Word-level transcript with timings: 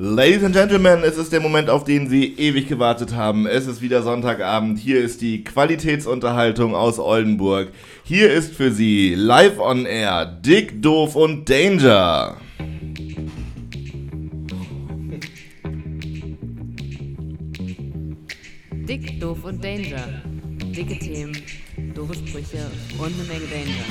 Ladies 0.00 0.44
and 0.44 0.54
Gentlemen, 0.54 1.02
es 1.02 1.18
ist 1.18 1.32
der 1.32 1.40
Moment, 1.40 1.68
auf 1.68 1.82
den 1.82 2.08
Sie 2.08 2.26
ewig 2.34 2.68
gewartet 2.68 3.16
haben. 3.16 3.48
Es 3.48 3.66
ist 3.66 3.82
wieder 3.82 4.04
Sonntagabend. 4.04 4.78
Hier 4.78 5.00
ist 5.00 5.20
die 5.22 5.42
Qualitätsunterhaltung 5.42 6.76
aus 6.76 7.00
Oldenburg. 7.00 7.72
Hier 8.04 8.32
ist 8.32 8.54
für 8.54 8.70
Sie 8.70 9.16
live 9.16 9.58
on 9.58 9.86
air 9.86 10.24
Dick, 10.24 10.80
Doof 10.80 11.16
und 11.16 11.50
Danger. 11.50 12.36
Dick, 18.70 19.18
doof 19.18 19.38
und 19.42 19.64
Danger. 19.64 20.22
Dicke 20.76 20.96
Themen, 20.96 21.42
doofe 21.96 22.14
Sprüche 22.14 22.70
und 22.98 23.12
eine 23.14 23.24
Menge 23.24 23.46
Danger. 23.50 23.84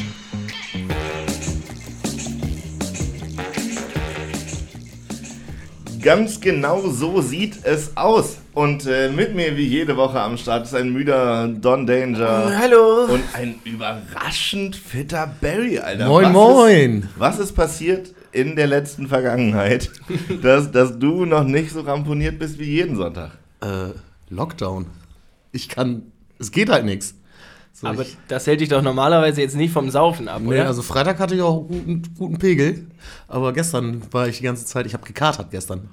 Ganz 6.08 6.40
genau 6.40 6.88
so 6.88 7.20
sieht 7.20 7.66
es 7.66 7.98
aus. 7.98 8.38
Und 8.54 8.86
äh, 8.86 9.10
mit 9.10 9.36
mir 9.36 9.58
wie 9.58 9.68
jede 9.68 9.98
Woche 9.98 10.22
am 10.22 10.38
Start 10.38 10.66
ist 10.66 10.74
ein 10.74 10.94
müder 10.94 11.50
Don 11.50 11.86
Danger. 11.86 12.58
Hallo. 12.58 13.08
Und 13.12 13.24
ein 13.34 13.56
überraschend 13.66 14.78
fitter 14.78 15.30
Barry, 15.42 15.80
Alter. 15.80 16.08
Moin, 16.08 16.28
was 16.28 16.32
moin. 16.34 17.00
Ist, 17.00 17.10
was 17.18 17.40
ist 17.40 17.52
passiert 17.56 18.14
in 18.32 18.56
der 18.56 18.68
letzten 18.68 19.10
Vergangenheit, 19.10 19.92
dass, 20.42 20.72
dass 20.72 20.98
du 20.98 21.26
noch 21.26 21.44
nicht 21.44 21.72
so 21.72 21.82
ramponiert 21.82 22.40
bist 22.40 22.58
wie 22.58 22.72
jeden 22.72 22.96
Sonntag? 22.96 23.32
Äh, 23.60 23.90
Lockdown. 24.30 24.86
Ich 25.52 25.68
kann. 25.68 26.04
Es 26.40 26.52
geht 26.52 26.70
halt 26.70 26.86
nichts. 26.86 27.16
So, 27.80 27.86
Aber 27.86 28.02
ich, 28.02 28.18
das 28.28 28.48
hält 28.48 28.60
dich 28.60 28.70
doch 28.70 28.82
normalerweise 28.82 29.40
jetzt 29.40 29.56
nicht 29.56 29.72
vom 29.72 29.92
Saufen 29.92 30.28
ab, 30.28 30.42
nee, 30.42 30.48
oder? 30.48 30.66
also 30.66 30.82
Freitag 30.82 31.20
hatte 31.20 31.36
ich 31.36 31.44
auch 31.44 31.58
einen 31.58 31.68
guten, 31.68 32.04
guten 32.18 32.40
Pegel. 32.40 32.88
Aber 33.28 33.54
gestern 33.54 34.02
war 34.12 34.28
ich 34.28 34.38
die 34.38 34.44
ganze 34.44 34.66
Zeit. 34.66 34.88
Ich 34.88 34.96
habe 34.96 35.06
gekatert 35.06 35.52
gestern. 35.52 35.88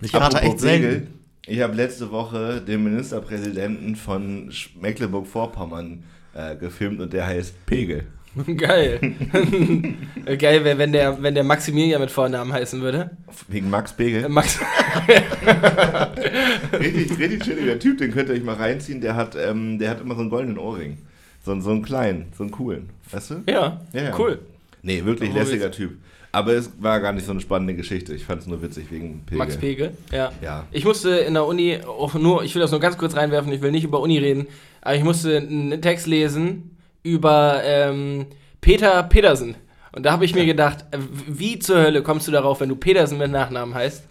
Ich 0.00 0.12
kater 0.12 0.42
echt 0.42 0.62
Pegel, 0.62 0.90
selten. 0.90 1.14
Ich 1.46 1.60
habe 1.60 1.74
letzte 1.74 2.10
Woche 2.10 2.62
den 2.62 2.82
Ministerpräsidenten 2.84 3.96
von 3.96 4.50
Mecklenburg-Vorpommern 4.80 6.04
äh, 6.32 6.56
gefilmt 6.56 7.02
und 7.02 7.12
der 7.12 7.26
heißt 7.26 7.66
Pegel. 7.66 8.06
Geil. 8.56 8.98
Geil 10.38 10.64
wäre, 10.64 10.78
wenn 10.78 10.92
der, 10.92 11.22
wenn 11.22 11.34
der 11.34 11.44
Maximilian 11.44 12.00
mit 12.00 12.10
Vornamen 12.10 12.50
heißen 12.50 12.80
würde. 12.80 13.10
Wegen 13.48 13.68
Max 13.68 13.92
Pegel. 13.92 14.24
Äh, 14.24 14.28
Max. 14.30 14.58
Richtig, 16.72 17.18
richtig 17.18 17.42
chilliger 17.42 17.78
Typ, 17.78 17.98
den 17.98 18.10
könnt 18.10 18.30
ihr 18.30 18.36
euch 18.36 18.42
mal 18.42 18.56
reinziehen. 18.56 19.02
Der 19.02 19.16
hat, 19.16 19.36
ähm, 19.36 19.78
der 19.78 19.90
hat 19.90 20.00
immer 20.00 20.14
so 20.14 20.22
einen 20.22 20.30
goldenen 20.30 20.56
Ohrring. 20.56 20.96
So, 21.46 21.58
so 21.60 21.70
einen 21.70 21.82
kleinen, 21.82 22.26
so 22.36 22.42
einen 22.42 22.50
coolen. 22.50 22.90
Weißt 23.12 23.30
du? 23.30 23.34
Ja, 23.48 23.80
Ja, 23.92 24.18
cool. 24.18 24.40
Nee, 24.82 25.04
wirklich 25.04 25.30
Wo 25.30 25.38
lässiger 25.38 25.70
Typ. 25.70 25.92
Aber 26.32 26.52
es 26.54 26.72
war 26.80 26.98
gar 26.98 27.12
nicht 27.12 27.24
so 27.24 27.30
eine 27.30 27.40
spannende 27.40 27.74
Geschichte. 27.74 28.14
Ich 28.14 28.24
fand 28.24 28.42
es 28.42 28.48
nur 28.48 28.60
witzig 28.62 28.90
wegen 28.90 29.22
Pegel. 29.24 29.38
Max 29.38 29.56
Pegel, 29.56 29.92
ja. 30.10 30.32
Ja. 30.42 30.66
Ich 30.72 30.84
musste 30.84 31.10
in 31.10 31.34
der 31.34 31.46
Uni 31.46 31.78
auch 31.86 32.14
nur, 32.14 32.42
ich 32.42 32.52
will 32.56 32.62
das 32.62 32.72
nur 32.72 32.80
ganz 32.80 32.98
kurz 32.98 33.14
reinwerfen, 33.14 33.52
ich 33.52 33.62
will 33.62 33.70
nicht 33.70 33.84
über 33.84 34.00
Uni 34.00 34.18
reden, 34.18 34.48
aber 34.80 34.96
ich 34.96 35.04
musste 35.04 35.36
einen 35.36 35.80
Text 35.80 36.08
lesen 36.08 36.76
über 37.04 37.60
ähm, 37.62 38.26
Peter 38.60 39.04
Petersen. 39.04 39.54
Und 39.92 40.04
da 40.04 40.10
habe 40.10 40.24
ich 40.24 40.34
mir 40.34 40.46
gedacht, 40.46 40.84
äh, 40.90 40.98
wie 41.28 41.60
zur 41.60 41.76
Hölle 41.80 42.02
kommst 42.02 42.26
du 42.26 42.32
darauf, 42.32 42.58
wenn 42.60 42.70
du 42.70 42.76
Petersen 42.76 43.18
mit 43.18 43.30
Nachnamen 43.30 43.72
heißt, 43.72 44.04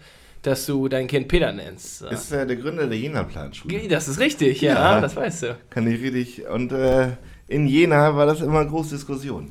dass 0.46 0.66
du 0.66 0.88
dein 0.88 1.06
Kind 1.06 1.28
Peter 1.28 1.52
nennst? 1.52 1.98
So. 1.98 2.06
Ist 2.08 2.32
äh, 2.32 2.46
der 2.46 2.56
Gründer 2.56 2.86
der 2.86 2.98
Jena-Planschule. 2.98 3.88
Das 3.88 4.08
ist 4.08 4.18
richtig, 4.20 4.60
ja, 4.60 4.74
Ja. 4.74 5.00
das 5.00 5.16
weißt 5.16 5.42
du. 5.42 5.56
Kann 5.70 5.86
ich 5.86 6.00
richtig. 6.02 6.46
Und 6.48 6.72
äh, 6.72 7.08
in 7.48 7.66
Jena 7.66 8.14
war 8.16 8.26
das 8.26 8.40
immer 8.40 8.64
große 8.64 8.94
Diskussion. 8.96 9.50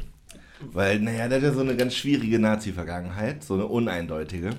Weil, 0.72 1.00
naja, 1.00 1.28
der 1.28 1.38
hat 1.40 1.44
ja 1.44 1.52
so 1.52 1.60
eine 1.62 1.76
ganz 1.76 1.96
schwierige 1.96 2.40
Nazi-Vergangenheit, 2.40 3.44
so 3.44 3.56
eine 3.56 3.66
uneindeutige. 3.68 4.52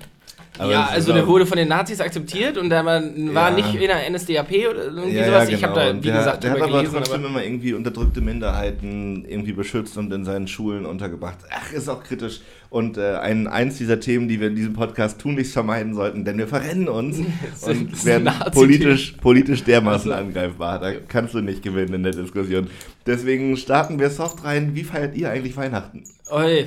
Aber 0.59 0.71
ja, 0.71 0.85
also 0.87 1.13
der 1.13 1.27
wurde 1.27 1.45
von 1.45 1.57
den 1.57 1.67
Nazis 1.67 2.01
akzeptiert 2.01 2.57
und 2.57 2.69
der 2.71 2.83
war, 2.83 2.99
war 3.01 3.49
Ja. 3.49 3.55
nicht 3.55 3.75
in 3.75 3.81
der 3.87 4.09
NSDAP 4.09 4.49
oder 4.71 4.85
irgendwie 4.85 5.15
ja, 5.15 5.25
sowas. 5.27 5.49
ja, 5.49 5.55
Ich 5.55 5.63
habe 5.63 5.73
genau. 5.75 5.85
da, 5.85 5.91
Und 5.91 6.03
wie 6.03 6.07
der, 6.07 6.17
gesagt, 6.17 6.43
der 6.43 6.51
hat 6.51 6.61
aber 6.61 6.77
gelesen, 6.79 6.93
trotzdem 6.95 7.19
aber 7.19 7.27
immer 7.29 7.43
irgendwie 7.43 7.73
unterdrückte 7.73 8.21
Minderheiten 8.21 9.23
irgendwie 9.27 9.51
beschützt 9.53 9.97
und 9.97 10.11
in 10.11 10.25
seinen 10.25 10.47
Schulen 10.47 10.85
untergebracht. 10.87 11.37
Ach, 11.51 11.71
ist 11.73 11.87
auch 11.89 12.03
kritisch. 12.03 12.41
Und 12.69 12.97
äh, 12.97 13.15
ein, 13.17 13.47
eins 13.47 13.77
dieser 13.77 13.99
Themen, 13.99 14.27
die 14.27 14.39
wir 14.41 14.47
in 14.47 14.55
diesem 14.55 14.73
Podcast 14.73 15.21
tunlichst 15.21 15.53
vermeiden 15.53 15.93
sollten, 15.93 16.25
denn 16.25 16.37
wir 16.39 16.47
verrennen 16.47 16.89
uns 16.89 17.17
und 17.61 18.05
werden 18.05 18.29
politisch, 18.51 19.13
politisch 19.21 19.63
dermaßen 19.63 20.11
Also. 20.11 20.25
angreifbar. 20.25 20.79
Da 20.79 20.91
kannst 21.07 21.33
du 21.35 21.41
nicht 21.41 21.61
gewinnen 21.61 21.93
in 21.93 22.03
der 22.03 22.13
Diskussion. 22.13 22.67
Deswegen 23.05 23.55
starten 23.57 23.99
wir 23.99 24.09
soft 24.09 24.43
rein. 24.43 24.71
Wie 24.73 24.83
feiert 24.83 25.15
ihr 25.15 25.29
eigentlich 25.29 25.55
Weihnachten? 25.55 26.03
Oi. 26.31 26.65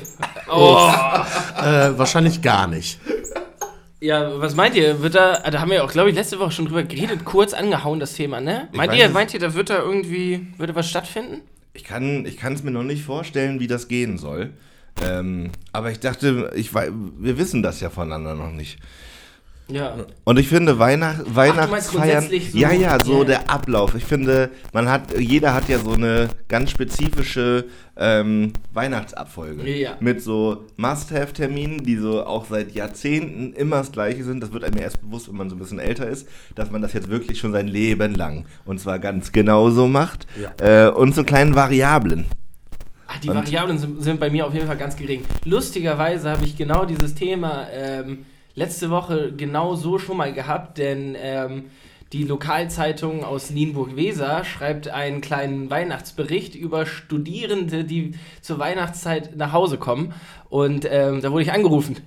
Oh. 0.51 0.79
Äh, 1.61 1.99
wahrscheinlich 1.99 2.41
gar 2.41 2.67
nicht. 2.69 2.99
Ja, 4.01 4.41
was 4.41 4.55
meint 4.55 4.75
ihr? 4.77 5.03
Wird 5.03 5.15
da, 5.15 5.39
da 5.51 5.61
haben 5.61 5.71
wir 5.71 5.85
auch, 5.85 5.93
glaube 5.93 6.09
ich, 6.09 6.17
letzte 6.17 6.39
Woche 6.39 6.53
schon 6.53 6.65
drüber 6.65 6.83
geredet, 6.83 7.25
kurz 7.25 7.53
angehauen, 7.53 8.01
das 8.01 8.15
Thema, 8.15 8.41
ne? 8.41 8.69
Ich 8.73 8.79
Meint 8.79 8.95
ihr, 8.95 9.09
meint 9.11 9.35
ihr, 9.35 9.41
da 9.41 9.53
wird 9.55 9.69
da 9.69 9.79
irgendwie, 9.79 10.47
würde 10.57 10.75
was 10.75 10.89
stattfinden? 10.89 11.43
Ich 11.75 11.85
kann 11.85 12.25
ich 12.25 12.43
es 12.43 12.63
mir 12.63 12.71
noch 12.71 12.83
nicht 12.83 13.05
vorstellen, 13.05 13.61
wie 13.61 13.67
das 13.67 13.89
gehen 13.89 14.17
soll. 14.17 14.51
Ähm, 15.03 15.51
aber 15.73 15.91
ich 15.91 16.01
dachte, 16.01 16.51
ich, 16.55 16.75
wir 16.75 17.39
wissen 17.39 17.63
das 17.63 17.81
ja 17.81 17.91
voneinander 17.91 18.35
noch 18.35 18.51
nicht. 18.51 18.79
Ja. 19.73 19.95
Und 20.25 20.39
ich 20.39 20.49
finde 20.49 20.79
Weihnacht, 20.79 21.23
Weihnachtsfeiern, 21.35 22.25
so? 22.29 22.59
ja 22.59 22.73
ja, 22.73 22.99
so 23.05 23.21
Ja. 23.21 23.25
der 23.25 23.51
Ablauf. 23.51 23.95
Ich 23.95 24.05
finde, 24.05 24.51
man 24.73 24.89
hat, 24.89 25.19
jeder 25.19 25.55
hat 25.55 25.69
ja 25.69 25.79
so 25.79 25.93
eine 25.93 26.29
ganz 26.49 26.71
spezifische 26.71 27.67
ähm, 27.97 28.53
Weihnachtsabfolge 28.73 29.69
Ja. 29.69 29.97
mit 30.01 30.23
so 30.23 30.65
Must-have-Terminen, 30.77 31.85
die 31.85 31.97
so 31.97 32.25
auch 32.25 32.47
seit 32.49 32.73
Jahrzehnten 32.73 33.53
immer 33.53 33.77
das 33.79 33.93
Gleiche 33.93 34.25
sind. 34.25 34.43
Das 34.43 34.53
wird 34.53 34.65
einem 34.65 34.79
erst 34.79 35.01
bewusst, 35.03 35.29
wenn 35.29 35.37
man 35.37 35.51
so 35.51 35.57
ein 35.57 35.59
bisschen 35.59 35.79
älter 35.79 36.07
ist, 36.09 36.27
dass 36.55 36.71
man 36.71 36.83
das 36.83 36.93
jetzt 36.93 37.09
wirklich 37.11 37.39
schon 37.39 37.53
sein 37.53 37.69
Leben 37.69 38.15
lang 38.15 38.47
und 38.65 38.81
zwar 38.81 38.99
ganz 38.99 39.33
genauso 39.33 39.87
macht 39.87 40.27
äh, 40.61 40.89
und 40.89 41.15
so 41.15 41.25
kleinen 41.25 41.55
Variablen. 41.55 42.27
Ach, 43.07 43.19
die 43.19 43.29
Und- 43.29 43.37
Variablen 43.37 43.77
sind, 43.79 44.03
sind 44.03 44.21
bei 44.21 44.31
mir 44.31 44.47
auf 44.47 44.55
jeden 44.55 44.67
Fall 44.67 44.77
ganz 44.79 44.97
gering. 44.97 45.23
Lustigerweise 45.45 46.31
habe 46.31 46.45
ich 46.45 46.57
genau 46.57 46.85
dieses 46.85 47.15
Thema 47.15 47.67
ähm, 47.73 48.19
letzte 48.61 48.91
Woche 48.91 49.33
genau 49.35 49.75
so 49.75 49.99
schon 49.99 50.19
mal 50.19 50.33
gehabt, 50.35 50.77
denn 50.77 51.17
ähm, 51.19 51.71
die 52.13 52.25
Lokalzeitung 52.25 53.23
aus 53.25 53.51
Nienburg-Weser 53.51 54.45
schreibt 54.45 54.89
einen 54.89 55.21
kleinen 55.21 55.71
Weihnachtsbericht 55.71 56.57
über 56.57 56.85
Studierende, 56.85 57.85
die 57.85 58.15
zur 58.41 58.59
Weihnachtszeit 58.59 59.37
nach 59.37 59.53
Hause 59.53 59.79
kommen. 59.79 60.13
Und 60.49 60.89
ähm, 60.91 61.21
da 61.23 61.31
wurde 61.31 61.45
ich 61.45 61.53
angerufen. 61.53 61.99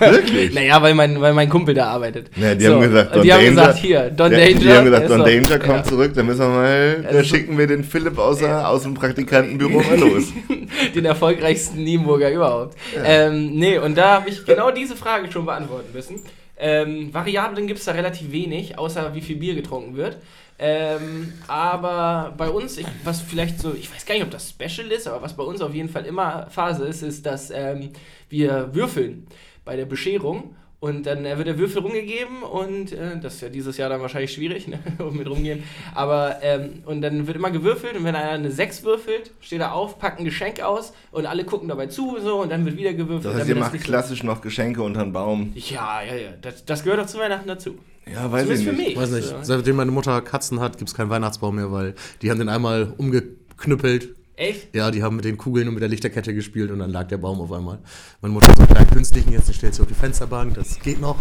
Wirklich? 0.00 0.52
naja, 0.54 0.82
weil 0.82 0.94
mein, 0.94 1.20
weil 1.20 1.34
mein 1.34 1.48
Kumpel 1.48 1.74
da 1.74 1.86
arbeitet. 1.86 2.30
Ja, 2.36 2.56
die 2.56 2.64
So, 2.64 2.72
haben 2.74 2.80
gesagt, 2.80 3.14
und 3.14 3.22
die 3.22 3.32
haben 3.32 3.44
gesagt, 3.44 3.78
hier, 3.78 4.10
Don 4.10 4.32
Ja, 4.32 4.38
Danger. 4.38 4.58
Die 4.58 4.72
haben 4.72 4.84
gesagt, 4.86 5.10
Don 5.10 5.18
so- 5.18 5.24
Danger 5.24 5.58
kommt 5.60 5.68
ja. 5.76 5.84
zurück, 5.84 6.12
dann 6.14 6.26
müssen 6.26 6.40
wir 6.40 6.48
mal, 6.48 7.00
Ja, 7.04 7.12
da 7.12 7.22
schicken 7.22 7.56
wir 7.56 7.68
den 7.68 7.84
Philipp 7.84 8.18
aus, 8.18 8.38
der- 8.38 8.68
aus 8.68 8.82
dem 8.82 8.94
Praktikantenbüro 8.94 9.78
mal 9.80 9.96
los. 10.00 10.24
den 10.96 11.04
erfolgreichsten 11.04 11.84
Nienburger 11.84 12.32
überhaupt. 12.32 12.76
Ähm, 13.04 13.52
nee, 13.54 13.78
und 13.78 13.96
da 13.96 14.14
habe 14.14 14.30
ich 14.30 14.44
genau 14.44 14.72
diese 14.72 14.96
Frage 14.96 15.30
schon 15.30 15.46
beantworten 15.46 15.92
müssen. 15.94 16.16
Ähm, 16.58 17.14
Variablen 17.14 17.66
gibt 17.66 17.78
es 17.78 17.84
da 17.84 17.92
relativ 17.92 18.32
wenig, 18.32 18.78
außer 18.78 19.14
wie 19.14 19.20
viel 19.20 19.36
Bier 19.36 19.54
getrunken 19.54 19.96
wird. 19.96 20.18
Ähm, 20.58 21.32
aber 21.46 22.34
bei 22.36 22.50
uns, 22.50 22.78
ich, 22.78 22.86
was 23.04 23.20
vielleicht 23.20 23.60
so, 23.60 23.74
ich 23.74 23.94
weiß 23.94 24.04
gar 24.04 24.14
nicht, 24.16 24.24
ob 24.24 24.32
das 24.32 24.50
Special 24.50 24.90
ist, 24.90 25.06
aber 25.06 25.22
was 25.22 25.36
bei 25.36 25.44
uns 25.44 25.60
auf 25.60 25.72
jeden 25.72 25.88
Fall 25.88 26.04
immer 26.04 26.48
Phase 26.50 26.84
ist, 26.84 27.02
ist, 27.02 27.24
dass 27.24 27.50
ähm, 27.50 27.90
wir 28.28 28.74
würfeln 28.74 29.28
bei 29.64 29.76
der 29.76 29.86
Bescherung. 29.86 30.56
Und 30.80 31.06
dann 31.06 31.24
äh, 31.24 31.36
wird 31.36 31.48
der 31.48 31.58
Würfel 31.58 31.82
rumgegeben 31.82 32.44
und 32.44 32.92
äh, 32.92 33.18
das 33.20 33.34
ist 33.34 33.40
ja 33.40 33.48
dieses 33.48 33.76
Jahr 33.78 33.88
dann 33.88 34.00
wahrscheinlich 34.00 34.32
schwierig, 34.32 34.68
ne, 34.68 34.78
mit 35.12 35.28
rumgehen. 35.28 35.64
Aber 35.92 36.36
ähm, 36.40 36.84
und 36.86 37.00
dann 37.02 37.26
wird 37.26 37.36
immer 37.36 37.50
gewürfelt 37.50 37.96
und 37.96 38.04
wenn 38.04 38.14
einer 38.14 38.30
eine 38.30 38.52
6 38.52 38.84
würfelt, 38.84 39.32
steht 39.40 39.60
er 39.60 39.74
auf, 39.74 39.98
packt 39.98 40.20
ein 40.20 40.24
Geschenk 40.24 40.60
aus 40.60 40.92
und 41.10 41.26
alle 41.26 41.42
gucken 41.44 41.68
dabei 41.68 41.88
zu 41.88 42.18
so 42.22 42.42
und 42.42 42.50
dann 42.52 42.64
wird 42.64 42.76
wieder 42.76 42.92
gewürfelt. 42.94 43.24
Das 43.34 43.40
heißt, 43.40 43.48
ihr 43.48 43.56
macht 43.56 43.72
so- 43.72 43.78
klassisch 43.78 44.22
noch 44.22 44.40
Geschenke 44.40 44.80
unter 44.82 45.02
den 45.02 45.12
Baum. 45.12 45.52
Ja, 45.56 46.00
ja, 46.02 46.14
ja. 46.14 46.28
Das, 46.40 46.64
das 46.64 46.84
gehört 46.84 47.00
doch 47.00 47.06
zu 47.06 47.18
Weihnachten 47.18 47.48
dazu. 47.48 47.76
Ja, 48.06 48.30
weiß 48.30 48.42
Zumindest 48.44 48.62
ich 48.62 48.68
für 48.68 48.74
nicht. 48.76 48.88
mich. 48.90 48.96
Weiß 48.96 49.10
nicht. 49.10 49.34
Seitdem 49.42 49.74
meine 49.76 49.90
Mutter 49.90 50.20
Katzen 50.22 50.60
hat, 50.60 50.78
gibt 50.78 50.88
es 50.90 50.94
keinen 50.96 51.10
Weihnachtsbaum 51.10 51.56
mehr, 51.56 51.72
weil 51.72 51.94
die 52.22 52.30
haben 52.30 52.38
den 52.38 52.48
einmal 52.48 52.94
umgeknüppelt. 52.96 54.14
Echt? 54.38 54.74
Ja, 54.74 54.90
die 54.92 55.02
haben 55.02 55.16
mit 55.16 55.24
den 55.24 55.36
Kugeln 55.36 55.66
und 55.66 55.74
mit 55.74 55.80
der 55.82 55.88
Lichterkette 55.88 56.32
gespielt 56.32 56.70
und 56.70 56.78
dann 56.78 56.90
lag 56.90 57.08
der 57.08 57.18
Baum 57.18 57.40
auf 57.40 57.50
einmal. 57.50 57.80
Meine 58.20 58.34
Mutter 58.34 58.54
so 58.56 58.64
kleinen 58.66 58.88
künstlichen, 58.88 59.32
jetzt 59.32 59.52
stellt 59.52 59.74
sie 59.74 59.82
auf 59.82 59.88
die 59.88 59.94
Fensterbank, 59.94 60.54
das 60.54 60.78
geht 60.78 61.00
noch. 61.00 61.16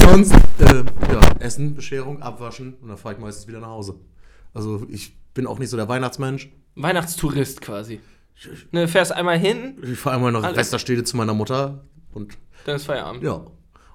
Sonst, 0.00 0.34
äh, 0.58 0.84
ja, 1.12 1.20
Essen, 1.38 1.76
Bescherung, 1.76 2.20
abwaschen 2.22 2.74
und 2.82 2.88
dann 2.88 2.96
fahre 2.98 3.14
ich 3.14 3.20
meistens 3.20 3.46
wieder 3.46 3.60
nach 3.60 3.68
Hause. 3.68 3.94
Also 4.52 4.84
ich 4.90 5.16
bin 5.32 5.46
auch 5.46 5.60
nicht 5.60 5.70
so 5.70 5.76
der 5.76 5.88
Weihnachtsmensch. 5.88 6.50
Weihnachtstourist 6.74 7.60
quasi. 7.60 8.00
Ne, 8.72 8.88
fährst 8.88 9.12
einmal 9.12 9.38
hin, 9.38 9.78
Ich 9.84 9.96
fahre 9.96 10.16
einmal 10.16 10.32
nach 10.32 10.42
Alles. 10.42 10.56
Westerstede 10.56 11.04
zu 11.04 11.16
meiner 11.16 11.34
Mutter 11.34 11.84
und 12.12 12.36
dann 12.66 12.76
ist 12.76 12.84
Feierabend. 12.86 13.22
ja. 13.22 13.46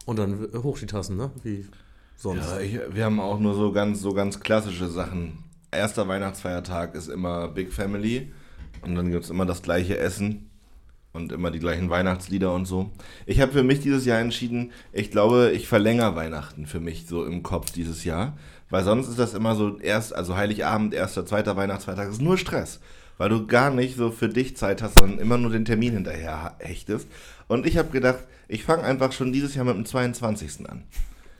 Und 0.05 0.17
dann 0.17 0.47
hoch 0.63 0.79
die 0.79 0.85
Tassen, 0.87 1.17
ne? 1.17 1.29
Wie 1.43 1.67
sonst. 2.15 2.49
Ja, 2.49 2.59
ich, 2.61 2.79
wir 2.93 3.03
haben 3.05 3.19
auch 3.19 3.37
nur 3.39 3.53
so 3.53 3.71
ganz, 3.73 3.99
so 4.01 4.13
ganz 4.13 4.39
klassische 4.39 4.87
Sachen. 4.87 5.43
Erster 5.71 6.07
Weihnachtsfeiertag 6.07 6.95
ist 6.95 7.07
immer 7.07 7.47
Big 7.47 7.73
Family 7.73 8.31
und 8.81 8.95
dann 8.95 9.11
gibt 9.11 9.25
es 9.25 9.29
immer 9.29 9.45
das 9.45 9.61
gleiche 9.61 9.97
Essen. 9.97 10.49
und 11.11 11.31
immer 11.31 11.49
die 11.49 11.59
gleichen 11.59 11.89
Weihnachtslieder 11.89 12.53
und 12.53 12.65
so. 12.65 12.91
Ich 13.25 13.41
habe 13.41 13.51
für 13.51 13.63
mich 13.63 13.79
dieses 13.79 14.05
Jahr 14.05 14.19
entschieden, 14.19 14.71
ich 14.93 15.09
glaube, 15.09 15.51
ich 15.55 15.67
verlängere 15.67 16.15
Weihnachten 16.15 16.67
für 16.67 16.79
mich 16.79 17.07
so 17.07 17.25
im 17.25 17.41
Kopf 17.41 17.71
dieses 17.71 18.03
Jahr, 18.03 18.37
weil 18.69 18.83
sonst 18.83 19.07
ist 19.07 19.17
das 19.17 19.33
immer 19.33 19.55
so 19.55 19.79
erst, 19.79 20.13
also 20.13 20.37
Heiligabend, 20.37 20.93
erster, 20.93 21.25
zweiter 21.25 21.57
Weihnachtsfeiertag, 21.57 22.09
ist 22.09 22.21
nur 22.21 22.37
Stress, 22.37 22.79
weil 23.17 23.29
du 23.29 23.47
gar 23.47 23.71
nicht 23.71 23.97
so 23.97 24.11
für 24.11 24.29
dich 24.29 24.55
Zeit 24.55 24.83
hast, 24.83 24.99
sondern 24.99 25.17
immer 25.19 25.37
nur 25.39 25.49
den 25.49 25.65
Termin 25.65 25.93
hinterher 25.93 26.55
hechtest. 26.59 27.07
Und 27.47 27.65
ich 27.65 27.77
habe 27.77 27.89
gedacht, 27.89 28.19
ich 28.47 28.63
fange 28.63 28.83
einfach 28.83 29.11
schon 29.11 29.33
dieses 29.33 29.55
Jahr 29.55 29.65
mit 29.65 29.75
dem 29.75 29.85
22. 29.85 30.69
an. 30.69 30.83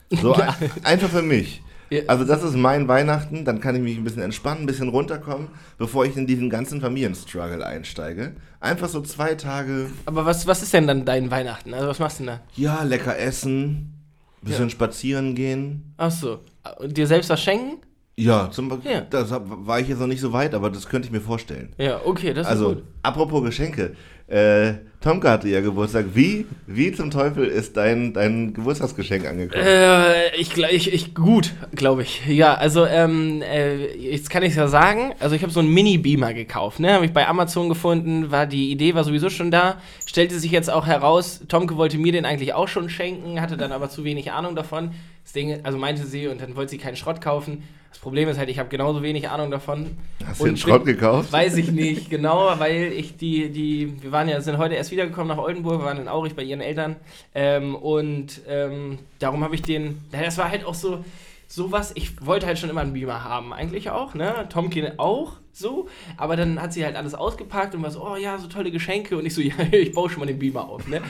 So 0.10 0.34
ein, 0.34 0.54
einfach 0.84 1.10
für 1.10 1.22
mich. 1.22 1.62
Ja. 1.90 2.02
Also 2.08 2.24
das 2.24 2.44
ist 2.44 2.56
mein 2.56 2.88
Weihnachten, 2.88 3.46
dann 3.46 3.60
kann 3.60 3.76
ich 3.76 3.82
mich 3.82 3.98
ein 3.98 4.04
bisschen 4.04 4.22
entspannen, 4.22 4.64
ein 4.64 4.66
bisschen 4.68 4.90
runterkommen, 4.90 5.48
bevor 5.78 6.06
ich 6.06 6.16
in 6.16 6.28
diesen 6.28 6.50
ganzen 6.50 6.82
Familienstruggle 6.82 7.66
einsteige. 7.66 8.34
Einfach 8.60 8.90
so 8.90 9.02
zwei 9.02 9.36
Tage, 9.36 9.88
Aber 10.06 10.26
was, 10.26 10.46
was 10.46 10.62
ist 10.62 10.74
denn 10.74 10.86
dann 10.88 11.06
dein 11.06 11.32
Weihnachten? 11.32 11.74
Also 11.74 11.88
was 11.88 12.00
machst 12.00 12.20
du 12.20 12.26
denn 12.26 12.34
da? 12.36 12.42
ja, 12.56 12.84
lecker 12.84 13.18
essen, 13.18 13.94
bisschen 14.42 14.66
Ja. 14.66 14.70
spazieren 14.70 15.34
gehen. 15.36 15.94
Ach 15.98 16.12
so. 16.12 16.40
Und 16.80 16.96
dir 16.96 17.08
selbst 17.08 17.30
was 17.30 17.42
schenken? 17.42 17.78
Ja, 18.18 18.52
zum 18.52 18.68
Beispiel, 18.68 18.92
Ja. 18.92 19.02
das 19.02 19.32
war 19.32 19.80
ich 19.80 19.88
jetzt 19.88 20.00
noch 20.00 20.08
nicht 20.08 20.20
so 20.20 20.34
weit, 20.34 20.54
aber 20.54 20.70
das 20.70 20.88
könnte 20.90 21.08
ich 21.08 21.12
mir 21.12 21.22
vorstellen. 21.22 21.74
Ja, 21.78 22.02
okay, 22.04 22.34
das 22.34 22.46
ist 22.48 22.52
Also, 22.52 22.74
gut. 22.76 22.84
apropos 23.02 23.42
Geschenke. 23.44 23.96
Äh, 24.30 24.74
Tomka 25.02 25.32
hatte 25.32 25.48
ja 25.48 25.62
Geburtstag. 25.62 26.08
Wie, 26.14 26.46
wie 26.68 26.92
zum 26.92 27.10
Teufel 27.10 27.46
ist 27.46 27.78
dein, 27.78 28.14
dein 28.14 28.54
Geburtstagsgeschenk 28.54 29.26
angekommen? 29.26 29.64
Äh, 29.64 30.36
ich, 30.36 30.58
ich, 30.58 30.94
ich 30.94 31.16
gut, 31.16 31.54
glaube 31.74 32.02
ich. 32.02 32.26
Ja, 32.28 32.56
also 32.56 32.86
ähm, 32.86 33.42
äh, 33.42 33.96
jetzt 33.96 34.30
kann 34.30 34.44
ich 34.44 34.56
ja 34.56 34.68
sagen. 34.68 35.14
Also 35.20 35.36
ich 35.36 35.42
habe 35.42 35.54
so 35.54 35.62
einen 35.62 35.74
Mini-Beamer 35.74 36.34
gekauft, 36.34 36.82
ne? 36.82 36.92
Habe 36.94 37.06
ich 37.06 37.14
bei 37.14 37.28
Amazon 37.28 37.70
gefunden. 37.70 38.30
War 38.30 38.46
die 38.46 38.72
Idee 38.72 38.94
war 38.94 39.06
sowieso 39.06 39.30
schon 39.30 39.52
da. 39.52 39.78
Stellte 40.06 40.38
sich 40.38 40.52
jetzt 40.52 40.70
auch 40.70 40.86
heraus. 40.86 41.42
Tomke 41.48 41.78
wollte 41.78 41.98
mir 41.98 42.12
den 42.12 42.26
eigentlich 42.26 42.54
auch 42.54 42.68
schon 42.68 42.90
schenken, 42.90 43.40
hatte 43.40 43.56
dann 43.56 43.72
aber 43.72 43.90
zu 43.90 44.04
wenig 44.04 44.34
Ahnung 44.34 44.56
davon. 44.56 44.92
Das 45.24 45.32
Ding, 45.32 45.62
also 45.64 45.78
meinte 45.78 46.06
sie 46.06 46.28
und 46.28 46.42
dann 46.42 46.58
wollte 46.58 46.72
sie 46.72 46.78
keinen 46.78 46.98
Schrott 46.98 47.22
kaufen. 47.22 47.64
Das 47.90 48.00
Problem 48.00 48.30
ist 48.30 48.38
halt, 48.38 48.50
ich 48.50 48.60
habe 48.60 48.70
genauso 48.70 49.02
wenig 49.02 49.30
Ahnung 49.30 49.52
davon. 49.52 49.98
Hast 50.26 50.40
du 50.40 50.46
den 50.46 50.58
Schrott 50.58 50.86
gekauft? 50.86 51.32
Weiß 51.32 51.58
ich 51.58 51.72
nicht, 51.72 52.10
genau, 52.10 52.54
weil 52.58 52.94
ich 52.94 53.18
die, 53.18 53.50
die, 53.50 54.02
wir 54.02 54.12
waren 54.12 54.30
ja, 54.30 54.40
sind 54.42 54.58
heute 54.58 54.76
erst 54.76 54.92
wiedergekommen 54.92 55.36
nach 55.36 55.44
Oldenburg, 55.44 55.82
wir 55.82 55.86
waren 55.86 56.00
in 56.00 56.08
Aurich 56.08 56.36
bei 56.36 56.44
ihren 56.44 56.62
Eltern 56.62 56.96
ähm, 57.34 57.76
und 57.76 58.42
ähm, 58.48 59.00
darum 59.18 59.44
habe 59.44 59.56
ich 59.56 59.62
den, 59.64 60.02
das 60.12 60.38
war 60.38 60.50
halt 60.50 60.66
auch 60.66 60.76
so, 60.76 61.04
sowas, 61.52 61.92
ich 61.96 62.24
wollte 62.26 62.46
halt 62.46 62.60
schon 62.60 62.70
immer 62.70 62.82
einen 62.82 62.94
Beamer 62.94 63.24
haben, 63.24 63.54
eigentlich 63.54 63.90
auch, 63.90 64.14
ne, 64.14 64.48
Tomkin 64.50 65.00
auch 65.00 65.34
so, 65.52 65.88
aber 66.16 66.36
dann 66.38 66.62
hat 66.62 66.72
sie 66.74 66.86
halt 66.86 66.96
alles 66.96 67.16
ausgepackt 67.16 67.74
und 67.74 67.82
war 67.82 67.90
so, 67.90 68.06
oh 68.08 68.16
ja, 68.16 68.38
so 68.38 68.48
tolle 68.48 68.70
Geschenke. 68.72 69.18
Und 69.18 69.26
ich 69.26 69.34
so, 69.34 69.42
ja, 69.42 69.56
ich 69.72 69.92
baue 69.92 70.10
schon 70.10 70.20
mal 70.20 70.28
den 70.28 70.38
Beamer 70.38 70.70
auf, 70.70 70.88
ne. 70.88 71.02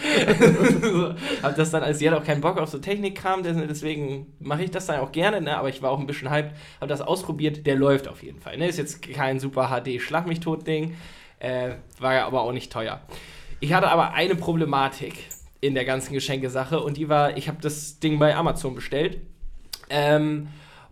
so, 0.81 1.13
hab 1.43 1.55
das 1.57 1.71
dann, 1.71 1.83
also 1.83 1.99
sie 1.99 2.09
hat 2.09 2.17
auch 2.17 2.23
keinen 2.23 2.39
Bock 2.39 2.57
auf 2.57 2.69
so 2.69 2.79
Technikkram, 2.79 3.43
des- 3.43 3.57
deswegen 3.67 4.27
mache 4.39 4.63
ich 4.63 4.71
das 4.71 4.85
dann 4.85 5.01
auch 5.01 5.11
gerne, 5.11 5.41
ne, 5.41 5.57
aber 5.57 5.67
ich 5.69 5.81
war 5.81 5.91
auch 5.91 5.99
ein 5.99 6.07
bisschen 6.07 6.31
hyped, 6.31 6.55
habe 6.79 6.87
das 6.87 7.01
ausprobiert, 7.01 7.67
der 7.67 7.75
läuft 7.75 8.07
auf 8.07 8.23
jeden 8.23 8.39
Fall, 8.39 8.57
ne, 8.57 8.67
ist 8.69 8.77
jetzt 8.77 9.01
kein 9.01 9.39
super 9.41 9.67
HD 9.67 10.01
Schlag 10.01 10.25
mich 10.25 10.39
tot 10.39 10.65
Ding, 10.65 10.95
äh, 11.39 11.71
war 11.99 12.13
ja 12.13 12.25
aber 12.25 12.41
auch 12.41 12.53
nicht 12.53 12.71
teuer. 12.71 13.01
Ich 13.59 13.73
hatte 13.73 13.89
aber 13.89 14.13
eine 14.13 14.35
Problematik 14.35 15.15
in 15.59 15.73
der 15.75 15.83
ganzen 15.83 16.13
Geschenkesache 16.13 16.79
und 16.79 16.95
die 16.95 17.09
war, 17.09 17.35
ich 17.35 17.49
habe 17.49 17.57
das 17.61 17.99
Ding 17.99 18.19
bei 18.19 18.33
Amazon 18.35 18.73
bestellt 18.73 19.19
ähm, 19.89 20.47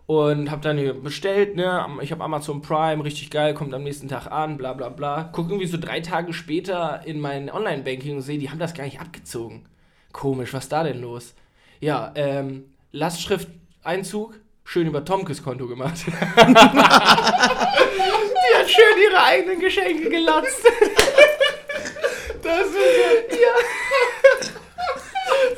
und 0.06 0.50
habe 0.50 0.62
dann 0.62 0.78
hier 0.78 0.94
bestellt, 0.94 1.56
ne? 1.56 1.86
Ich 2.02 2.12
habe 2.12 2.24
Amazon 2.24 2.62
Prime, 2.62 3.04
richtig 3.04 3.30
geil, 3.30 3.54
kommt 3.54 3.74
am 3.74 3.84
nächsten 3.84 4.08
Tag 4.08 4.32
an, 4.32 4.58
bla 4.58 4.74
bla 4.74 4.90
bla. 4.90 5.30
Guck 5.34 5.50
irgendwie 5.50 5.68
so 5.68 5.78
drei 5.78 6.00
Tage 6.00 6.34
später 6.34 7.02
in 7.06 7.20
mein 7.20 7.52
Online-Banking 7.52 8.16
und 8.16 8.22
sehe, 8.22 8.40
die 8.40 8.50
haben 8.50 8.60
das 8.60 8.74
gar 8.74 8.86
nicht 8.86 9.02
abgezogen. 9.02 9.66
Komisch, 10.14 10.54
was 10.54 10.70
da 10.70 10.84
denn 10.84 11.02
los? 11.02 11.36
Ja, 11.82 12.14
ähm, 12.16 12.64
Lastschrifteinzug, 12.94 14.40
schön 14.64 14.88
über 14.88 15.04
Tomkes 15.04 15.44
Konto 15.44 15.68
gemacht. 15.68 15.98
die 16.08 16.14
hat 16.16 16.48
schön 18.70 18.98
ihre 19.10 19.24
eigenen 19.24 19.60
Geschenke 19.60 20.10
gelatzt. 20.10 20.64
das 22.42 22.68
ist 22.68 22.76
ja. 22.76 23.38
ja. 23.38 23.54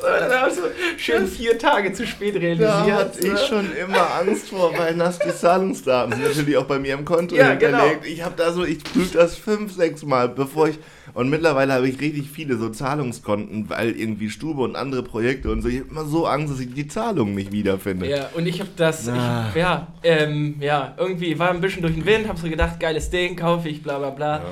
So, 0.00 0.06
dann 0.06 0.40
hast 0.40 0.58
du 0.58 0.62
schön 0.96 1.26
vier 1.26 1.58
Tage 1.58 1.92
zu 1.92 2.06
spät 2.06 2.34
realisiert. 2.36 2.68
Da 2.70 2.94
hatte 2.94 3.18
ich 3.20 3.40
schon 3.46 3.66
immer 3.76 4.14
Angst 4.14 4.48
vor, 4.48 4.72
weil 4.78 4.94
das 4.96 5.18
die 5.18 5.34
Zahlungsdaten 5.34 6.12
sind 6.14 6.24
natürlich 6.24 6.56
auch 6.56 6.64
bei 6.64 6.78
mir 6.78 6.94
im 6.94 7.04
Konto 7.04 7.34
Ja, 7.36 7.50
hinterlegt. 7.50 8.02
genau. 8.02 8.12
Ich 8.12 8.22
habe 8.24 8.34
da 8.36 8.52
so, 8.52 8.64
ich 8.64 8.82
prüfe 8.82 9.18
das 9.18 9.36
fünf, 9.36 9.74
sechs 9.74 10.02
Mal, 10.04 10.28
bevor 10.28 10.68
ich. 10.68 10.78
Und 11.12 11.28
mittlerweile 11.28 11.72
habe 11.74 11.88
ich 11.88 12.00
richtig 12.00 12.30
viele 12.30 12.56
so 12.56 12.68
Zahlungskonten, 12.68 13.68
weil 13.68 13.90
irgendwie 13.90 14.30
Stube 14.30 14.62
und 14.62 14.76
andere 14.76 15.02
Projekte 15.02 15.50
und 15.50 15.60
so. 15.60 15.68
Ich 15.68 15.80
habe 15.80 15.88
immer 15.90 16.04
so 16.04 16.26
Angst, 16.26 16.52
dass 16.54 16.60
ich 16.60 16.72
die 16.72 16.86
Zahlung 16.86 17.34
nicht 17.34 17.50
wiederfinde. 17.52 18.08
Ja, 18.08 18.28
und 18.34 18.46
ich 18.46 18.60
habe 18.60 18.70
das, 18.76 19.08
Ah. 19.08 19.46
ich, 19.50 19.56
ja, 19.56 19.88
ähm, 20.04 20.54
ja, 20.60 20.94
irgendwie 20.96 21.36
war 21.38 21.50
ein 21.50 21.60
bisschen 21.60 21.82
durch 21.82 21.94
den 21.94 22.06
Wind, 22.06 22.28
habe 22.28 22.38
so 22.38 22.48
gedacht, 22.48 22.78
geiles 22.78 23.10
Ding, 23.10 23.36
kaufe 23.36 23.68
ich, 23.68 23.82
bla 23.82 23.98
bla 23.98 24.10
bla. 24.10 24.36
Ja. 24.38 24.44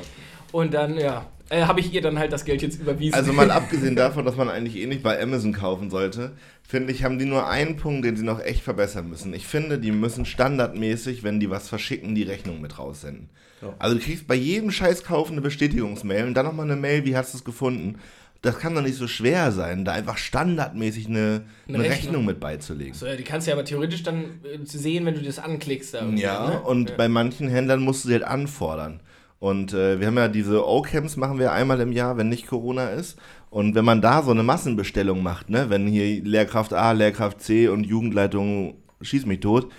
Und 0.51 0.75
dann, 0.75 0.99
ja, 0.99 1.27
äh, 1.51 1.63
habe 1.63 1.81
ich 1.81 1.93
ihr 1.93 2.03
dann 2.03 2.19
halt 2.19 2.33
das 2.33 2.45
Geld 2.45 2.63
jetzt 2.63 2.81
überwiesen. 2.81 3.15
Also 3.15 3.33
mal 3.33 3.51
abgesehen 3.53 3.97
davon, 3.97 4.25
dass 4.25 4.37
man 4.37 4.49
eigentlich 4.49 4.77
eh 4.77 4.87
nicht 4.87 5.03
bei 5.03 5.21
Amazon 5.21 5.53
kaufen 5.53 5.91
sollte, 5.91 6.33
finde 6.67 6.93
ich, 6.93 7.05
haben 7.05 7.19
die 7.19 7.25
nur 7.25 7.49
einen 7.49 7.77
Punkt, 7.77 8.05
den 8.05 8.17
sie 8.17 8.25
noch 8.25 8.41
echt 8.41 8.63
verbessern 8.63 9.09
müssen. 9.09 9.33
Ich 9.35 9.47
finde, 9.47 9.79
die 9.79 9.93
müssen 9.93 10.25
standardmäßig, 10.27 11.23
wenn 11.23 11.41
die 11.41 11.51
was 11.51 11.69
verschicken, 11.69 12.15
die 12.15 12.23
Rechnung 12.25 12.61
mit 12.61 12.79
raussenden. 12.79 13.31
Ja. 13.63 13.75
Also 13.79 13.97
du 13.97 14.03
kriegst 14.03 14.27
bei 14.27 14.35
jedem 14.35 14.71
Scheißkauf 14.71 15.31
eine 15.31 15.41
Bestätigungsmail 15.41 16.27
und 16.27 16.35
dann 16.35 16.47
nochmal 16.47 16.67
eine 16.67 16.77
Mail, 16.77 17.05
wie 17.05 17.17
hast 17.17 17.33
du 17.35 17.39
es 17.39 17.45
gefunden? 17.45 17.99
Das 18.41 18.61
kann 18.61 18.73
doch 18.73 18.83
nicht 18.83 18.95
so 18.95 19.09
schwer 19.09 19.51
sein, 19.51 19.85
da 19.85 19.93
einfach 19.95 20.17
standardmäßig 20.17 21.09
eine, 21.09 21.43
Eine 21.67 21.79
eine 21.79 21.79
Rechnung. 21.79 21.91
Rechnung 21.91 22.25
mit 22.27 22.39
beizulegen. 22.39 22.95
so, 22.95 23.05
ja, 23.07 23.17
die 23.17 23.25
kannst 23.25 23.47
du 23.47 23.51
ja 23.51 23.57
aber 23.57 23.65
theoretisch 23.65 24.05
dann 24.05 24.25
äh, 24.45 24.59
sehen, 24.63 25.07
wenn 25.07 25.15
du 25.15 25.23
das 25.23 25.41
anklickst. 25.41 25.95
Da 25.95 26.07
Ja, 26.11 26.51
ne? 26.51 26.61
und 26.61 26.91
ja. 26.91 26.97
bei 26.97 27.09
manchen 27.09 27.49
Händlern 27.49 27.81
musst 27.81 28.05
du 28.05 28.09
sie 28.09 28.15
halt 28.15 28.23
anfordern. 28.23 29.01
Und 29.41 29.73
äh, 29.73 30.01
wir 30.01 30.09
haben 30.09 30.17
ja 30.17 30.29
diese 30.29 30.67
O-Camps, 30.67 31.17
machen 31.17 31.39
wir 31.39 31.53
einmal 31.53 31.81
im 31.81 31.93
Jahr, 31.93 32.17
wenn 32.17 32.29
nicht 32.29 32.47
Corona 32.49 32.89
ist. 32.89 33.17
Und 33.51 33.75
wenn 33.75 33.85
man 33.85 34.01
da 34.03 34.23
so 34.23 34.33
eine 34.33 34.43
Massenbestellung 34.43 35.23
macht, 35.23 35.49
ne, 35.49 35.71
wenn 35.71 35.87
hier 35.87 36.23
Lehrkraft 36.25 36.73
A, 36.75 36.93
Lehrkraft 36.93 37.41
C 37.41 37.69
und 37.69 37.85
Jugendleitung 37.85 38.75
schieß 39.01 39.27
mich 39.27 39.41
tot, 39.41 39.71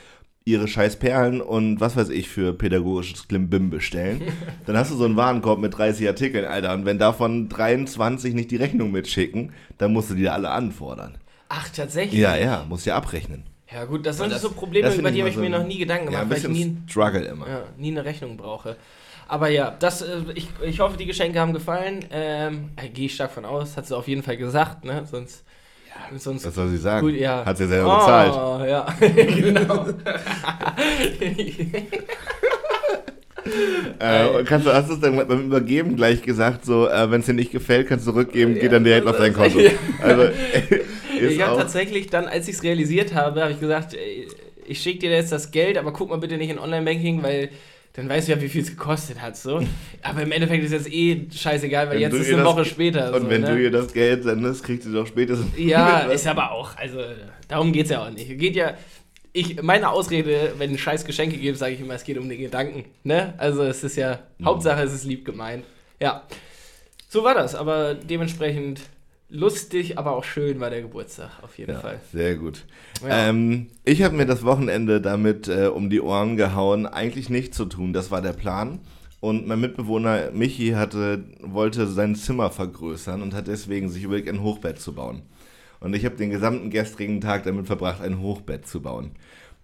ihre 0.45 0.67
scheiß 0.67 0.95
Perlen 0.97 1.41
und 1.41 1.79
was 1.81 1.95
weiß 1.97 2.09
ich 2.09 2.29
für 2.29 2.53
pädagogisches 2.53 3.27
Klimbim 3.27 3.69
bestellen, 3.69 4.21
dann 4.65 4.77
hast 4.77 4.91
du 4.91 4.95
so 4.95 5.03
einen 5.05 5.17
Warenkorb 5.17 5.59
mit 5.59 5.77
30 5.77 6.07
Artikeln, 6.07 6.45
Alter. 6.45 6.73
Und 6.73 6.85
wenn 6.85 6.97
davon 6.97 7.49
23 7.49 8.33
nicht 8.33 8.49
die 8.51 8.55
Rechnung 8.55 8.91
mitschicken, 8.91 9.51
dann 9.77 9.91
musst 9.93 10.09
du 10.09 10.15
die 10.15 10.23
da 10.23 10.33
alle 10.33 10.49
anfordern. 10.51 11.17
Ach, 11.49 11.67
tatsächlich? 11.69 12.19
Ja, 12.19 12.35
ja, 12.37 12.65
musst 12.69 12.85
ja 12.85 12.95
abrechnen. 12.95 13.43
Ja 13.71 13.85
gut, 13.85 14.05
das 14.05 14.17
sind 14.17 14.31
das- 14.31 14.41
so 14.41 14.49
Probleme, 14.51 14.91
über 14.95 15.11
die 15.11 15.17
ich 15.17 15.21
habe 15.21 15.29
ich 15.29 15.35
mir 15.37 15.49
so 15.49 15.53
ein- 15.55 15.61
noch 15.61 15.67
nie 15.67 15.77
Gedanken 15.77 16.05
Ja, 16.11 16.21
gemacht, 16.23 16.37
ein 16.43 16.43
weil 16.43 16.51
ich 16.57 16.65
nie, 16.65 16.77
Struggle 16.87 17.21
immer. 17.25 17.47
ja, 17.47 17.61
nie 17.77 17.91
eine 17.91 18.05
Rechnung 18.05 18.35
brauche. 18.37 18.77
Aber 19.29 19.47
ja, 19.49 19.75
das, 19.77 20.01
äh, 20.01 20.23
ich, 20.33 20.47
ich 20.63 20.79
hoffe, 20.79 20.97
die 20.97 21.05
Geschenke 21.05 21.39
haben 21.39 21.53
gefallen. 21.53 22.03
Ähm, 22.11 22.71
äh, 22.75 22.89
Gehe 22.89 23.05
ich 23.05 23.13
stark 23.13 23.31
von 23.31 23.45
aus, 23.45 23.77
hat 23.77 23.85
sie 23.85 23.95
auf 23.95 24.07
jeden 24.07 24.23
Fall 24.23 24.37
gesagt, 24.37 24.83
ne? 24.83 25.05
Sonst, 25.09 25.45
sonst 26.17 26.47
Was 26.47 26.55
soll 26.55 26.69
sie 26.69 26.79
sagen? 26.79 27.05
Gut, 27.05 27.15
ja. 27.15 27.45
Hat 27.45 27.57
sie 27.57 27.67
selber 27.67 27.95
bezahlt. 27.95 28.33
Oh, 28.33 28.65
ja, 28.65 28.87
genau. 28.99 29.85
Äh, 33.99 34.43
kannst 34.43 34.67
du, 34.67 34.73
hast 34.73 34.89
du 34.89 34.93
es 34.93 34.99
dann 34.99 35.15
beim 35.27 35.45
Übergeben 35.45 35.95
gleich 35.95 36.21
gesagt, 36.21 36.65
so, 36.65 36.87
äh, 36.87 37.09
wenn 37.09 37.21
es 37.21 37.25
dir 37.25 37.33
nicht 37.33 37.51
gefällt, 37.51 37.87
kannst 37.87 38.05
du 38.05 38.11
zurückgeben, 38.11 38.53
geht 38.53 38.71
dann 38.71 38.83
direkt 38.83 39.07
auf 39.07 39.17
dein 39.17 39.33
Konto. 39.33 39.59
Ja. 39.59 39.71
Also, 40.01 40.29
ich 41.19 41.41
habe 41.41 41.57
tatsächlich 41.57 42.07
dann, 42.07 42.27
als 42.27 42.47
ich 42.47 42.55
es 42.55 42.63
realisiert 42.63 43.15
habe, 43.15 43.41
habe 43.41 43.53
ich 43.53 43.59
gesagt, 43.59 43.95
ey, 43.95 44.27
ich 44.67 44.81
schicke 44.81 44.99
dir 44.99 45.11
jetzt 45.11 45.31
das 45.31 45.49
Geld, 45.51 45.77
aber 45.77 45.91
guck 45.93 46.09
mal 46.09 46.19
bitte 46.19 46.37
nicht 46.37 46.51
in 46.51 46.59
Online-Banking, 46.59 47.23
weil 47.23 47.49
dann 47.99 48.09
weißt 48.09 48.27
du 48.27 48.31
ja, 48.33 48.41
wie 48.41 48.49
viel 48.49 48.61
es 48.61 48.69
gekostet 48.69 49.21
hat. 49.21 49.37
So. 49.37 49.61
Aber 50.01 50.21
im 50.23 50.31
Endeffekt 50.31 50.63
ist 50.63 50.71
jetzt 50.71 50.91
eh 50.91 51.27
scheißegal, 51.31 51.87
weil 51.87 51.95
Wenn 51.95 52.01
jetzt 52.01 52.13
ist 52.13 52.27
eine 52.29 52.37
das- 52.37 52.45
Woche 52.45 52.65
später. 52.65 53.13
und 53.13 53.21
so, 53.23 53.29
wenn 53.29 53.41
ne? 53.41 53.47
du 53.55 53.61
ihr 53.61 53.71
das 53.71 53.91
Geld 53.93 54.23
sendest, 54.23 54.63
kriegst 54.63 54.87
du 54.87 54.93
doch 54.93 55.05
spätestens. 55.07 55.47
Ja, 55.57 55.99
ist 56.11 56.25
aber 56.27 56.51
auch, 56.51 56.75
also 56.77 56.99
darum 57.47 57.71
geht 57.71 57.85
es 57.85 57.91
ja 57.91 58.03
auch 58.05 58.09
nicht. 58.09 58.37
Geht 58.39 58.55
ja, 58.55 58.75
ich, 59.33 59.61
meine 59.61 59.89
Ausrede, 59.89 60.53
wenn 60.57 60.73
es 60.73 60.81
scheiß 60.81 61.05
Geschenke 61.05 61.37
gibt, 61.37 61.57
sage 61.57 61.73
ich 61.75 61.81
immer, 61.81 61.93
es 61.93 62.03
geht 62.03 62.17
um 62.17 62.27
den 62.29 62.39
Gedanken. 62.39 62.85
Ne? 63.03 63.33
Also 63.37 63.63
es 63.63 63.83
ist 63.83 63.95
ja, 63.95 64.19
Mhm. 64.39 64.45
Hauptsache 64.45 64.81
es 64.83 64.93
ist 64.93 65.03
lieb 65.05 65.25
gemeint. 65.25 65.63
Ja, 66.01 66.23
so 67.09 67.23
war 67.23 67.33
das, 67.35 67.53
aber 67.55 67.93
dementsprechend 67.95 68.81
lustig, 69.29 69.97
aber 69.97 70.15
auch 70.15 70.23
schön 70.23 70.59
war 70.59 70.69
der 70.69 70.81
Geburtstag, 70.81 71.41
auf 71.43 71.57
jeden 71.57 71.73
Ja, 71.73 71.79
Fall. 71.79 71.99
sehr 72.11 72.35
gut. 72.35 72.65
Ja. 73.01 73.29
Ähm, 73.29 73.67
ich 73.83 74.01
habe 74.03 74.15
mir 74.15 74.25
das 74.25 74.43
Wochenende 74.43 75.01
damit 75.01 75.47
äh, 75.47 75.67
um 75.67 75.89
die 75.89 76.01
Ohren 76.01 76.35
gehauen, 76.37 76.85
eigentlich 76.85 77.29
nichts 77.29 77.55
zu 77.57 77.65
tun. 77.65 77.93
Das 77.93 78.11
war 78.11 78.21
der 78.21 78.33
Plan. 78.33 78.79
Und 79.21 79.47
mein 79.47 79.59
Mitbewohner 79.59 80.31
Michi 80.31 80.69
hatte, 80.71 81.25
wollte 81.41 81.87
sein 81.87 82.15
Zimmer 82.15 82.51
vergrößern 82.51 83.21
und 83.21 83.33
hat 83.33 83.47
deswegen 83.47 83.89
sich 83.89 84.03
überlegt, 84.03 84.29
ein 84.29 84.41
Hochbett 84.41 84.79
zu 84.79 84.93
bauen. 84.93 85.23
Und 85.81 85.93
ich 85.95 86.05
habe 86.05 86.15
den 86.15 86.29
gesamten 86.29 86.69
gestrigen 86.69 87.21
Tag 87.21 87.43
damit 87.43 87.67
verbracht, 87.67 88.01
ein 88.01 88.19
Hochbett 88.21 88.65
zu 88.67 88.81
bauen. 88.81 89.11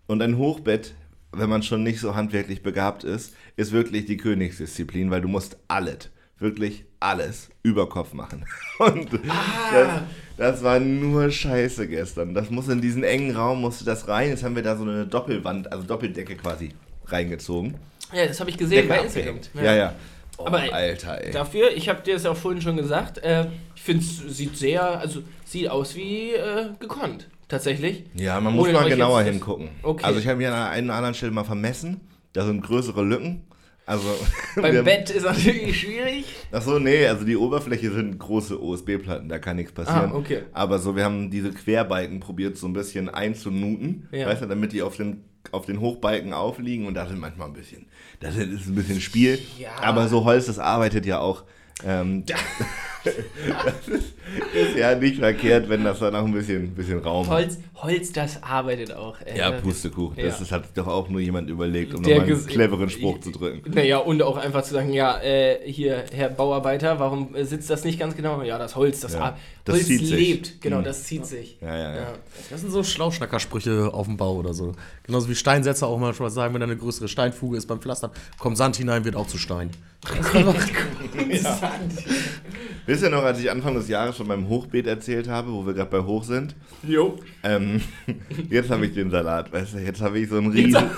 Und 0.08 0.22
ein 0.22 0.38
Hochbett, 0.38 0.94
wenn 1.32 1.50
man 1.50 1.64
schon 1.64 1.84
nicht 1.84 2.00
so 2.00 2.16
handwerklich 2.16 2.64
begabt 2.64 3.04
ist, 3.04 3.34
ist 3.56 3.72
wirklich 3.72 4.06
die 4.06 4.18
Königsdisziplin, 4.18 5.10
weil 5.10 5.22
du 5.22 5.28
musst 5.28 5.58
alles, 5.68 6.10
wirklich 6.38 6.86
alles 7.06 7.50
über 7.64 7.88
Kopf 7.90 8.14
machen. 8.14 8.46
Und 8.80 9.10
Ah. 9.28 9.72
das, 9.74 10.02
das 10.38 10.64
war 10.64 10.80
nur 10.80 11.30
Scheiße 11.32 11.88
gestern. 11.88 12.34
Das 12.34 12.50
muss 12.50 12.68
in 12.68 12.82
diesen 12.82 13.04
engen 13.04 13.36
Raum, 13.36 13.62
musste 13.62 13.86
das 13.86 14.08
rein. 14.08 14.30
Jetzt 14.30 14.44
haben 14.44 14.56
wir 14.56 14.64
da 14.64 14.76
so 14.76 14.84
eine 14.84 15.06
Doppelwand, 15.06 15.72
also 15.72 15.84
Doppeldecke 15.86 16.36
quasi 16.36 16.72
reingezogen. 17.08 17.76
Ja, 18.14 18.26
das 18.28 18.40
habe 18.40 18.50
ich 18.50 18.58
gesehen 18.58 18.88
bei 18.88 18.96
Decke 18.96 19.06
Instagram. 19.08 19.36
abgehängt. 19.38 19.66
Ja, 19.66 19.76
ja. 19.76 19.96
Oh, 20.38 20.48
Aber, 20.48 20.58
Alter, 20.74 21.24
ey. 21.24 21.32
Dafür, 21.32 21.72
ich 21.76 21.88
habe 21.88 22.02
dir 22.02 22.16
das 22.16 22.24
ja 22.24 22.32
auch 22.32 22.38
vorhin 22.38 22.62
schon 22.62 22.76
gesagt, 22.76 23.20
äh, 23.20 23.48
ich 23.76 23.82
finde 23.82 24.04
es 24.04 24.38
sieht 24.38 24.58
sehr, 24.58 25.00
also 25.00 25.22
sieht 25.46 25.70
aus 25.70 25.96
wie 25.96 26.34
äh, 26.34 26.72
gekonnt, 26.80 27.30
tatsächlich. 27.48 28.04
Ja, 28.16 28.40
man 28.42 28.54
muss 28.54 28.66
Ohne 28.66 28.74
mal 28.74 28.84
euch 28.84 28.90
genauer 28.90 29.22
hingucken. 29.24 29.70
Okay. 29.82 30.04
Also 30.04 30.20
ich 30.20 30.28
habe 30.28 30.38
mich 30.38 30.48
an 30.48 30.54
einer 30.54 30.94
anderen 30.94 31.16
Stelle 31.16 31.32
mal 31.32 31.46
vermessen. 31.46 32.02
Da 32.34 32.46
sind 32.46 32.62
größere 32.62 33.02
Lücken. 33.02 33.44
Also 33.86 34.08
Beim 34.56 34.84
Bett 34.84 35.10
ist 35.12 35.24
natürlich 35.24 35.80
schwierig. 35.82 36.26
Ach 36.52 36.62
so, 36.62 36.80
nee, 36.80 37.06
also 37.08 37.24
die 37.24 37.38
Oberfläche 37.38 37.92
sind 37.92 38.18
große 38.18 38.60
OSB-Platten, 38.62 39.30
da 39.30 39.38
kann 39.38 39.58
nichts 39.58 39.74
passieren. 39.74 40.12
Ah, 40.12 40.16
okay. 40.16 40.44
Aber 40.54 40.80
so, 40.80 40.96
wir 40.96 41.04
haben 41.04 41.30
diese 41.30 41.52
Querbalken 41.52 42.20
probiert, 42.20 42.58
so 42.58 42.68
ein 42.68 42.74
bisschen 42.74 43.10
einzunuten, 43.10 44.08
Ja. 44.12 44.26
weißt 44.28 44.42
du, 44.42 44.48
damit 44.48 44.74
die 44.74 44.82
auf 44.82 44.98
den, 44.98 45.24
auf 45.52 45.68
den 45.68 45.80
Hochbalken 45.82 46.34
aufliegen 46.34 46.88
und 46.88 46.96
da 46.96 47.06
sind 47.08 47.20
manchmal 47.20 47.48
ein 47.48 47.54
bisschen, 47.54 47.86
das 48.22 48.36
ist 48.36 48.68
ein 48.68 48.76
bisschen 48.76 49.02
Spiel. 49.02 49.38
Ja. 49.60 49.70
Aber 49.82 50.08
so 50.08 50.26
Holz, 50.26 50.48
das 50.48 50.58
arbeitet 50.58 51.06
ja 51.06 51.20
auch. 51.20 51.44
Ähm, 51.86 52.24
das 53.06 53.88
ist, 53.88 54.14
ist 54.54 54.76
ja 54.78 54.96
nicht 54.96 55.20
verkehrt, 55.20 55.70
wenn 55.70 55.84
das 55.84 56.00
dann 56.00 56.16
auch 56.16 56.26
ein 56.26 56.34
bisschen, 56.34 56.74
bisschen 56.74 57.00
Raum 57.00 57.28
hat. 57.30 57.34
Holz, 57.38 57.60
Holz, 57.76 58.12
das 58.12 58.42
arbeitet 58.44 58.92
auch. 58.94 59.20
Äh, 59.22 59.38
Ja, 59.38 59.52
Pustekuchen. 59.52 60.16
Das 60.18 60.40
Ja. 60.40 60.46
ist, 60.46 60.52
hat 60.52 60.66
sich 60.66 60.74
doch 60.74 60.88
auch 60.88 61.08
nur 61.10 61.22
jemand 61.22 61.50
überlegt, 61.50 61.94
um 61.94 62.02
nochmal 62.02 62.22
einen 62.22 62.46
cleveren 62.48 62.90
Spruch 62.90 63.20
zu 63.20 63.32
drücken. 63.32 63.72
Naja, 63.74 63.98
und 64.00 64.22
auch 64.24 64.38
einfach 64.38 64.64
zu 64.64 64.74
sagen, 64.74 64.92
ja, 64.92 65.20
äh, 65.22 65.60
hier, 65.66 66.06
Herr 66.12 66.30
Bauarbeiter, 66.30 67.00
warum 67.00 67.30
sitzt 67.44 67.70
das 67.70 67.84
nicht 67.84 68.00
ganz 68.00 68.16
genau? 68.16 68.42
Ja, 68.42 68.58
das 68.58 68.76
Holz, 68.76 69.00
das, 69.02 69.14
Ja, 69.14 69.38
das 69.66 69.76
Holz 69.76 69.88
zieht 69.88 70.00
sich. 70.02 70.10
lebt. 70.12 70.62
Genau, 70.62 70.80
Mhm. 70.80 70.84
das 70.86 71.04
zieht 71.04 71.26
sich. 71.26 71.58
Ja, 71.62 71.76
ja, 71.78 71.96
ja. 71.96 72.08
Das 72.50 72.62
sind 72.62 72.72
so 72.72 72.84
Schlauschnackersprüche 72.84 73.94
auf 73.94 74.08
dem 74.08 74.18
Bau 74.18 74.36
oder 74.36 74.54
so. 74.54 74.72
Genauso 75.04 75.30
wie 75.30 75.36
Steinsetzer 75.36 75.88
auch 75.88 76.00
manchmal 76.00 76.30
sagen, 76.32 76.54
wenn 76.54 76.62
da 76.62 76.66
eine 76.66 76.78
größere 76.78 77.08
Steinfuge 77.08 77.58
ist 77.58 77.68
beim 77.68 77.80
Pflastern, 77.82 78.12
kommt 78.40 78.58
Sand 78.58 78.78
hinein, 78.78 79.06
wird 79.06 79.16
auch 79.16 79.28
zu 79.28 79.38
Stein. 79.38 79.70
Wisst 82.96 83.04
ihr 83.04 83.10
noch, 83.10 83.26
als 83.26 83.42
ich 83.42 83.52
Anfang 83.52 83.76
des 83.76 83.90
Jahres 83.90 84.16
von 84.16 84.26
meinem 84.26 84.48
Hochbeet 84.48 84.88
erzählt 84.88 85.28
habe, 85.28 85.52
wo 85.52 85.66
wir 85.66 85.74
gerade 85.74 85.90
bei 85.90 86.00
Hoch 86.00 86.24
sind? 86.24 86.56
Jo. 86.82 87.20
Ähm, 87.44 87.82
jetzt 88.50 88.70
habe 88.70 88.86
ich 88.86 88.94
den 88.94 89.12
Salat, 89.12 89.52
weißt 89.52 89.74
du, 89.74 89.80
jetzt 89.80 90.00
habe 90.00 90.18
ich 90.18 90.30
so 90.30 90.38
einen 90.38 90.50
riesen... 90.52 90.82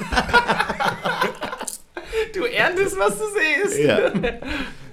Du 2.35 2.43
erntest, 2.43 2.99
was 2.99 3.17
du 3.17 3.23
siehst. 3.65 3.79
Ja. 3.79 4.11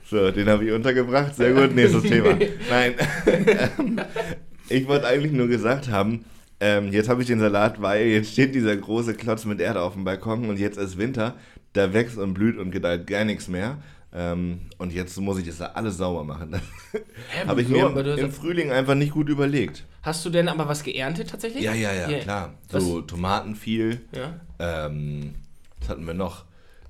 So, 0.08 0.30
den 0.30 0.48
habe 0.48 0.64
ich 0.64 0.72
untergebracht. 0.72 1.36
Sehr 1.36 1.52
gut, 1.52 1.74
nächstes 1.74 2.02
Thema. 2.10 2.38
Nein. 2.70 2.94
Ähm, 3.26 4.00
ich 4.70 4.88
wollte 4.88 5.06
eigentlich 5.06 5.32
nur 5.32 5.48
gesagt 5.48 5.90
haben, 5.90 6.24
ähm, 6.58 6.90
jetzt 6.90 7.10
habe 7.10 7.20
ich 7.20 7.26
den 7.26 7.40
Salat, 7.40 7.82
weil 7.82 8.06
jetzt 8.06 8.32
steht 8.32 8.54
dieser 8.54 8.74
große 8.74 9.12
Klotz 9.12 9.44
mit 9.44 9.60
Erde 9.60 9.82
auf 9.82 9.92
dem 9.92 10.04
Balkon 10.04 10.48
und 10.48 10.58
jetzt 10.58 10.78
ist 10.78 10.96
Winter, 10.96 11.34
da 11.74 11.92
wächst 11.92 12.16
und 12.16 12.32
blüht 12.32 12.56
und 12.56 12.70
gedeiht 12.70 13.06
gar 13.06 13.26
nichts 13.26 13.48
mehr. 13.48 13.76
Ähm, 14.16 14.60
und 14.78 14.92
jetzt 14.92 15.18
muss 15.20 15.38
ich 15.40 15.46
das 15.46 15.58
da 15.58 15.66
alles 15.74 15.96
sauber 15.96 16.22
machen. 16.22 16.54
Hä, 16.92 17.46
habe 17.48 17.62
ich 17.62 17.68
mir 17.68 17.86
im, 17.86 18.18
im 18.18 18.30
Frühling 18.32 18.70
einfach 18.70 18.94
nicht 18.94 19.12
gut 19.12 19.28
überlegt. 19.28 19.84
Hast 20.02 20.24
du 20.24 20.30
denn 20.30 20.48
aber 20.48 20.68
was 20.68 20.84
geerntet 20.84 21.30
tatsächlich? 21.30 21.64
Ja, 21.64 21.74
ja, 21.74 21.92
ja, 21.92 22.08
Ja. 22.08 22.18
klar. 22.20 22.54
Was- 22.70 22.84
So 22.84 23.00
Tomaten 23.00 23.56
viel. 23.56 24.02
Ja. 24.12 24.38
Ähm, 24.86 25.34
was 25.80 25.88
hatten 25.88 26.06
wir 26.06 26.14
noch? 26.14 26.44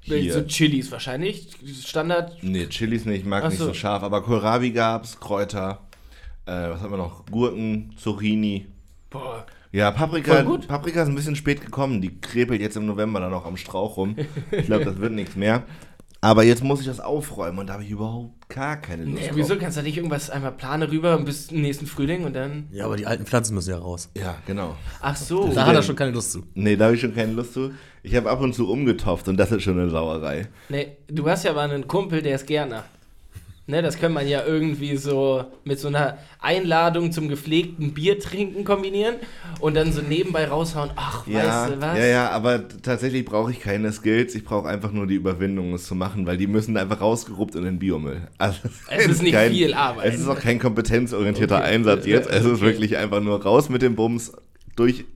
So 0.06 0.14
Hier. 0.14 0.46
Chilis 0.46 0.92
wahrscheinlich. 0.92 1.48
Standard. 1.82 2.36
Nee, 2.42 2.66
Chilis 2.66 3.06
nicht, 3.06 3.20
ich 3.20 3.24
mag 3.24 3.42
Ach 3.44 3.48
nicht 3.48 3.58
so. 3.58 3.66
so 3.68 3.74
scharf, 3.74 4.02
aber 4.02 4.22
Kohlrabi 4.22 4.70
gab's, 4.72 5.18
Kräuter. 5.18 5.80
Äh, 6.44 6.52
was 6.68 6.82
haben 6.82 6.90
wir 6.90 6.98
noch? 6.98 7.24
Gurken, 7.26 7.94
Zucchini. 7.96 8.66
Boah. 9.08 9.46
Ja, 9.72 9.90
Paprika. 9.92 10.42
Paprika 10.68 11.02
ist 11.02 11.08
ein 11.08 11.14
bisschen 11.14 11.36
spät 11.36 11.62
gekommen. 11.62 12.02
Die 12.02 12.20
krepelt 12.20 12.60
jetzt 12.60 12.76
im 12.76 12.84
November 12.84 13.18
dann 13.20 13.30
noch 13.30 13.46
am 13.46 13.56
Strauch 13.56 13.96
rum. 13.96 14.14
Ich 14.52 14.66
glaube, 14.66 14.84
das 14.84 14.98
wird 14.98 15.12
nichts 15.12 15.36
mehr. 15.36 15.62
Aber 16.24 16.42
jetzt 16.42 16.64
muss 16.64 16.80
ich 16.80 16.86
das 16.86 17.00
aufräumen 17.00 17.58
und 17.58 17.66
da 17.66 17.74
habe 17.74 17.82
ich 17.84 17.90
überhaupt 17.90 18.48
gar 18.48 18.78
keine 18.78 19.04
Lust 19.04 19.16
Nee, 19.20 19.26
drauf. 19.28 19.36
wieso 19.36 19.56
kannst 19.56 19.76
du 19.76 19.82
nicht 19.82 19.98
irgendwas 19.98 20.30
einmal 20.30 20.52
plane 20.52 20.90
rüber 20.90 21.18
bis 21.18 21.48
zum 21.48 21.60
nächsten 21.60 21.86
Frühling 21.86 22.24
und 22.24 22.32
dann. 22.34 22.66
Ja, 22.72 22.86
aber 22.86 22.96
die 22.96 23.04
alten 23.04 23.26
Pflanzen 23.26 23.54
müssen 23.54 23.68
ja 23.70 23.76
raus. 23.78 24.08
Ja, 24.16 24.36
genau. 24.46 24.74
Ach 25.02 25.14
so. 25.16 25.52
Da 25.52 25.66
hat 25.66 25.74
er 25.74 25.82
schon 25.82 25.96
keine 25.96 26.12
Lust 26.12 26.32
zu. 26.32 26.42
Nee, 26.54 26.76
da 26.76 26.86
habe 26.86 26.94
ich 26.94 27.02
schon 27.02 27.14
keine 27.14 27.32
Lust 27.32 27.52
zu. 27.52 27.72
Ich 28.02 28.14
habe 28.16 28.30
ab 28.30 28.40
und 28.40 28.54
zu 28.54 28.70
umgetopft 28.70 29.28
und 29.28 29.36
das 29.36 29.52
ist 29.52 29.64
schon 29.64 29.78
eine 29.78 29.90
Sauerei. 29.90 30.48
Nee, 30.70 30.96
du 31.08 31.28
hast 31.28 31.44
ja 31.44 31.50
aber 31.50 31.60
einen 31.60 31.86
Kumpel, 31.86 32.22
der 32.22 32.36
ist 32.36 32.46
Gärtner. 32.46 32.84
Ne, 33.66 33.80
das 33.80 33.98
kann 33.98 34.12
man 34.12 34.28
ja 34.28 34.44
irgendwie 34.44 34.94
so 34.98 35.44
mit 35.64 35.80
so 35.80 35.88
einer 35.88 36.18
Einladung 36.38 37.12
zum 37.12 37.30
gepflegten 37.30 37.94
Bier 37.94 38.18
trinken 38.18 38.62
kombinieren 38.62 39.14
und 39.58 39.74
dann 39.74 39.90
so 39.90 40.02
nebenbei 40.02 40.46
raushauen, 40.48 40.90
ach, 40.96 41.26
Ja, 41.26 41.62
weißt 41.64 41.72
du 41.76 41.80
was? 41.80 41.98
ja, 41.98 42.04
ja, 42.04 42.30
aber 42.30 42.68
tatsächlich 42.82 43.24
brauche 43.24 43.50
ich 43.52 43.60
keine 43.60 43.90
Skills. 43.90 44.34
Ich 44.34 44.44
brauche 44.44 44.68
einfach 44.68 44.92
nur 44.92 45.06
die 45.06 45.14
Überwindung, 45.14 45.72
es 45.72 45.84
zu 45.86 45.94
machen, 45.94 46.26
weil 46.26 46.36
die 46.36 46.46
müssen 46.46 46.76
einfach 46.76 47.00
rausgeruppt 47.00 47.54
in 47.54 47.64
den 47.64 47.78
Biomüll. 47.78 48.28
Also, 48.36 48.58
Es 48.90 49.06
ist 49.06 49.22
nicht 49.22 49.34
viel 49.34 49.72
Arbeit. 49.72 50.12
Es 50.12 50.20
ist 50.20 50.28
auch 50.28 50.38
kein 50.38 50.58
kompetenzorientierter 50.58 51.56
Okay. 51.56 51.64
Einsatz 51.64 52.04
jetzt. 52.04 52.28
Es 52.28 52.44
ist 52.44 52.56
Okay. 52.56 52.64
wirklich 52.66 52.98
einfach 52.98 53.22
nur 53.22 53.42
raus 53.42 53.70
mit 53.70 53.80
dem 53.80 53.94
Bums, 53.94 54.30
durch, 54.76 55.06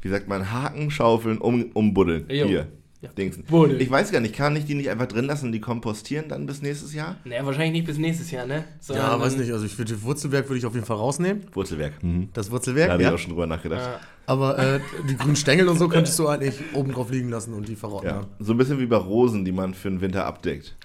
wie 0.00 0.08
sagt 0.08 0.28
man, 0.28 0.50
Haken, 0.50 0.90
Schaufeln, 0.90 1.36
um, 1.36 1.64
umbuddeln. 1.74 2.24
Jo. 2.30 2.46
Hier. 2.46 2.68
Ja. 3.02 3.08
Dingsen. 3.10 3.42
Buddeln. 3.44 3.80
Ich 3.80 3.90
weiß 3.90 4.12
gar 4.12 4.20
nicht, 4.20 4.34
kann 4.34 4.54
ich 4.54 4.64
die 4.64 4.74
nicht 4.74 4.88
einfach 4.88 5.08
drin 5.08 5.24
lassen 5.24 5.46
und 5.46 5.52
die 5.52 5.60
kompostieren 5.60 6.28
dann 6.28 6.46
bis 6.46 6.62
nächstes 6.62 6.94
Jahr? 6.94 7.16
Naja, 7.24 7.44
wahrscheinlich 7.44 7.72
nicht 7.72 7.86
bis 7.86 7.98
nächstes 7.98 8.30
Jahr, 8.30 8.46
ne? 8.46 8.64
Sondern 8.80 9.06
Ja, 9.06 9.20
weiß 9.20 9.36
nicht. 9.36 9.52
Also 9.52 9.66
ich 9.66 9.76
würde 9.76 10.00
Wurzelwerk 10.02 10.48
würde 10.48 10.58
ich 10.58 10.66
auf 10.66 10.74
jeden 10.74 10.86
Fall 10.86 10.98
rausnehmen. 10.98 11.42
Wurzelwerk. 11.52 12.00
Mhm. 12.02 12.28
Das 12.32 12.46
Da 12.46 12.52
Wurzelwerk, 12.52 12.90
habe 12.92 13.02
ich 13.02 13.08
ja. 13.08 13.14
auch 13.14 13.18
schon 13.18 13.30
drüber 13.32 13.48
nachgedacht. 13.48 13.80
Ja. 13.82 14.00
Aber 14.26 14.56
äh, 14.56 14.80
die 15.10 15.16
grünen 15.16 15.34
Stängel 15.34 15.68
und 15.68 15.78
so 15.78 15.88
könntest 15.88 16.16
du 16.18 16.28
eigentlich 16.28 16.54
oben 16.74 16.92
drauf 16.92 17.10
liegen 17.10 17.28
lassen 17.28 17.54
und 17.54 17.66
die 17.68 17.74
verrotten 17.74 18.08
Ja, 18.08 18.20
dann. 18.20 18.26
so 18.38 18.52
ein 18.52 18.56
bisschen 18.56 18.78
wie 18.78 18.86
bei 18.86 18.96
Rosen, 18.96 19.44
die 19.44 19.50
man 19.52 19.74
für 19.74 19.90
den 19.90 20.00
Winter 20.00 20.24
abdeckt. 20.24 20.76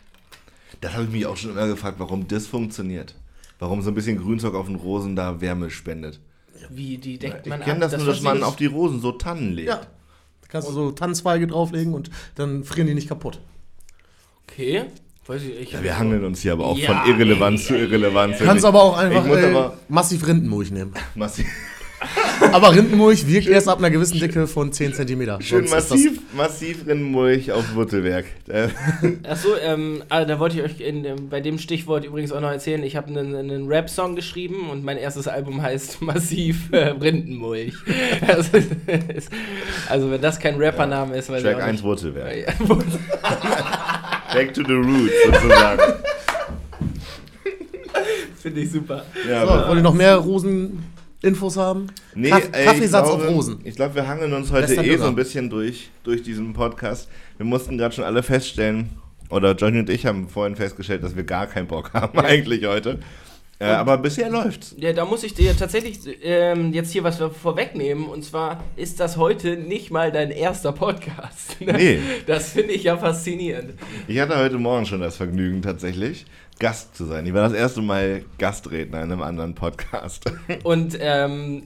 Das 0.81 0.93
habe 0.93 1.03
ich 1.03 1.11
mich 1.11 1.25
auch 1.27 1.37
schon 1.37 1.51
immer 1.51 1.67
gefragt, 1.67 1.99
warum 1.99 2.27
das 2.27 2.47
funktioniert. 2.47 3.13
Warum 3.59 3.83
so 3.83 3.89
ein 3.91 3.95
bisschen 3.95 4.17
Grünzeug 4.17 4.55
auf 4.55 4.65
den 4.65 4.75
Rosen 4.75 5.15
da 5.15 5.39
Wärme 5.39 5.69
spendet. 5.69 6.19
Wie, 6.71 6.97
die 6.97 7.19
deckt 7.19 7.45
Ich 7.45 7.49
man 7.51 7.61
kenne 7.61 7.85
ab? 7.85 7.91
das, 7.91 7.97
nur, 7.99 8.07
dass 8.07 8.21
man 8.21 8.41
auf 8.41 8.55
die 8.55 8.65
Rosen 8.65 8.99
so 9.01 9.11
Tannen 9.11 9.53
legt. 9.53 9.69
Ja. 9.69 9.81
Kannst 10.49 10.69
du 10.69 10.73
so 10.73 10.91
Tannenzweige 10.91 11.47
drauflegen 11.47 11.93
und 11.93 12.09
dann 12.35 12.63
frieren 12.63 12.87
die 12.87 12.93
nicht 12.93 13.07
kaputt. 13.07 13.39
Okay. 14.49 14.85
Weiß 15.25 15.41
ich, 15.43 15.59
ich 15.59 15.71
Ja, 15.73 15.83
wir 15.83 15.97
hangeln 15.99 16.23
uns 16.23 16.41
hier 16.41 16.53
aber 16.53 16.67
auch 16.67 16.77
Ja, 16.77 17.03
von 17.03 17.11
Irrelevanz 17.11 17.61
ey, 17.61 17.67
zu 17.67 17.73
ey, 17.75 17.81
Irrelevanz. 17.83 18.37
Du 18.37 18.45
kannst 18.45 18.63
aber 18.63 18.81
auch 18.81 18.97
einfach 18.97 19.25
muss 19.25 19.37
äh, 19.37 19.49
aber- 19.53 19.77
massiv 19.89 20.25
Rindenmulch 20.25 20.71
nehmen. 20.71 20.93
Massiv, 21.15 21.45
Aber 22.51 22.75
Rindenmulch 22.75 23.27
wirkt 23.27 23.47
erst 23.47 23.67
ab 23.67 23.79
einer 23.79 23.89
gewissen 23.89 24.19
Dicke 24.19 24.45
von 24.45 24.71
10 24.71 24.93
cm. 24.93 25.41
schön 25.41 25.67
massiv, 25.69 26.19
massiv 26.35 26.85
Rinnenmulch 26.85 27.51
auf 27.51 27.73
Wurzelwerk. 27.73 28.25
Achso, 29.27 29.49
ähm, 29.59 30.03
ah, 30.09 30.23
da 30.23 30.37
wollte 30.39 30.57
ich 30.57 30.63
euch 30.63 30.79
in, 30.79 31.27
bei 31.29 31.41
dem 31.41 31.57
Stichwort 31.57 32.05
übrigens 32.05 32.31
auch 32.31 32.39
noch 32.39 32.51
erzählen. 32.51 32.83
Ich 32.83 32.95
habe 32.95 33.07
einen, 33.07 33.35
einen 33.35 33.67
Rap-Song 33.67 34.15
geschrieben 34.15 34.69
und 34.69 34.83
mein 34.83 34.97
erstes 34.97 35.27
Album 35.27 35.61
heißt 35.63 36.01
Massiv 36.03 36.71
äh, 36.71 36.89
Rindenmulch. 36.89 37.73
also, 38.27 38.57
ist- 38.57 39.31
also, 39.89 40.11
wenn 40.11 40.21
das 40.21 40.39
kein 40.39 40.55
Rappername 40.61 41.15
ist, 41.17 41.29
weiß 41.31 41.41
Track 41.41 41.57
ich 41.57 41.63
auch 41.63 41.67
1 41.67 41.71
nicht. 41.73 41.83
Wurzelwerk. 41.83 42.37
Ja, 42.37 42.53
Back 44.33 44.53
to 44.53 44.61
the 44.63 44.73
roots 44.73 45.13
sozusagen. 45.25 45.81
Finde 48.39 48.61
ich 48.61 48.71
super. 48.71 49.03
Ja, 49.27 49.41
So, 49.45 49.67
wollt 49.69 49.79
ihr 49.79 49.83
noch 49.83 49.93
mehr 49.93 50.15
Rosen-Infos 51.23 51.57
haben? 51.57 51.87
Nee, 52.15 52.29
Kaff- 52.29 52.49
ey, 52.51 52.65
Kaffeesatz 52.65 53.07
ich 53.07 53.13
auf 53.13 53.19
glaube, 53.21 53.33
Rosen. 53.35 53.59
Ich 53.63 53.75
glaube, 53.75 53.95
wir 53.95 54.07
hangeln 54.07 54.33
uns 54.33 54.51
heute 54.51 54.73
eh 54.73 54.97
so 54.97 55.05
ein 55.05 55.15
bisschen 55.15 55.49
durch, 55.49 55.89
durch 56.03 56.23
diesen 56.23 56.53
Podcast. 56.53 57.09
Wir 57.37 57.45
mussten 57.45 57.77
gerade 57.77 57.95
schon 57.95 58.03
alle 58.03 58.23
feststellen, 58.23 58.89
oder 59.29 59.55
Johnny 59.55 59.79
und 59.79 59.89
ich 59.89 60.05
haben 60.05 60.29
vorhin 60.29 60.55
festgestellt, 60.55 61.03
dass 61.03 61.15
wir 61.15 61.23
gar 61.23 61.47
keinen 61.47 61.67
Bock 61.67 61.93
haben 61.93 62.17
eigentlich 62.19 62.65
heute. 62.65 62.99
Äh, 63.59 63.65
aber 63.65 63.97
bisher 63.97 64.29
läuft's. 64.29 64.75
Ja, 64.77 64.93
da 64.93 65.03
muss 65.03 65.23
ich 65.23 65.33
dir 65.33 65.57
tatsächlich 65.57 65.97
ähm, 66.21 66.73
jetzt 66.73 66.91
hier 66.91 67.03
was 67.03 67.17
vorwegnehmen. 67.17 68.05
Und 68.05 68.23
zwar 68.23 68.63
ist 68.75 68.99
das 68.99 69.17
heute 69.17 69.57
nicht 69.57 69.89
mal 69.89 70.11
dein 70.11 70.29
erster 70.29 70.71
Podcast. 70.73 71.59
ne? 71.59 71.73
Nee. 71.73 71.99
Das 72.27 72.51
finde 72.51 72.73
ich 72.73 72.83
ja 72.83 72.97
faszinierend. 72.97 73.73
Ich 74.07 74.19
hatte 74.19 74.37
heute 74.37 74.59
Morgen 74.59 74.85
schon 74.85 75.01
das 75.01 75.17
Vergnügen, 75.17 75.63
tatsächlich 75.63 76.27
Gast 76.59 76.95
zu 76.95 77.05
sein. 77.05 77.25
Ich 77.25 77.33
war 77.33 77.43
das 77.43 77.53
erste 77.53 77.81
Mal 77.81 78.23
Gastredner 78.37 79.03
in 79.03 79.11
einem 79.11 79.21
anderen 79.21 79.55
Podcast. 79.55 80.25
Und 80.63 80.97
ähm, 80.99 81.63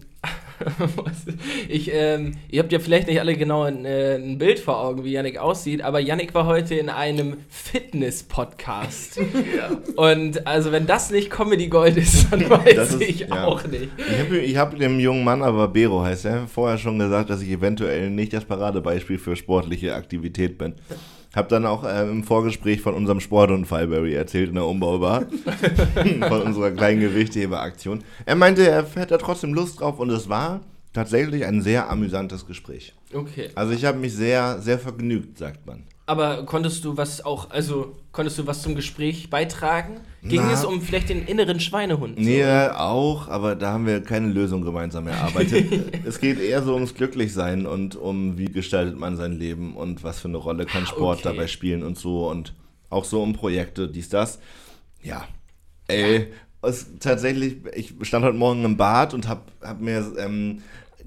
ich, 1.69 1.91
ähm, 1.93 2.33
ihr 2.49 2.61
habt 2.61 2.71
ja 2.71 2.79
vielleicht 2.79 3.07
nicht 3.07 3.19
alle 3.19 3.35
genau 3.35 3.63
ein, 3.63 3.85
äh, 3.85 4.15
ein 4.15 4.37
Bild 4.37 4.59
vor 4.59 4.79
Augen, 4.79 5.03
wie 5.03 5.11
Yannick 5.11 5.37
aussieht, 5.37 5.81
aber 5.81 5.99
Yannick 5.99 6.35
war 6.35 6.45
heute 6.45 6.75
in 6.75 6.89
einem 6.89 7.37
Fitness-Podcast. 7.49 9.19
Und 9.95 10.45
also 10.45 10.71
wenn 10.71 10.85
das 10.85 11.09
nicht 11.09 11.29
Comedy 11.31 11.67
Gold 11.67 11.97
ist, 11.97 12.31
dann 12.31 12.47
weiß 12.49 12.93
ist- 12.93 13.01
ich 13.01 13.19
ja. 13.21 13.45
auch 13.45 13.65
nicht. 13.65 13.89
Ich 13.97 14.19
habe 14.19 14.37
ich 14.37 14.57
hab 14.57 14.77
dem 14.77 14.99
jungen 14.99 15.23
Mann, 15.23 15.41
aber 15.41 15.67
Bero 15.67 16.03
heißt 16.03 16.25
er, 16.25 16.47
vorher 16.47 16.77
schon 16.77 16.99
gesagt, 16.99 17.29
dass 17.29 17.41
ich 17.41 17.49
eventuell 17.49 18.09
nicht 18.09 18.33
das 18.33 18.45
Paradebeispiel 18.45 19.17
für 19.17 19.35
sportliche 19.35 19.95
Aktivität 19.95 20.57
bin. 20.57 20.73
Hab 21.33 21.47
dann 21.49 21.65
auch 21.65 21.83
äh, 21.83 22.09
im 22.09 22.23
Vorgespräch 22.23 22.81
von 22.81 22.93
unserem 22.93 23.21
Sportunfall 23.21 24.11
erzählt 24.11 24.49
in 24.49 24.55
der 24.55 24.65
Umbaubar. 24.65 25.25
von 26.27 26.41
unserer 26.41 26.71
kleinen 26.71 26.99
Gewichtheberaktion. 26.99 28.03
Er 28.25 28.35
meinte, 28.35 28.67
er 28.67 28.83
hätte 28.83 29.07
da 29.07 29.17
trotzdem 29.17 29.53
Lust 29.53 29.79
drauf 29.79 29.99
und 29.99 30.09
es 30.09 30.27
war 30.27 30.61
tatsächlich 30.93 31.45
ein 31.45 31.61
sehr 31.61 31.89
amüsantes 31.89 32.45
Gespräch. 32.45 32.93
Okay. 33.13 33.49
Also 33.55 33.73
ich 33.73 33.85
habe 33.85 33.97
mich 33.97 34.13
sehr, 34.13 34.59
sehr 34.59 34.77
vergnügt, 34.77 35.37
sagt 35.37 35.65
man. 35.65 35.83
Aber 36.05 36.45
konntest 36.45 36.83
du 36.83 36.97
was 36.97 37.23
auch, 37.23 37.51
also 37.51 37.95
konntest 38.11 38.37
du 38.37 38.47
was 38.47 38.61
zum 38.61 38.75
Gespräch 38.75 39.29
beitragen? 39.29 40.01
Ging 40.23 40.41
Na. 40.43 40.53
es 40.53 40.65
um 40.65 40.81
vielleicht 40.81 41.09
den 41.09 41.25
inneren 41.25 41.59
Schweinehund? 41.59 42.19
Nee, 42.19 42.43
auch, 42.43 43.27
aber 43.27 43.55
da 43.55 43.73
haben 43.73 43.85
wir 43.85 44.01
keine 44.01 44.27
Lösung 44.27 44.63
gemeinsam 44.63 45.07
erarbeitet. 45.07 46.03
es 46.05 46.19
geht 46.19 46.39
eher 46.39 46.63
so 46.63 46.73
ums 46.73 46.95
Glücklichsein 46.95 47.65
und 47.65 47.95
um, 47.95 48.37
wie 48.37 48.45
gestaltet 48.45 48.99
man 48.99 49.15
sein 49.15 49.33
Leben 49.33 49.75
und 49.75 50.03
was 50.03 50.19
für 50.19 50.27
eine 50.27 50.37
Rolle 50.37 50.65
kann 50.65 50.85
Sport 50.85 51.19
okay. 51.19 51.29
dabei 51.29 51.47
spielen 51.47 51.83
und 51.83 51.97
so 51.97 52.29
und 52.29 52.53
auch 52.89 53.05
so 53.05 53.21
um 53.21 53.33
Projekte, 53.33 53.87
dies, 53.87 54.09
das. 54.09 54.39
Ja, 55.01 55.27
ey, 55.87 56.27
es, 56.61 56.87
tatsächlich, 56.99 57.57
ich 57.73 57.93
stand 58.01 58.25
heute 58.25 58.37
Morgen 58.37 58.63
im 58.65 58.77
Bad 58.77 59.13
und 59.13 59.27
hab, 59.27 59.51
hab 59.61 59.81
mir 59.81 60.13
ähm, 60.19 60.61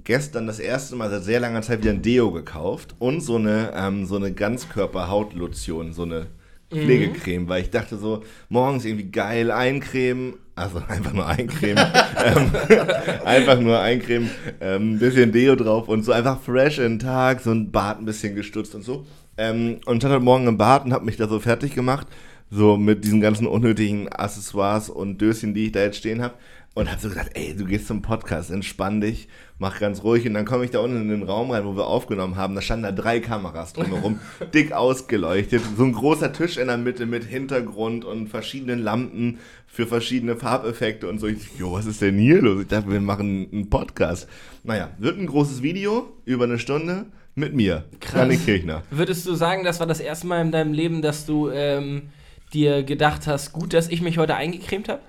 gestern 0.05 0.47
das 0.47 0.59
erste 0.59 0.97
Mal 0.97 1.11
seit 1.11 1.25
sehr 1.25 1.41
langer 1.41 1.63
Zeit 1.63 1.81
wieder 1.81 1.93
ein 1.93 2.03
Deo 2.03 2.31
gekauft 2.31 2.95
und 2.99 3.21
so 3.21 3.37
eine, 3.37 3.73
ähm, 3.75 4.07
so 4.07 4.17
eine 4.17 4.33
Ganzkörper-Hautlotion, 4.33 5.93
so 5.93 6.03
eine 6.03 6.27
Pflegecreme, 6.71 7.49
weil 7.49 7.63
ich 7.63 7.71
dachte 7.71 7.97
so, 7.97 8.23
morgens 8.49 8.85
irgendwie 8.85 9.11
geil 9.11 9.51
eincremen, 9.51 10.35
also 10.55 10.83
einfach 10.89 11.13
nur 11.13 11.27
eincremen, 11.27 11.85
ähm, 12.25 12.51
einfach 13.25 13.61
nur 13.61 13.81
eincremen, 13.81 14.31
ähm, 14.61 14.95
ein 14.95 14.99
bisschen 14.99 15.33
Deo 15.33 15.57
drauf 15.57 15.89
und 15.89 16.05
so 16.05 16.13
einfach 16.13 16.41
fresh 16.41 16.79
in 16.79 16.95
den 16.95 16.99
Tag, 16.99 17.41
so 17.41 17.51
ein 17.51 17.71
Bart 17.71 18.01
ein 18.01 18.05
bisschen 18.05 18.35
gestutzt 18.35 18.75
und 18.75 18.83
so. 18.83 19.07
Ähm, 19.37 19.79
und 19.87 19.99
stand 19.99 20.15
heute 20.15 20.25
Morgen 20.25 20.47
im 20.47 20.59
Bad 20.59 20.85
und 20.85 20.93
habe 20.93 21.05
mich 21.05 21.17
da 21.17 21.27
so 21.27 21.41
fertig 21.41 21.75
gemacht, 21.75 22.07
so 22.51 22.77
mit 22.77 23.05
diesen 23.05 23.21
ganzen 23.21 23.47
unnötigen 23.47 24.09
Accessoires 24.09 24.91
und 24.91 25.21
Döschen, 25.21 25.55
die 25.55 25.67
ich 25.67 25.73
da 25.73 25.81
jetzt 25.81 25.97
stehen 25.97 26.23
habe. 26.23 26.35
Und 26.77 26.91
habe 26.91 27.01
so 27.01 27.09
gedacht, 27.09 27.31
ey, 27.35 27.55
du 27.55 27.67
gehst 27.67 27.87
zum 27.87 28.03
Podcast, 28.03 28.51
entspann 28.51 29.01
dich, 29.01 29.29
mach 29.59 29.79
ganz 29.79 30.03
ruhig. 30.03 30.27
Und 30.27 30.35
dann 30.35 30.45
komme 30.45 30.65
ich 30.65 30.73
da 30.73 30.81
unten 30.81 31.03
in 31.03 31.09
den 31.09 31.23
Raum 31.23 31.53
rein, 31.53 31.65
wo 31.65 31.77
wir 31.77 31.87
aufgenommen 31.87 32.35
haben. 32.35 32.57
Da 32.57 32.63
standen 32.63 32.83
da 32.83 32.91
drei 32.91 33.21
Kameras 33.21 33.75
drumherum, 33.75 34.19
dick 34.55 34.73
ausgeleuchtet. 34.73 35.63
So 35.77 35.85
ein 35.85 35.93
großer 35.93 36.33
Tisch 36.33 36.57
in 36.57 36.67
der 36.67 36.77
Mitte 36.77 37.07
mit 37.07 37.23
Hintergrund 37.23 38.05
und 38.05 38.27
verschiedenen 38.27 38.81
Lampen 38.83 39.39
für 39.69 39.87
verschiedene 39.87 40.35
Farbeffekte 40.35 41.09
und 41.09 41.21
so. 41.21 41.29
Ich, 41.29 41.57
jo, 41.57 41.73
was 41.73 41.87
ist 41.87 42.03
denn 42.03 42.19
hier 42.19 42.43
los? 42.43 42.63
Ich 42.63 42.69
dachte, 42.69 42.91
wir 42.91 43.01
machen 43.01 43.49
einen 43.53 43.71
Podcast. 43.71 44.29
Naja, 44.65 44.91
wird 44.99 45.17
ein 45.17 45.27
großes 45.27 45.63
Video 45.63 46.13
über 46.25 46.43
eine 46.43 46.59
Stunde 46.59 47.07
mit 47.37 47.55
mir, 47.55 47.85
Krass. 48.01 48.45
Kirchner. 48.45 48.83
Würdest 48.91 49.27
du 49.27 49.35
sagen, 49.35 49.63
das 49.65 49.79
war 49.79 49.87
das 49.87 50.01
erste 50.01 50.27
Mal 50.27 50.41
in 50.41 50.51
deinem 50.51 50.73
Leben, 50.73 51.03
dass 51.03 51.25
du 51.25 51.51
ähm, 51.51 52.11
dir 52.53 52.83
gedacht 52.83 53.27
hast, 53.27 53.53
gut, 53.53 53.75
dass 53.75 53.89
ich 53.89 54.03
mich 54.03 54.19
heute 54.19 54.35
eingecremt 54.37 54.89
habe? 54.89 55.01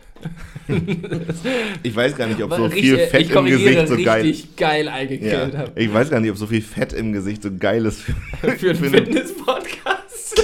Ich 1.83 1.95
weiß 1.95 2.15
gar 2.15 2.27
nicht, 2.27 2.41
ob 2.41 2.53
so 2.53 2.69
viel 2.69 2.97
Fett 2.97 3.21
ich 3.21 3.31
im 3.31 3.45
Gesicht 3.45 3.87
so 3.87 3.95
geil 4.03 4.21
richtig 4.23 4.55
geil 4.55 4.87
eingecremt 4.87 5.53
Ja, 5.53 5.59
habe. 5.59 5.71
ich 5.79 5.93
weiß 5.93 6.09
gar 6.09 6.19
nicht, 6.19 6.31
ob 6.31 6.37
so 6.37 6.47
viel 6.47 6.61
Fett 6.61 6.93
im 6.93 7.13
Gesicht 7.13 7.43
so 7.43 7.49
geil 7.55 7.85
ist 7.85 8.01
für, 8.01 8.13
Für 8.57 8.69
einen 8.69 8.77
eine- 8.85 8.89
Fitness-Podcast. 9.05 10.43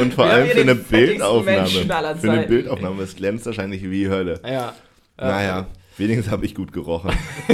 und 0.00 0.14
vor 0.14 0.24
Wir 0.26 0.32
allem 0.32 0.48
für 0.48 0.60
eine 0.62 0.74
Bildaufnahme. 0.74 1.68
Für 2.18 2.30
eine. 2.30 2.46
Bildaufnahme. 2.46 3.02
Es 3.02 3.14
glänzt 3.14 3.44
wahrscheinlich 3.46 3.82
wie 3.90 4.08
Hölle. 4.08 4.40
Ja. 4.46 4.74
Naja, 5.18 5.66
wenigstens 5.98 6.30
habe 6.32 6.46
ich 6.46 6.54
gut 6.54 6.72
gerochen. 6.72 7.12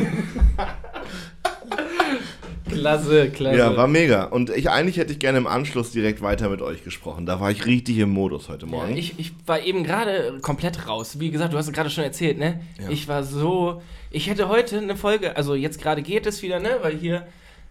Klasse, 2.68 3.30
klasse. 3.30 3.58
Ja, 3.58 3.76
war 3.76 3.86
mega. 3.88 4.24
Und 4.24 4.50
ich 4.50 4.70
eigentlich 4.70 4.96
hätte 4.96 5.12
ich 5.12 5.18
gerne 5.18 5.38
im 5.38 5.46
Anschluss 5.46 5.90
direkt 5.92 6.22
weiter 6.22 6.48
mit 6.48 6.62
euch 6.62 6.84
gesprochen. 6.84 7.26
Da 7.26 7.40
war 7.40 7.50
ich 7.50 7.66
richtig 7.66 7.98
im 7.98 8.10
Modus 8.10 8.48
heute 8.48 8.66
Ja, 8.66 8.72
Morgen. 8.72 8.96
ich, 8.96 9.18
ich 9.18 9.32
war 9.46 9.60
eben 9.60 9.84
gerade 9.84 10.38
komplett 10.42 10.86
raus. 10.88 11.18
Wie 11.20 11.30
gesagt, 11.30 11.52
du 11.52 11.58
hast 11.58 11.66
es 11.66 11.72
gerade 11.72 11.90
schon 11.90 12.04
erzählt, 12.04 12.38
ne? 12.38 12.60
Ja. 12.80 12.88
Ich 12.90 13.08
war 13.08 13.22
so. 13.24 13.82
Ich 14.10 14.28
hätte 14.28 14.48
heute 14.48 14.78
eine 14.78 14.96
Folge, 14.96 15.36
also 15.36 15.54
jetzt 15.54 15.80
gerade 15.80 16.02
geht 16.02 16.26
es 16.26 16.42
wieder, 16.42 16.60
ne? 16.60 16.78
Weil 16.82 16.96
hier, 16.96 17.26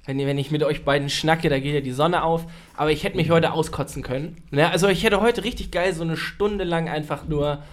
wenn, 0.06 0.18
wenn 0.20 0.38
ich 0.38 0.52
mit 0.52 0.64
euch 0.64 0.84
beiden 0.84 1.10
schnacke, 1.10 1.50
da 1.50 1.60
geht 1.60 1.74
ja 1.74 1.82
die 1.82 1.92
Sonne 1.92 2.24
auf. 2.24 2.46
Aber 2.76 2.92
ich 2.92 3.04
hätte 3.04 3.18
mich 3.18 3.30
heute 3.30 3.52
auskotzen 3.54 4.04
können. 4.04 4.38
Ne? 4.52 4.70
Also 4.70 4.88
ich 4.88 5.04
hätte 5.04 5.22
heute 5.22 5.44
richtig 5.44 5.72
geil 5.72 5.94
so 5.94 6.04
eine 6.04 6.18
Stunde 6.18 6.64
lang 6.64 6.90
einfach 6.90 7.28
nur. 7.28 7.64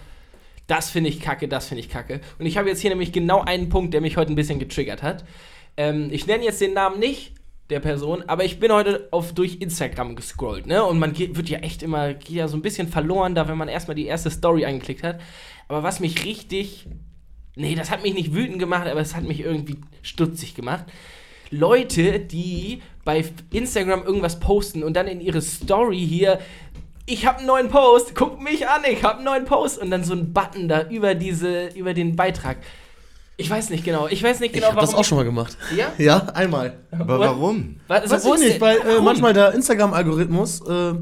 Das 0.67 0.89
finde 0.89 1.11
ich 1.11 1.19
kacke, 1.21 1.47
das 1.47 1.67
finde 1.67 1.81
ich 1.81 1.89
kacke. 1.89 2.21
Und 2.39 2.47
ich 2.47 2.57
habe 2.57 2.67
jetzt 2.67 2.81
hier 2.81 2.89
nämlich 2.89 3.11
genau 3.11 3.41
einen 3.41 3.69
Punkt, 3.69 3.93
der 3.93 4.01
mich 4.01 4.17
heute 4.17 4.33
ein 4.33 4.35
bisschen 4.35 4.57
getriggert 4.57 5.03
hat. 5.03 5.23
Ähm, 5.77 6.09
ich 6.11 6.27
nenne 6.27 6.43
jetzt 6.43 6.61
den 6.61 6.73
Namen 6.73 6.99
nicht 6.99 7.33
der 7.69 7.79
Person, 7.79 8.23
aber 8.27 8.43
ich 8.43 8.59
bin 8.59 8.71
heute 8.71 9.07
auf, 9.11 9.33
durch 9.33 9.57
Instagram 9.59 10.15
gescrollt, 10.15 10.67
ne? 10.67 10.83
Und 10.83 10.99
man 10.99 11.13
geht, 11.13 11.35
wird 11.35 11.49
ja 11.49 11.59
echt 11.59 11.81
immer, 11.81 12.13
geht 12.13 12.29
ja 12.29 12.47
so 12.47 12.57
ein 12.57 12.61
bisschen 12.61 12.87
verloren 12.87 13.33
da, 13.33 13.47
wenn 13.47 13.57
man 13.57 13.67
erstmal 13.67 13.95
die 13.95 14.05
erste 14.05 14.29
Story 14.29 14.65
angeklickt 14.65 15.03
hat. 15.03 15.19
Aber 15.67 15.81
was 15.81 15.99
mich 15.99 16.25
richtig, 16.25 16.87
nee, 17.55 17.73
das 17.73 17.89
hat 17.89 18.03
mich 18.03 18.13
nicht 18.13 18.35
wütend 18.35 18.59
gemacht, 18.59 18.87
aber 18.87 18.99
es 18.99 19.15
hat 19.15 19.23
mich 19.23 19.39
irgendwie 19.39 19.77
stutzig 20.03 20.53
gemacht. 20.53 20.85
Leute, 21.49 22.19
die 22.19 22.81
bei 23.03 23.23
Instagram 23.51 24.03
irgendwas 24.03 24.39
posten 24.39 24.83
und 24.83 24.95
dann 24.95 25.07
in 25.07 25.21
ihre 25.21 25.41
Story 25.41 25.99
hier, 25.99 26.39
ich 27.07 27.25
habe 27.25 27.39
einen 27.39 27.47
neuen 27.47 27.69
Post, 27.69 28.15
guckt 28.15 28.41
mich 28.41 28.67
an, 28.67 28.81
ich 28.89 29.03
habe 29.03 29.17
einen 29.17 29.25
neuen 29.25 29.45
Post 29.45 29.79
und 29.79 29.91
dann 29.91 30.03
so 30.03 30.13
ein 30.13 30.33
Button 30.33 30.67
da 30.67 30.87
über 30.89 31.15
diese, 31.15 31.67
über 31.75 31.93
den 31.93 32.15
Beitrag. 32.15 32.57
Ich 33.37 33.49
weiß 33.49 33.69
nicht 33.69 33.83
genau, 33.83 34.07
ich 34.07 34.23
weiß 34.23 34.39
nicht 34.39 34.55
Ich 34.55 34.61
genau, 34.61 34.71
habe 34.71 34.81
das 34.81 34.93
auch 34.93 35.03
schon 35.03 35.17
mal 35.17 35.25
gemacht. 35.25 35.57
Ja? 35.75 35.91
Ja, 35.97 36.17
einmal. 36.33 36.77
Aber 36.91 37.19
warum? 37.19 37.77
Was, 37.87 38.09
Weiß 38.09 38.25
ich 38.25 38.39
nicht, 38.39 38.61
weil 38.61 38.77
äh, 38.77 38.85
Warum? 38.85 39.05
manchmal 39.05 39.33
der 39.33 39.53
Instagram-Algorithmus 39.53 40.61
äh, 40.61 40.93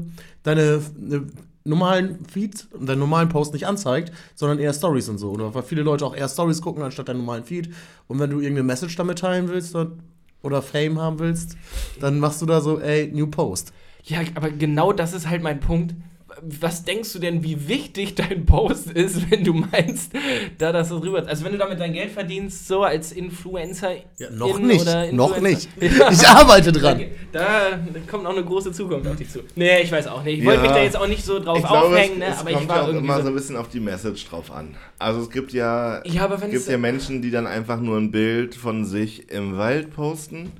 deine 0.42 0.62
äh, 0.62 1.20
normalen 1.64 2.24
Feed 2.26 2.66
und 2.72 2.88
deinen 2.88 2.98
normalen 2.98 3.28
Post 3.28 3.52
nicht 3.52 3.66
anzeigt, 3.66 4.12
sondern 4.34 4.58
eher 4.58 4.72
Stories 4.72 5.08
und 5.08 5.18
so. 5.18 5.30
Oder 5.30 5.54
weil 5.54 5.62
viele 5.62 5.82
Leute 5.82 6.04
auch 6.04 6.14
eher 6.14 6.28
Stories 6.28 6.60
gucken 6.60 6.82
anstatt 6.82 7.08
deinen 7.08 7.18
normalen 7.18 7.44
Feed. 7.44 7.70
Und 8.08 8.18
wenn 8.18 8.30
du 8.30 8.40
irgendeine 8.40 8.64
Message 8.64 8.96
damit 8.96 9.20
teilen 9.20 9.48
willst 9.48 9.74
dann, 9.74 10.00
oder 10.42 10.60
Fame 10.60 11.00
haben 11.00 11.18
willst, 11.20 11.56
dann 12.00 12.18
machst 12.18 12.42
du 12.42 12.46
da 12.46 12.60
so, 12.60 12.78
ey, 12.80 13.10
New 13.12 13.28
Post. 13.28 13.72
Ja, 14.02 14.18
aber 14.34 14.50
genau 14.50 14.92
das 14.92 15.14
ist 15.14 15.28
halt 15.28 15.42
mein 15.42 15.60
Punkt. 15.60 15.94
Was 16.42 16.84
denkst 16.84 17.12
du 17.12 17.18
denn, 17.18 17.42
wie 17.44 17.68
wichtig 17.68 18.14
dein 18.14 18.44
Post 18.46 18.90
ist, 18.92 19.30
wenn 19.30 19.44
du 19.44 19.54
meinst, 19.54 20.12
da 20.58 20.72
das 20.72 20.88
so 20.88 20.98
rüber. 20.98 21.24
Also, 21.26 21.44
wenn 21.44 21.52
du 21.52 21.58
damit 21.58 21.80
dein 21.80 21.92
Geld 21.92 22.10
verdienst, 22.10 22.66
so 22.68 22.82
als 22.82 23.12
Influencer. 23.12 23.92
Ja, 24.18 24.30
noch 24.30 24.58
in 24.58 24.66
nicht. 24.66 24.82
oder 24.82 25.10
Noch 25.12 25.36
Influencer- 25.36 25.40
nicht. 25.80 25.98
Ja. 25.98 26.10
Ich 26.10 26.26
arbeite 26.26 26.72
dran. 26.72 27.02
Da 27.32 27.78
kommt 28.10 28.24
noch 28.24 28.32
eine 28.32 28.44
große 28.44 28.72
Zukunft 28.72 29.06
auf 29.06 29.16
dich 29.16 29.28
zu. 29.30 29.40
Nee, 29.56 29.80
ich 29.82 29.90
weiß 29.92 30.06
auch 30.08 30.22
nicht. 30.22 30.38
Ich 30.40 30.44
wollte 30.44 30.62
Ja. 30.62 30.68
mich 30.68 30.72
da 30.76 30.82
jetzt 30.82 30.96
auch 30.96 31.06
nicht 31.08 31.24
so 31.24 31.38
drauf 31.40 31.58
Ich 31.58 31.64
glaube, 31.66 31.86
aufhängen, 31.88 32.14
es, 32.14 32.18
ne? 32.18 32.26
es 32.34 32.38
aber 32.38 32.50
kommt 32.50 32.62
ich 32.62 32.68
ja 32.68 32.74
war 32.74 32.82
auch 32.82 32.86
irgendwie. 32.88 33.04
immer 33.06 33.22
so 33.22 33.28
ein 33.28 33.34
bisschen 33.34 33.56
auf 33.56 33.68
die 33.68 33.80
Message 33.80 34.28
drauf 34.28 34.50
an. 34.52 34.74
Also 34.98 35.20
es 35.22 35.30
gibt 35.30 35.52
ja, 35.52 36.02
ja, 36.06 36.30
wenn 36.30 36.50
gibt 36.50 36.62
es. 36.62 36.68
ja 36.68 36.78
Menschen, 36.78 37.22
die 37.22 37.30
dann 37.30 37.46
einfach 37.46 37.80
nur 37.80 37.98
ein 37.98 38.10
Bild 38.10 38.54
von 38.54 38.84
sich 38.84 39.30
im 39.30 39.56
Wald 39.56 39.92
posten. 39.94 40.52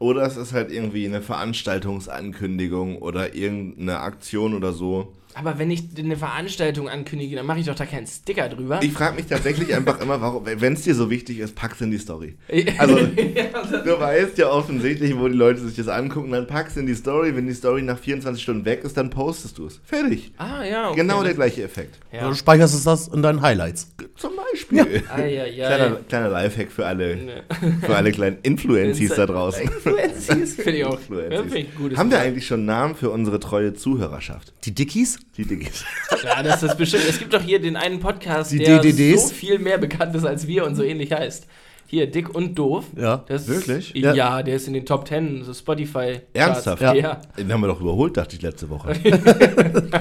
Oder 0.00 0.22
es 0.22 0.36
ist 0.36 0.52
halt 0.52 0.72
irgendwie 0.72 1.06
eine 1.06 1.22
Veranstaltungsankündigung 1.22 2.98
oder 2.98 3.34
irgendeine 3.34 4.00
Aktion 4.00 4.54
oder 4.54 4.72
so. 4.72 5.14
Aber 5.40 5.58
wenn 5.58 5.70
ich 5.70 5.84
eine 5.98 6.16
Veranstaltung 6.18 6.90
ankündige, 6.90 7.34
dann 7.36 7.46
mache 7.46 7.60
ich 7.60 7.66
doch 7.66 7.74
da 7.74 7.86
keinen 7.86 8.06
Sticker 8.06 8.50
drüber. 8.50 8.80
Ich 8.82 8.92
frage 8.92 9.16
mich 9.16 9.24
tatsächlich 9.24 9.74
einfach 9.74 9.98
immer, 10.02 10.20
warum, 10.20 10.44
wenn 10.44 10.74
es 10.74 10.82
dir 10.82 10.94
so 10.94 11.08
wichtig 11.08 11.38
ist, 11.38 11.54
pack's 11.54 11.80
in 11.80 11.90
die 11.90 11.96
Story. 11.96 12.36
Also, 12.76 12.96
du 13.84 13.98
weißt 13.98 14.36
ja 14.36 14.50
offensichtlich, 14.50 15.16
wo 15.18 15.28
die 15.28 15.34
Leute 15.36 15.60
sich 15.60 15.76
das 15.76 15.88
angucken, 15.88 16.32
dann 16.32 16.46
pack's 16.46 16.76
in 16.76 16.86
die 16.86 16.94
Story. 16.94 17.34
Wenn 17.34 17.46
die 17.46 17.54
Story 17.54 17.80
nach 17.80 17.98
24 17.98 18.42
Stunden 18.42 18.64
weg 18.66 18.84
ist, 18.84 18.98
dann 18.98 19.08
postest 19.08 19.56
du 19.56 19.64
es. 19.66 19.80
Fertig. 19.84 20.32
ah, 20.36 20.62
ja. 20.62 20.88
Okay, 20.90 21.00
genau 21.00 21.22
der 21.22 21.32
gleiche 21.32 21.62
Effekt. 21.62 21.98
Ja. 22.12 22.28
du 22.28 22.34
speicherst 22.34 22.74
es 22.74 22.84
das 22.84 23.08
in 23.08 23.22
deinen 23.22 23.40
Highlights. 23.40 23.90
Zum 24.16 24.32
Beispiel. 24.36 25.02
Ah, 25.08 25.20
ja, 25.22 25.46
ja. 25.46 25.68
Kleiner, 25.74 25.96
kleiner 26.06 26.28
Lifehack 26.28 26.70
für 26.70 26.84
alle, 26.84 27.16
Ne. 27.16 27.42
für 27.80 27.96
alle 27.96 28.12
kleinen 28.12 28.36
Influencies 28.42 29.14
da 29.14 29.24
draußen. 29.24 29.62
Influencies 29.84 30.54
finde 30.56 30.72
ich 30.72 30.84
auch. 30.84 30.98
Influencies. 30.98 31.32
Ja, 31.38 31.42
finde 31.42 31.92
ich 31.92 31.96
Haben 31.98 32.10
wir 32.10 32.18
eigentlich 32.20 32.46
schon 32.46 32.60
einen 32.60 32.66
Namen 32.66 32.94
für 32.94 33.08
unsere 33.10 33.40
treue 33.40 33.72
Zuhörerschaft? 33.72 34.52
Die 34.64 34.74
Dickies? 34.74 35.18
Die 35.36 35.44
Diggis. 35.44 35.84
Ja, 36.24 36.42
das 36.42 36.62
ist 36.62 36.76
bestimmt. 36.76 37.04
Es 37.08 37.18
gibt 37.18 37.32
doch 37.32 37.40
hier 37.42 37.60
den 37.60 37.76
einen 37.76 38.00
Podcast, 38.00 38.52
Die 38.52 38.58
der 38.58 38.80
DDDs? 38.80 39.28
so 39.28 39.34
viel 39.34 39.58
mehr 39.58 39.78
bekannt 39.78 40.14
ist 40.14 40.24
als 40.24 40.46
wir 40.46 40.64
und 40.66 40.74
so 40.74 40.82
ähnlich 40.82 41.12
heißt. 41.12 41.46
Hier, 41.86 42.08
Dick 42.10 42.32
und 42.34 42.56
Doof. 42.58 42.84
Ja. 42.96 43.24
Das 43.28 43.48
Wirklich? 43.48 43.92
Ja. 43.94 44.14
Ja. 44.14 44.42
der 44.42 44.54
ist 44.56 44.66
in 44.68 44.74
den 44.74 44.86
Top 44.86 45.08
10, 45.08 45.42
so 45.44 45.52
Spotify. 45.54 46.20
Ernsthaft? 46.34 46.82
Ja. 46.82 46.94
Ja. 46.94 47.20
Den 47.38 47.52
haben 47.52 47.60
wir 47.62 47.66
doch 47.68 47.80
überholt, 47.80 48.16
dachte 48.16 48.36
ich 48.36 48.42
letzte 48.42 48.68
Woche. 48.70 48.94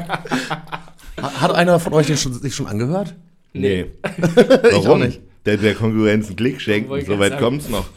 Ha- 1.22 1.42
Hat 1.42 1.52
einer 1.54 1.80
von 1.80 1.94
euch 1.94 2.08
den 2.08 2.16
schon, 2.18 2.34
sich 2.34 2.56
schon 2.56 2.68
angehört? 2.68 3.14
Nee. 3.54 3.88
Auch 4.74 4.98
nicht. 4.98 5.20
Der, 5.46 5.58
der 5.58 5.74
Konkurrenz 5.76 6.28
einen 6.28 6.36
Klick 6.38 6.62
schenken, 6.62 7.06
so 7.06 7.20
weit 7.20 7.38
kommt's 7.40 7.68
noch. 7.70 7.88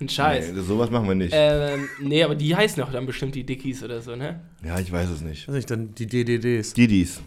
Ein 0.00 0.08
Scheiß. 0.08 0.52
Nee, 0.52 0.60
sowas 0.60 0.90
machen 0.90 1.08
wir 1.08 1.14
nicht. 1.16 1.32
Ähm, 1.34 1.88
nee, 2.00 2.22
aber 2.22 2.34
die 2.36 2.54
heißen 2.54 2.80
doch 2.82 2.92
dann 2.92 3.04
bestimmt 3.06 3.34
die 3.34 3.44
Dickies 3.44 3.82
oder 3.82 4.00
so, 4.00 4.14
ne? 4.14 4.40
Ja, 4.64 4.78
ich 4.78 4.92
weiß 4.92 5.08
es 5.10 5.20
nicht. 5.22 5.48
Weiß 5.48 5.54
nicht, 5.56 5.70
dann 5.70 5.94
die 5.94 6.06
DDDs. 6.06 6.72
Didis. 6.74 7.20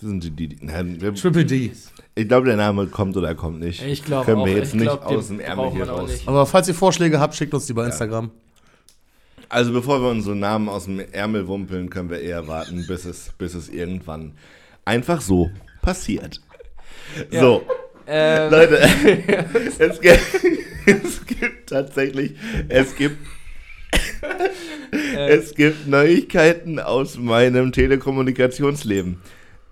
Das 0.00 0.08
sind 0.10 0.22
die 0.24 0.30
Didis. 0.30 0.58
Nein, 0.62 1.00
wir- 1.00 1.14
Triple 1.14 1.44
D. 1.46 1.72
Ich 2.14 2.28
glaube, 2.28 2.46
der 2.46 2.56
Name 2.56 2.86
kommt 2.88 3.16
oder 3.16 3.28
er 3.28 3.34
kommt 3.34 3.60
nicht. 3.60 3.82
Ich 3.82 4.04
glaube 4.04 4.26
Können 4.26 4.40
auch. 4.42 4.46
wir 4.46 4.54
jetzt 4.56 4.68
ich 4.68 4.74
nicht 4.74 4.84
glaub, 4.84 5.06
aus 5.06 5.28
dem 5.28 5.40
Ärmel 5.40 5.70
hier 5.72 5.84
auch 5.92 6.00
raus. 6.00 6.10
nicht. 6.10 6.28
Aber 6.28 6.44
falls 6.44 6.68
ihr 6.68 6.74
Vorschläge 6.74 7.18
habt, 7.20 7.34
schickt 7.34 7.54
uns 7.54 7.66
die 7.66 7.72
bei 7.72 7.86
Instagram. 7.86 8.30
Also 9.48 9.72
bevor 9.72 10.00
wir 10.02 10.10
unsere 10.10 10.36
Namen 10.36 10.68
aus 10.68 10.84
dem 10.84 11.00
Ärmel 11.12 11.48
wumpeln, 11.48 11.88
können 11.90 12.10
wir 12.10 12.20
eher 12.20 12.46
warten, 12.46 12.84
bis 12.86 13.04
es, 13.04 13.32
bis 13.38 13.54
es 13.54 13.68
irgendwann 13.68 14.32
einfach 14.84 15.20
so 15.20 15.50
passiert. 15.82 16.40
So, 17.30 17.62
Ähm, 18.06 18.50
Leute, 18.50 18.78
es 19.78 20.00
gibt, 20.00 20.20
es 20.86 21.26
gibt 21.26 21.70
tatsächlich, 21.70 22.32
es 22.68 22.96
gibt, 22.96 23.18
es 25.16 25.54
gibt 25.54 25.86
Neuigkeiten 25.86 26.78
aus 26.78 27.16
meinem 27.16 27.72
Telekommunikationsleben. 27.72 29.18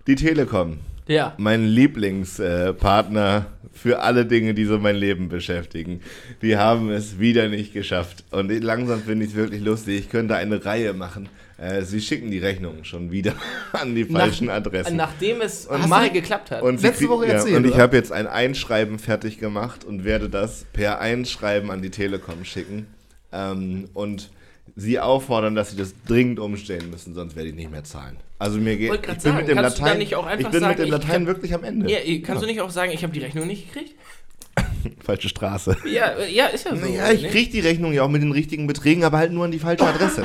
Die 0.06 0.14
Telekom, 0.14 0.78
ja. 1.06 1.34
mein 1.38 1.64
Lieblingspartner 1.66 3.46
für 3.72 4.00
alle 4.00 4.26
Dinge, 4.26 4.54
die 4.54 4.64
so 4.64 4.78
mein 4.78 4.96
Leben 4.96 5.28
beschäftigen, 5.28 6.00
die 6.42 6.56
haben 6.56 6.90
es 6.90 7.18
wieder 7.18 7.48
nicht 7.48 7.72
geschafft. 7.72 8.24
Und 8.30 8.50
langsam 8.62 9.02
finde 9.02 9.24
ich 9.24 9.32
es 9.32 9.36
wirklich 9.36 9.62
lustig. 9.62 9.98
Ich 10.00 10.08
könnte 10.08 10.36
eine 10.36 10.64
Reihe 10.64 10.94
machen. 10.94 11.28
Äh, 11.58 11.82
Sie 11.82 12.00
schicken 12.00 12.30
die 12.30 12.38
Rechnungen 12.38 12.84
schon 12.84 13.10
wieder 13.10 13.34
an 13.72 13.94
die 13.94 14.04
falschen 14.04 14.46
Nach- 14.46 14.54
Adressen. 14.54 14.96
Nachdem 14.96 15.40
es 15.40 15.68
Hast 15.68 15.88
mal 15.88 16.06
du- 16.08 16.14
geklappt 16.14 16.50
hat. 16.52 16.62
Und, 16.62 16.80
Letzte 16.82 17.08
Woche 17.08 17.26
ja, 17.26 17.32
erzählt, 17.34 17.56
und 17.56 17.66
ich 17.66 17.76
habe 17.78 17.96
jetzt 17.96 18.12
ein 18.12 18.26
Einschreiben 18.28 18.98
fertig 19.00 19.38
gemacht 19.38 19.84
und 19.84 20.04
werde 20.04 20.28
das 20.30 20.64
per 20.72 21.00
Einschreiben 21.00 21.70
an 21.70 21.82
die 21.82 21.90
Telekom 21.90 22.44
schicken. 22.44 22.86
Ähm, 23.32 23.88
und 23.92 24.30
sie 24.76 25.00
auffordern, 25.00 25.56
dass 25.56 25.70
sie 25.72 25.76
das 25.76 25.94
dringend 26.06 26.38
umstellen 26.38 26.90
müssen, 26.90 27.12
sonst 27.14 27.34
werde 27.34 27.48
ich 27.48 27.54
nicht 27.56 27.70
mehr 27.70 27.82
zahlen. 27.82 28.16
Also 28.38 28.58
mir 28.58 28.76
geht 28.76 28.94
ich 28.94 29.00
bin 29.00 29.18
sagen, 29.18 29.36
mit 29.38 29.48
dem 29.48 29.56
Latein, 29.58 30.00
ich 30.00 30.10
bin 30.10 30.20
sagen, 30.52 30.68
mit 30.68 30.78
dem 30.78 30.84
ich 30.84 30.90
Latein 30.92 31.26
wirklich 31.26 31.52
am 31.54 31.64
Ende. 31.64 31.90
ja, 31.90 31.98
kannst 32.22 32.42
du 32.42 32.46
nicht 32.46 32.60
auch 32.60 32.70
sagen, 32.70 32.92
ich 32.92 33.02
habe 33.02 33.12
die 33.12 33.18
Rechnung 33.18 33.48
nicht 33.48 33.72
gekriegt? 33.72 33.96
Falsche 35.04 35.28
Straße. 35.28 35.76
Ja, 35.92 36.10
äh, 36.10 36.32
ja, 36.32 36.46
ist 36.46 36.64
ja 36.66 36.76
so. 36.76 36.80
Naja, 36.86 37.10
ich 37.10 37.28
kriege 37.28 37.50
die 37.50 37.60
Rechnung 37.60 37.92
ja 37.92 38.02
auch 38.04 38.08
mit 38.08 38.22
den 38.22 38.30
richtigen 38.30 38.68
Beträgen, 38.68 39.02
aber 39.02 39.18
halt 39.18 39.32
nur 39.32 39.44
an 39.44 39.50
die 39.50 39.58
falsche 39.58 39.84
Adresse. 39.86 40.24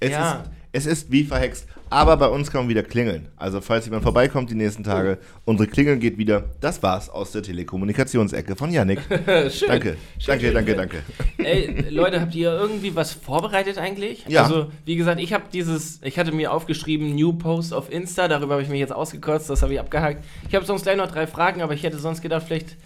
Es, 0.00 0.10
Ja. 0.10 0.32
ist, 0.42 0.50
es 0.74 0.86
ist 0.86 1.12
wie 1.12 1.22
verhext. 1.22 1.66
Aber 1.88 2.16
bei 2.16 2.26
uns 2.26 2.52
man 2.52 2.68
wieder 2.68 2.82
klingeln. 2.82 3.28
Also 3.36 3.60
falls 3.60 3.84
jemand 3.84 4.02
vorbeikommt 4.02 4.50
die 4.50 4.56
nächsten 4.56 4.82
Tage, 4.82 5.18
unsere 5.44 5.68
Klingel 5.68 5.98
geht 5.98 6.18
wieder. 6.18 6.44
Das 6.60 6.82
war's 6.82 7.08
aus 7.08 7.30
der 7.30 7.44
Telekommunikationsecke 7.44 8.56
von 8.56 8.72
Yannick. 8.72 8.98
Schön. 9.50 9.68
Danke, 9.68 9.96
danke, 10.26 10.46
schön, 10.46 10.54
danke, 10.54 10.70
schön. 10.70 10.76
danke. 10.76 11.02
Ey, 11.38 11.90
Leute, 11.90 12.20
habt 12.20 12.34
ihr 12.34 12.50
irgendwie 12.52 12.96
was 12.96 13.12
vorbereitet 13.12 13.78
eigentlich? 13.78 14.24
Ja. 14.26 14.42
Also, 14.42 14.72
wie 14.84 14.96
gesagt, 14.96 15.20
ich 15.20 15.32
habe 15.32 15.44
dieses, 15.52 16.00
ich 16.02 16.18
hatte 16.18 16.32
mir 16.32 16.52
aufgeschrieben, 16.52 17.14
New 17.14 17.34
Post 17.34 17.72
auf 17.72 17.92
Insta, 17.92 18.26
darüber 18.26 18.54
habe 18.54 18.62
ich 18.62 18.68
mich 18.68 18.80
jetzt 18.80 18.92
ausgekotzt, 18.92 19.48
das 19.48 19.62
habe 19.62 19.74
ich 19.74 19.80
abgehakt. 19.80 20.24
Ich 20.48 20.54
habe 20.56 20.66
sonst 20.66 20.82
gleich 20.82 20.96
noch 20.96 21.10
drei 21.10 21.28
Fragen, 21.28 21.62
aber 21.62 21.74
ich 21.74 21.84
hätte 21.84 21.98
sonst 21.98 22.20
gedacht, 22.20 22.44
vielleicht 22.48 22.76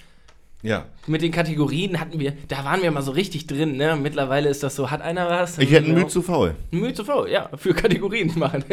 Ja. 0.63 0.87
mit 1.07 1.23
den 1.23 1.31
Kategorien 1.31 2.01
hatten 2.01 2.19
wir, 2.19 2.33
da 2.49 2.65
waren 2.65 2.83
wir 2.83 2.91
mal 2.91 3.03
so 3.03 3.13
richtig 3.13 3.47
drin, 3.47 3.77
ne? 3.77 3.95
Mittlerweile 3.97 4.49
ist 4.49 4.63
das 4.65 4.75
so, 4.75 4.91
hat 4.91 5.03
einer 5.03 5.29
was? 5.29 5.57
Ich 5.59 5.71
hätte 5.71 5.93
Mühe 5.93 6.09
zu 6.09 6.21
faul. 6.21 6.57
Mühe 6.73 6.93
zu 6.93 7.05
faul, 7.05 7.31
ja, 7.31 7.49
für 7.57 7.75
Kategorien 7.75 8.33
machen. 8.37 8.65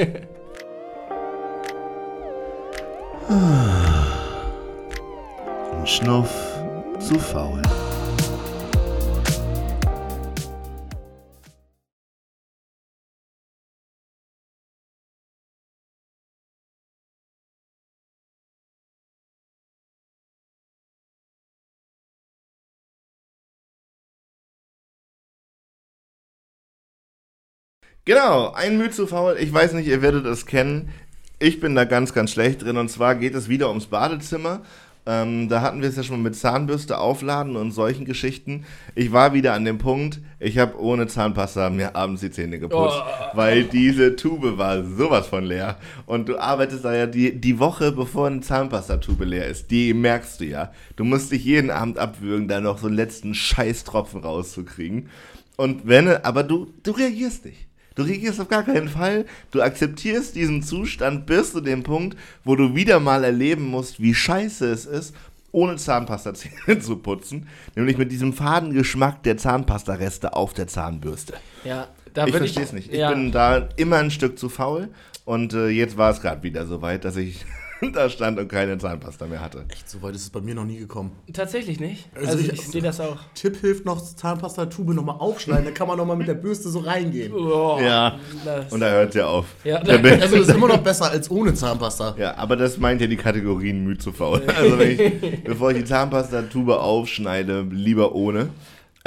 Ein 5.72 5.86
Schnuff 5.86 6.32
zu 7.00 7.20
faul. 7.20 7.62
Genau, 28.06 28.52
ein 28.54 28.78
Mühe 28.78 28.92
zu 28.92 29.08
faul. 29.08 29.36
Ich 29.40 29.52
weiß 29.52 29.74
nicht, 29.74 29.88
ihr 29.88 30.02
werdet 30.04 30.26
es 30.28 30.46
kennen. 30.46 30.90
Ich 31.40 31.60
bin 31.60 31.74
da 31.76 31.86
ganz, 31.86 32.14
ganz 32.14 32.32
schlecht 32.32 32.64
drin. 32.64 32.78
Und 32.78 32.90
zwar 32.90 33.16
geht 33.16 33.34
es 33.34 33.50
wieder 33.50 33.68
ums 33.70 33.88
Badezimmer. 33.88 34.62
Ähm, 35.08 35.50
da 35.50 35.62
hatten 35.62 35.82
wir 35.82 35.90
es 35.90 35.98
ja 35.98 36.04
schon 36.04 36.24
mit 36.24 36.36
Zahnbürste 36.36 36.98
aufladen 36.98 37.56
und 37.56 37.72
solchen 37.72 38.06
Geschichten. 38.06 38.66
Ich 38.96 39.12
war 39.12 39.34
wieder 39.34 39.54
an 39.54 39.64
dem 39.66 39.78
Punkt, 39.78 40.20
ich 40.40 40.58
habe 40.58 40.80
ohne 40.82 41.06
Zahnpasta 41.06 41.70
mir 41.70 41.96
abends 41.96 42.22
die 42.22 42.32
Zähne 42.32 42.58
geputzt, 42.58 43.04
Oh. 43.04 43.38
weil 43.38 43.66
diese 43.66 44.16
Tube 44.16 44.58
war 44.58 44.84
sowas 44.84 45.28
von 45.28 45.44
leer. 45.44 45.78
Und 46.08 46.28
du 46.28 46.40
arbeitest 46.40 46.86
da 46.86 46.96
ja 46.96 47.06
die, 47.06 47.40
die 47.40 47.60
Woche, 47.60 47.92
bevor 47.92 48.26
eine 48.28 48.42
Zahnpastatube 48.42 49.26
leer 49.26 49.48
ist, 49.48 49.70
die 49.70 49.94
merkst 49.94 50.40
du 50.42 50.46
ja. 50.46 50.72
Du 50.96 51.04
musst 51.04 51.32
dich 51.32 51.46
jeden 51.46 51.70
Abend 51.70 52.00
abwürgen, 52.00 52.48
da 52.48 52.60
noch 52.60 52.80
so 52.80 52.88
einen 52.88 52.96
letzten 52.96 53.36
Scheißtropfen 53.36 54.22
rauszukriegen. 54.22 55.10
Und 55.56 55.88
wenn, 55.88 56.08
aber 56.08 56.42
du, 56.44 56.74
du 56.82 56.92
reagierst 56.92 57.46
nicht. 57.46 57.68
Du 57.96 58.04
reagierst 58.04 58.42
auf 58.42 58.50
gar 58.50 58.64
keinen 58.64 58.90
Fall. 58.90 59.26
Du 59.52 59.62
akzeptierst 59.62 60.36
diesen 60.36 60.62
Zustand 60.62 61.26
bis 61.26 61.54
zu 61.54 61.62
dem 61.62 61.84
Punkt, 61.84 62.18
wo 62.44 62.56
du 62.56 62.76
wieder 62.76 63.00
mal 63.00 63.24
erleben 63.24 63.66
musst, 63.66 64.02
wie 64.02 64.14
scheiße 64.14 64.70
es 64.70 64.86
ist, 64.86 65.16
ohne 65.52 65.78
Zahnpasta-Zähne 65.78 66.80
zu 66.82 66.98
putzen. 66.98 67.48
Nämlich 67.76 67.98
mit 67.98 68.12
diesem 68.12 68.34
faden 68.34 68.74
Geschmack 68.74 69.24
der 69.24 69.38
Zahnpastareste 69.38 70.34
auf 70.34 70.54
der 70.54 70.68
Zahnbürste. 70.68 71.34
ja, 71.64 71.88
da 72.14 72.28
ich 72.28 72.36
verstehe 72.36 72.64
es 72.64 72.74
nicht. 72.74 72.92
Ich 72.92 73.00
ja, 73.00 73.12
bin 73.12 73.32
da 73.32 73.70
immer 73.76 73.98
ein 73.98 74.12
Stück 74.12 74.38
zu 74.38 74.50
faul. 74.50 74.90
Und 75.26 75.54
äh, 75.54 75.70
jetzt 75.70 75.98
war 75.98 76.12
es 76.12 76.22
gerade 76.22 76.44
wieder 76.44 76.66
so 76.66 76.82
weit, 76.82 77.04
dass 77.04 77.16
ich 77.16 77.46
da 77.94 78.10
stand 78.10 78.40
und 78.40 78.48
keine 78.48 78.78
Zahnpasta 78.78 79.28
mehr 79.28 79.42
hatte. 79.42 79.66
Echt, 79.70 79.90
so 79.90 80.02
weit 80.02 80.16
ist 80.16 80.24
es 80.24 80.30
bei 80.30 80.42
mir 80.42 80.56
noch 80.56 80.66
nie 80.66 80.78
gekommen. 80.78 81.12
Tatsächlich 81.34 81.80
nicht. 81.80 82.08
Also 82.16 82.30
Also, 82.32 82.40
ich- 82.40 82.54
ich, 82.54 82.62
sehe 82.68 82.82
das 82.82 83.00
auch. 83.00 83.18
Tipp 83.36 83.58
hilft 83.62 83.86
noch, 83.86 84.02
Zahnpasta-Tube 84.02 84.94
nochmal 84.94 85.18
aufschneiden, 85.20 85.66
dann 85.66 85.74
kann 85.74 85.88
man 85.88 85.98
nochmal 85.98 86.16
mit 86.16 86.28
der 86.28 86.34
Bürste 86.36 86.70
so 86.70 86.80
reingehen. 86.80 87.34
Oh, 87.34 87.78
Ja. 87.82 88.18
das- 88.44 88.72
Und 88.74 88.80
da 88.80 88.90
hört 88.90 89.10
es 89.10 89.16
ja 89.16 89.28
auf. 89.28 89.46
Ja, 89.64 89.80
Da 89.84 89.94
Also 89.94 90.38
das 90.38 90.48
ist 90.48 90.56
immer 90.56 90.68
noch 90.68 90.80
besser 90.80 91.12
als 91.12 91.30
ohne 91.30 91.54
Zahnpasta. 91.54 92.16
Ja, 92.18 92.36
aber 92.38 92.56
das 92.56 92.78
meint 92.78 93.02
ja 93.02 93.08
die 93.08 93.18
Kategorien 93.18 93.84
müde 93.84 94.00
zu 94.00 94.12
faul. 94.14 94.42
Also 94.58 94.80
wenn 94.80 94.92
ich, 95.00 95.44
bevor 95.44 95.72
ich 95.72 95.78
die 95.78 95.86
Zahnpastatube 95.86 96.80
aufschneide, 96.80 97.68
lieber 97.70 98.16
ohne. 98.16 98.50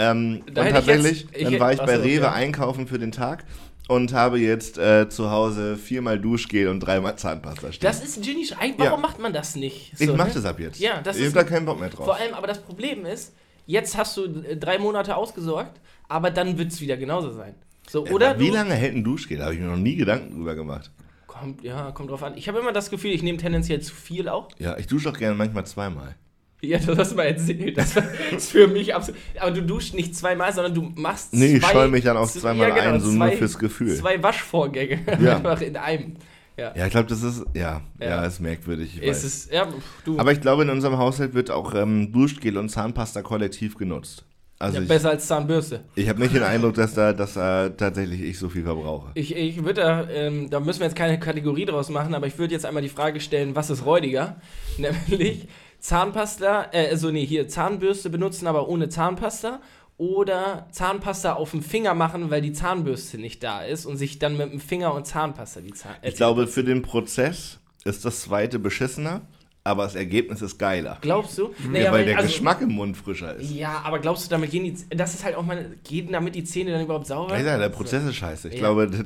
Ähm, 0.00 0.42
Da 0.52 0.60
und 0.62 0.66
hätte 0.68 0.78
ich 0.78 0.86
tatsächlich, 0.86 1.20
jetzt- 1.22 1.36
ich 1.36 1.44
dann 1.48 1.60
war 1.60 1.72
ich 1.72 1.78
bei 1.80 1.96
Rewe 1.96 2.22
ja. 2.24 2.32
einkaufen 2.32 2.86
für 2.86 2.98
den 3.00 3.10
Tag 3.10 3.44
und 3.88 4.12
habe 4.12 4.38
jetzt 4.38 4.78
äh, 4.78 5.08
zu 5.08 5.30
Hause 5.30 5.76
viermal 5.76 6.20
Duschgel 6.20 6.68
und 6.68 6.80
dreimal 6.80 7.16
Zahnpasta 7.16 7.72
stehen. 7.72 7.86
Das 7.88 8.02
ist 8.04 8.22
Genie. 8.22 8.48
Warum 8.76 8.78
Ja. 8.84 8.96
macht 8.96 9.18
man 9.18 9.32
das 9.32 9.56
nicht? 9.56 9.92
ich 9.98 10.06
So, 10.06 10.14
mach 10.14 10.28
ne? 10.28 10.32
das 10.34 10.44
ab 10.44 10.60
jetzt. 10.60 10.78
Ja, 10.78 11.00
das 11.02 11.16
ich 11.16 11.24
ist- 11.24 11.34
hab 11.36 11.44
da 11.46 11.50
keinen 11.50 11.66
Bock 11.66 11.80
mehr 11.80 11.88
drauf. 11.90 12.04
Vor 12.04 12.14
allem, 12.16 12.34
aber 12.34 12.46
das 12.46 12.60
Problem 12.62 13.04
ist, 13.04 13.34
jetzt 13.66 13.96
hast 13.96 14.16
du 14.16 14.24
äh, 14.42 14.56
drei 14.56 14.78
Monate 14.78 15.16
ausgesorgt, 15.16 15.80
aber 16.08 16.30
dann 16.30 16.56
wird 16.58 16.70
es 16.72 16.80
wieder 16.80 16.96
genauso 16.96 17.32
sein. 17.32 17.54
So, 17.90 18.04
Ja, 18.06 18.12
oder 18.12 18.30
aber 18.30 18.40
wie 18.40 18.50
lange 18.50 18.74
hält 18.74 18.94
ein 18.94 19.02
Duschgel? 19.04 19.38
Da 19.38 19.44
habe 19.44 19.54
ich 19.54 19.60
mir 19.60 19.66
noch 19.66 19.76
nie 19.76 19.96
Gedanken 19.96 20.34
drüber 20.36 20.54
gemacht. 20.54 20.90
Kommt, 21.26 21.62
ja, 21.62 21.90
kommt 21.92 22.10
drauf 22.10 22.22
an. 22.22 22.36
Ich 22.36 22.48
habe 22.48 22.58
immer 22.58 22.72
das 22.72 22.90
Gefühl, 22.90 23.12
ich 23.12 23.22
nehme 23.22 23.38
tendenziell 23.38 23.80
zu 23.80 23.94
viel 23.94 24.28
auch. 24.28 24.48
Ja, 24.58 24.76
ich 24.76 24.86
dusche 24.86 25.08
auch 25.10 25.16
gerne 25.16 25.34
manchmal 25.34 25.64
zweimal. 25.66 26.14
Ja, 26.60 26.78
das 26.78 26.98
hast 26.98 27.12
du 27.12 27.16
mal 27.16 27.24
erzählt. 27.26 27.78
Das 27.78 27.94
ist 28.36 28.50
für 28.50 28.66
mich 28.66 28.94
absolut. 28.94 29.20
Aber 29.38 29.52
du 29.52 29.62
duschst 29.62 29.94
nicht 29.94 30.16
zweimal, 30.16 30.52
sondern 30.52 30.74
du 30.74 30.92
machst 30.96 31.32
Nee, 31.32 31.56
ich 31.56 31.62
zwei, 31.62 31.72
scheue 31.72 31.88
mich 31.88 32.02
dann 32.04 32.16
auf 32.16 32.32
z- 32.32 32.42
zweimal 32.42 32.72
ein, 32.72 33.00
so 33.00 33.10
nur 33.12 33.30
fürs 33.32 33.58
Gefühl. 33.58 33.94
Zwei 33.94 34.20
Waschvorgänge 34.22 34.98
Ja. 35.22 35.36
einfach 35.36 35.60
in 35.60 35.76
einem. 35.76 36.14
Ja. 36.56 36.74
Ja, 36.76 36.86
ich 36.86 36.90
glaube, 36.90 37.08
das 37.08 37.22
ist, 37.22 37.44
ja, 37.54 37.82
ja, 38.00 38.08
Ja. 38.08 38.24
ist 38.26 38.40
merkwürdig. 38.40 38.98
Es 39.00 39.22
ist, 39.22 39.52
ja, 39.52 39.68
du. 40.04 40.18
Aber 40.18 40.32
ich 40.32 40.40
glaube, 40.40 40.64
in 40.64 40.70
unserem 40.70 40.98
Haushalt 40.98 41.32
wird 41.34 41.52
auch 41.52 41.72
ähm, 41.74 42.12
Duschgel 42.12 42.58
und 42.58 42.68
Zahnpasta 42.70 43.22
kollektiv 43.22 43.76
genutzt. 43.76 44.24
Also 44.58 44.78
ja, 44.78 44.82
ich, 44.82 44.88
besser 44.88 45.10
als 45.10 45.28
Zahnbürste. 45.28 45.84
ich 45.94 46.08
habe 46.08 46.18
nicht 46.18 46.34
den 46.34 46.42
Eindruck, 46.42 46.74
dass 46.74 46.92
da, 46.94 47.12
dass 47.12 47.34
da 47.34 47.68
tatsächlich 47.68 48.20
ich 48.22 48.40
so 48.40 48.48
viel 48.48 48.64
verbrauche. 48.64 49.12
Ich, 49.14 49.36
ich 49.36 49.58
würde 49.62 49.82
da, 49.82 50.10
ähm, 50.10 50.50
da 50.50 50.58
müssen 50.58 50.80
wir 50.80 50.86
jetzt 50.88 50.96
keine 50.96 51.20
Kategorie 51.20 51.64
draus 51.64 51.90
machen, 51.90 52.12
aber 52.12 52.26
ich 52.26 52.36
würde 52.40 52.54
jetzt 52.54 52.66
einmal 52.66 52.82
die 52.82 52.88
Frage 52.88 53.20
stellen, 53.20 53.54
was 53.54 53.70
ist 53.70 53.84
räudiger? 53.86 54.40
Nämlich 54.78 55.46
Zahnpasta, 55.80 56.68
äh, 56.72 56.88
also 56.90 57.10
nee, 57.10 57.24
hier 57.26 57.48
Zahnbürste 57.48 58.10
benutzen, 58.10 58.46
aber 58.46 58.68
ohne 58.68 58.88
Zahnpasta. 58.88 59.60
Oder 59.96 60.68
Zahnpasta 60.70 61.32
auf 61.32 61.50
dem 61.50 61.60
Finger 61.62 61.92
machen, 61.94 62.30
weil 62.30 62.40
die 62.40 62.52
Zahnbürste 62.52 63.18
nicht 63.18 63.42
da 63.42 63.62
ist 63.64 63.84
und 63.84 63.96
sich 63.96 64.20
dann 64.20 64.36
mit 64.36 64.52
dem 64.52 64.60
Finger 64.60 64.94
und 64.94 65.06
Zahnpasta 65.08 65.60
die 65.60 65.72
Zahn. 65.72 65.96
äh, 66.02 66.10
Ich 66.10 66.14
glaube, 66.14 66.46
für 66.46 66.62
den 66.62 66.82
Prozess 66.82 67.58
ist 67.84 68.04
das 68.04 68.20
zweite 68.20 68.60
beschissener, 68.60 69.22
aber 69.64 69.82
das 69.82 69.96
Ergebnis 69.96 70.40
ist 70.40 70.56
geiler. 70.56 70.98
Glaubst 71.00 71.36
du? 71.36 71.46
Ja, 71.64 71.68
Naja, 71.68 71.90
weil 71.92 71.98
wenn- 72.00 72.06
der 72.06 72.16
also- 72.18 72.28
Geschmack 72.28 72.60
im 72.60 72.68
Mund 72.74 72.96
frischer 72.96 73.34
ist. 73.34 73.50
Ja, 73.50 73.82
aber 73.84 73.98
glaubst 73.98 74.24
du, 74.26 74.30
damit 74.30 74.52
gehen 74.52 74.62
die. 74.64 74.96
Das 74.96 75.14
ist 75.14 75.24
halt 75.24 75.34
auch 75.34 75.42
mal. 75.44 75.72
Gehen 75.82 76.12
damit 76.12 76.36
die 76.36 76.44
Zähne 76.44 76.70
dann 76.70 76.82
überhaupt 76.84 77.08
sauber? 77.08 77.36
Ja, 77.36 77.58
der 77.58 77.68
Prozess 77.68 78.04
ist 78.04 78.14
scheiße. 78.14 78.48
Ich 78.50 78.54
Ja. 78.54 78.60
glaube, 78.60 78.86
das, 78.90 79.00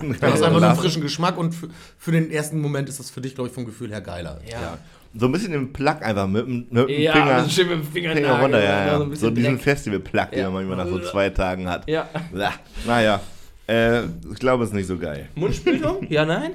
Du 0.00 0.08
hast 0.08 0.22
einfach 0.42 0.50
nur 0.60 0.62
einen 0.66 0.76
frischen 0.78 1.02
Geschmack 1.02 1.36
und 1.36 1.52
für, 1.54 1.68
für 1.98 2.12
den 2.12 2.30
ersten 2.30 2.58
Moment 2.62 2.88
ist 2.88 2.98
das 3.00 3.10
für 3.10 3.20
dich, 3.20 3.34
glaube 3.34 3.48
ich, 3.48 3.54
vom 3.54 3.66
Gefühl 3.66 3.90
her 3.90 4.00
geiler. 4.00 4.40
Ja. 4.50 4.60
ja. 4.62 4.78
So 5.14 5.26
ein 5.26 5.32
bisschen 5.32 5.52
den 5.52 5.72
Plug 5.72 6.02
einfach 6.02 6.26
mit, 6.26 6.46
dem- 6.46 6.66
mit 6.70 6.88
dem 6.88 7.00
Ja, 7.00 7.12
Finger, 7.12 7.48
schön 7.48 7.68
mit 7.68 7.78
dem 7.78 7.84
Finger, 7.84 8.12
Finger 8.14 8.40
runter. 8.40 8.62
Ja, 8.62 8.86
ja. 8.86 8.98
So, 8.98 9.14
So, 9.14 9.30
diesen. 9.30 9.58
Festival-Plug, 9.58 10.30
den 10.30 10.38
Ja. 10.40 10.50
man 10.50 10.66
manchmal 10.66 10.84
nach 10.86 10.92
so 10.92 10.98
zwei 11.10 11.30
Tagen 11.30 11.68
hat. 11.68 11.88
Ja. 11.88 12.08
Ja. 12.34 12.52
Naja, 12.86 13.20
äh, 13.66 14.04
ich 14.04 14.38
glaube, 14.38 14.64
es 14.64 14.70
ist 14.70 14.74
nicht 14.76 14.86
so 14.86 14.98
geil. 14.98 15.28
Mundspülung? 15.34 16.06
ja, 16.10 16.24
nein? 16.24 16.52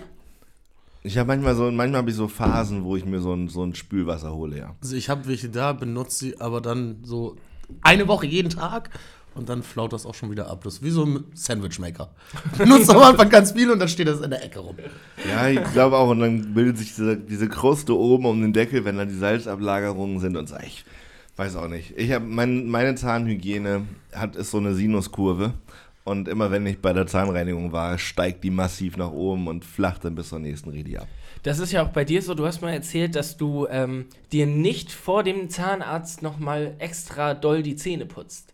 Ich 1.05 1.17
habe 1.17 1.27
manchmal 1.27 1.55
so, 1.55 1.69
manchmal 1.71 1.99
habe 1.99 2.09
ich 2.11 2.15
so 2.15 2.27
Phasen, 2.29 2.83
wo 2.85 2.95
ich 2.95 3.03
mir 3.05 3.19
so 3.19 3.33
ein, 3.33 3.49
so 3.49 3.63
ein 3.65 3.75
Spülwasser 3.75 4.33
hole, 4.33 4.57
ja. 4.57 4.75
Also 4.81 4.95
ich 4.95 5.09
habe 5.09 5.27
welche 5.27 5.49
da, 5.49 5.73
benutze 5.73 6.17
sie 6.25 6.39
aber 6.39 6.61
dann 6.61 6.97
so 7.03 7.35
eine 7.81 8.07
Woche 8.07 8.25
jeden 8.27 8.49
Tag 8.49 8.89
und 9.36 9.50
dann 9.50 9.63
flaut 9.63 9.93
das 9.93 10.06
auch 10.06 10.15
schon 10.15 10.32
wieder 10.32 10.50
ab. 10.50 10.63
Das 10.63 10.76
ist 10.76 10.84
wie 10.84 10.89
so 10.89 11.06
ein 11.06 11.26
Sandwichmaker. 11.34 12.10
Nutzt 12.65 12.89
am 12.89 13.02
Anfang 13.02 13.30
ganz 13.30 13.52
viel 13.52 13.72
und 13.72 13.80
dann 13.80 13.88
steht 13.88 14.08
das 14.08 14.22
in 14.22 14.30
der 14.30 14.43
Ecke 14.43 14.60
rum. 14.60 14.76
Ja, 15.28 15.48
ich 15.48 15.63
glaube 15.74 15.98
auch. 15.98 16.10
Und 16.10 16.19
dann 16.19 16.54
bildet 16.54 16.78
sich 16.78 16.89
diese, 16.89 17.17
diese 17.17 17.50
Kruste 17.50 17.98
oben 17.98 18.26
um 18.26 18.41
den 18.41 18.54
Deckel, 18.54 18.86
wenn 18.86 18.98
dann 18.98 19.10
die 19.10 19.15
Salzablagerungen 19.15 20.19
sind 20.19 20.38
und 20.38 20.48
so. 20.48 20.56
Ich 20.65 20.86
weiß 21.36 21.56
auch 21.56 21.67
nicht. 21.67 21.93
Ich 21.98 22.12
habe 22.12 22.26
mein, 22.26 22.67
meine 22.67 22.96
Zahnhygiene 22.96 23.86
hat 24.13 24.36
ist 24.36 24.52
so 24.52 24.58
eine 24.58 24.74
Sinuskurve. 24.74 25.54
Und 26.06 26.28
immer 26.28 26.52
wenn 26.52 26.65
ich 26.65 26.82
bei 26.82 26.91
der 26.91 27.08
Zahnreinigung 27.08 27.72
war, 27.72 27.98
steigt 27.98 28.43
die 28.43 28.50
massiv 28.50 28.98
nach 28.98 29.12
oben 29.12 29.48
und 29.48 29.63
flacht 29.63 30.04
dann 30.04 30.15
bis 30.15 30.30
zur 30.30 30.39
nächsten 30.39 30.69
Redi 30.69 30.98
ab. 30.98 31.08
Das 31.43 31.60
ist 31.60 31.72
ja 31.72 31.84
auch 31.84 31.89
bei 31.89 32.06
dir 32.06 32.22
so, 32.22 32.36
du 32.36 32.46
hast 32.46 32.62
mal 32.62 32.74
erzählt, 32.74 33.15
dass 33.15 33.38
du 33.38 33.67
ähm, 33.69 34.06
dir 34.32 34.46
nicht 34.46 34.91
vor 34.91 35.24
dem 35.24 35.50
Zahnarzt 35.50 36.22
nochmal 36.22 36.76
extra 36.80 37.34
doll 37.34 37.63
die 37.63 37.76
Zähne 37.76 38.06
putzt. 38.06 38.52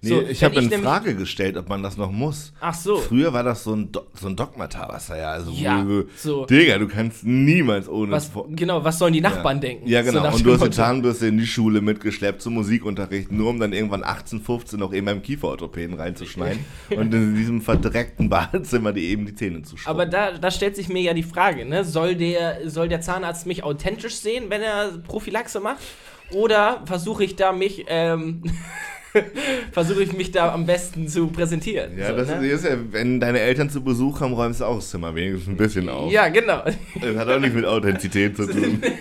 Nee, 0.00 0.08
So, 0.08 0.22
ich 0.22 0.42
habe 0.42 0.56
in 0.60 0.70
Frage 0.70 1.14
gestellt, 1.14 1.56
ob 1.56 1.68
man 1.68 1.82
das 1.82 1.96
noch 1.96 2.10
muss. 2.10 2.52
Ach 2.60 2.74
so. 2.74 2.96
Früher 2.96 3.32
war 3.32 3.42
das 3.44 3.62
so 3.64 3.74
ein, 3.74 3.92
Do 3.92 4.02
so 4.14 4.26
ein 4.28 4.34
Dogmata, 4.36 4.88
was 4.90 5.06
da 5.06 5.16
ja. 5.16 5.30
Also, 5.30 5.52
Ja, 5.52 5.86
wo- 5.88 6.04
so. 6.16 6.44
Digga, 6.46 6.78
du 6.78 6.88
kannst 6.88 7.24
niemals 7.24 7.88
ohne. 7.88 8.10
Was, 8.12 8.30
genau, 8.50 8.82
was 8.84 8.98
sollen 8.98 9.12
die 9.12 9.20
Nachbarn 9.20 9.60
denken? 9.60 9.86
Ja, 9.88 10.02
So 10.02 10.10
genau. 10.10 10.24
nach 10.24 10.34
und 10.34 10.44
du 10.44 10.52
hast 10.52 10.64
die. 10.64 10.70
Zahnbürste 10.70 11.26
in 11.28 11.38
die 11.38 11.46
Schule 11.46 11.80
mitgeschleppt 11.80 12.42
zum 12.42 12.54
Musikunterricht, 12.54 13.30
nur 13.30 13.50
um 13.50 13.60
dann 13.60 13.72
irgendwann 13.72 14.02
18, 14.02 14.40
15 14.40 14.78
noch 14.78 14.92
eben 14.92 15.06
beim 15.06 15.22
Kieferorthopäden 15.22 15.94
reinzuschneiden 15.96 16.64
und 16.90 17.14
in 17.14 17.34
diesem 17.36 17.60
verdreckten 17.62 18.28
Badezimmer 18.28 18.92
die 18.92 19.06
eben 19.06 19.26
die 19.26 19.34
Zähne 19.34 19.62
zu 19.62 19.76
schrubben. 19.76 20.00
Aber 20.00 20.06
da, 20.06 20.32
da 20.38 20.50
stellt 20.50 20.74
sich 20.76 20.88
mir 20.88 21.02
ja 21.02 21.14
die 21.14 21.22
Frage, 21.22 21.64
ne? 21.64 21.84
soll, 21.84 22.16
der, 22.16 22.68
soll 22.68 22.88
der 22.88 23.00
Zahnarzt 23.00 23.46
mich 23.46 23.62
authentisch 23.62 24.16
sehen, 24.16 24.44
wenn 24.48 24.62
er 24.62 24.98
Prophylaxe 25.06 25.60
macht? 25.60 25.78
Oder 26.32 26.82
versuche 26.86 27.22
ich 27.24 27.36
da 27.36 27.52
mich, 27.52 27.84
ähm, 27.88 28.42
versuche 29.72 30.02
ich 30.02 30.12
mich 30.12 30.30
da 30.30 30.52
am 30.52 30.66
besten 30.66 31.08
zu 31.08 31.28
präsentieren? 31.28 31.98
ja, 31.98 32.08
so, 32.08 32.16
das 32.16 32.28
ne? 32.28 32.46
ist 32.46 32.64
ja, 32.64 32.76
wenn 32.90 33.20
deine 33.20 33.40
Eltern 33.40 33.70
zu 33.70 33.82
Besuch 33.82 34.20
haben, 34.20 34.32
räumst 34.34 34.60
du 34.60 34.64
auch 34.64 34.76
das 34.76 34.90
Zimmer 34.90 35.14
wenigstens 35.14 35.48
ein 35.48 35.56
bisschen 35.56 35.88
auf. 35.88 36.10
Ja, 36.12 36.28
genau. 36.28 36.62
Das 37.00 37.16
hat 37.16 37.28
auch 37.28 37.40
nicht 37.40 37.54
mit 37.54 37.64
Authentizität 37.64 38.36
zu 38.36 38.46
tun. 38.46 38.82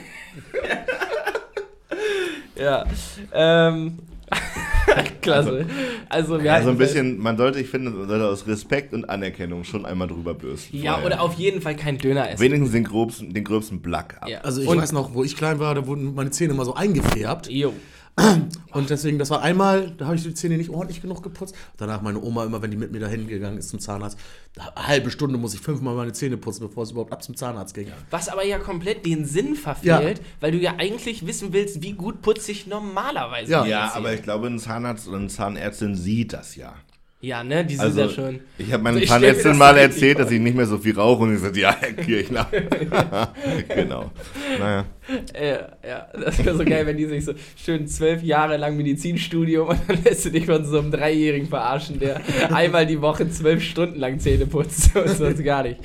ja. 2.56 2.86
Ähm, 3.34 4.00
klasse. 5.22 5.66
Also, 6.10 6.38
wir 6.40 6.46
Ja, 6.46 6.54
halten 6.54 6.66
so 6.66 6.72
ein 6.72 6.78
bisschen, 6.78 7.18
man 7.18 7.38
sollte, 7.38 7.60
ich 7.60 7.68
finde, 7.70 7.92
man 7.92 8.08
sollte 8.08 8.28
aus 8.28 8.48
Respekt 8.48 8.94
und 8.94 9.10
Anerkennung 9.10 9.64
schon 9.64 9.86
einmal 9.86 10.08
drüber 10.08 10.34
bürsten. 10.34 10.78
Ja, 10.78 10.94
vorher. 10.94 11.08
oder 11.08 11.22
auf 11.22 11.34
jeden 11.36 11.62
Fall 11.62 11.76
kein 11.76 11.98
Döner 11.98 12.30
essen. 12.30 12.42
Wenigstens 12.42 12.72
den 12.72 12.84
gröbsten, 12.84 13.34
den 13.34 13.44
gröbsten 13.44 13.82
Black 13.82 14.18
ab. 14.22 14.30
Ja. 14.30 14.40
Also 14.42 14.62
ich 14.62 14.68
Und- 14.68 14.78
weiß 14.78 14.92
noch, 14.92 15.14
wo 15.14 15.24
ich 15.24 15.36
klein 15.36 15.60
war, 15.60 15.76
da 15.76 15.86
wurden 15.88 16.14
meine 16.16 16.32
Zähne 16.32 16.54
immer 16.54 16.66
so 16.66 16.74
eingefärbt. 16.76 17.50
Jo. 17.50 17.74
Und 18.74 18.90
deswegen, 18.90 19.20
das 19.20 19.30
war 19.30 19.42
einmal, 19.42 19.92
da 19.98 20.06
habe 20.06 20.16
ich 20.16 20.24
die 20.24 20.34
Zähne 20.34 20.58
nicht 20.58 20.70
ordentlich 20.70 21.02
genug 21.02 21.24
geputzt. 21.24 21.56
Danach 21.78 22.02
meine 22.02 22.22
Oma 22.22 22.46
immer, 22.46 22.62
wenn 22.62 22.72
die 22.72 22.78
mit 22.78 22.92
mir 22.92 23.00
dahin 23.00 23.28
gegangen 23.28 23.58
ist 23.58 23.70
zum 23.70 23.80
Zahnarzt, 23.80 24.18
eine 24.56 24.88
halbe 24.88 25.12
Stunde 25.12 25.38
muss 25.38 25.54
ich 25.54 25.60
fünfmal 25.60 25.96
meine 25.96 26.14
Zähne 26.14 26.38
putzen, 26.38 26.68
bevor 26.68 26.84
es 26.84 26.92
überhaupt 26.92 27.12
ab 27.12 27.24
zum 27.24 27.36
Zahnarzt 27.36 27.74
ging. 27.74 27.88
Was 28.10 28.30
aber 28.30 28.46
ja 28.46 28.60
komplett 28.60 29.06
den 29.06 29.26
Sinn 29.26 29.56
verfehlt, 29.56 30.22
weil 30.40 30.52
du 30.52 30.58
ja 30.58 30.76
eigentlich 30.78 31.26
wissen 31.26 31.54
willst, 31.54 31.82
wie 31.84 31.94
gut 31.94 32.22
putze 32.22 32.52
ich 32.52 32.68
normalerweise 32.68 33.52
Ja. 33.52 33.66
Ja, 33.66 33.94
aber 33.94 34.14
ich 34.14 34.24
glaube, 34.24 34.48
ein 34.48 34.60
Zahnarzt 34.60 35.08
oder 35.08 35.18
eine 35.18 35.28
Zahnärztin 35.28 35.96
sieht 35.96 36.34
das 36.34 36.56
ja. 36.56 36.74
Ja, 37.24 37.44
ne, 37.44 37.64
die 37.64 37.76
sind 37.76 37.86
Also, 37.86 38.02
ja 38.02 38.10
schon. 38.10 38.40
ich 38.58 38.74
habe 38.74 38.82
meiner 38.82 38.98
Also 38.98 39.08
Zahnärztin 39.14 39.50
das 39.52 39.58
mal 39.58 39.78
erzählt, 39.78 40.18
dass 40.18 40.32
ich 40.32 40.40
nicht 40.40 40.56
mehr 40.58 40.66
so 40.66 40.80
viel 40.80 40.96
rauche 40.98 41.22
und 41.24 41.36
ich 41.36 41.40
sagte, 41.40 41.60
ja, 41.60 41.76
Herr 41.80 41.94
Kirchner. 41.94 42.48
genau. 43.76 44.12
Naja. 44.60 44.86
Äh, 45.34 45.58
ja, 45.88 46.08
das 46.14 46.44
wäre 46.44 46.58
so 46.58 46.66
geil, 46.66 46.86
wenn 46.88 46.98
die 46.98 47.06
sich 47.06 47.24
so 47.26 47.34
schön 47.56 47.88
zwölf 47.88 48.24
Jahre 48.24 48.58
lang 48.58 48.76
Medizinstudium 48.76 49.68
und 49.70 49.80
dann 49.88 50.04
lässt 50.04 50.26
du 50.26 50.32
dich 50.32 50.46
von 50.48 50.66
so 50.66 50.80
einem 50.80 50.90
Dreijährigen 50.92 51.48
verarschen, 51.48 52.00
der 52.00 52.22
einmal 52.52 52.88
die 52.88 53.02
Woche 53.02 53.30
zwölf 53.30 53.62
Stunden 53.64 54.00
lang 54.00 54.20
Zähne 54.20 54.48
putzt 54.48 54.96
und 54.96 55.10
sonst 55.10 55.44
gar 55.44 55.64
nicht. 55.64 55.80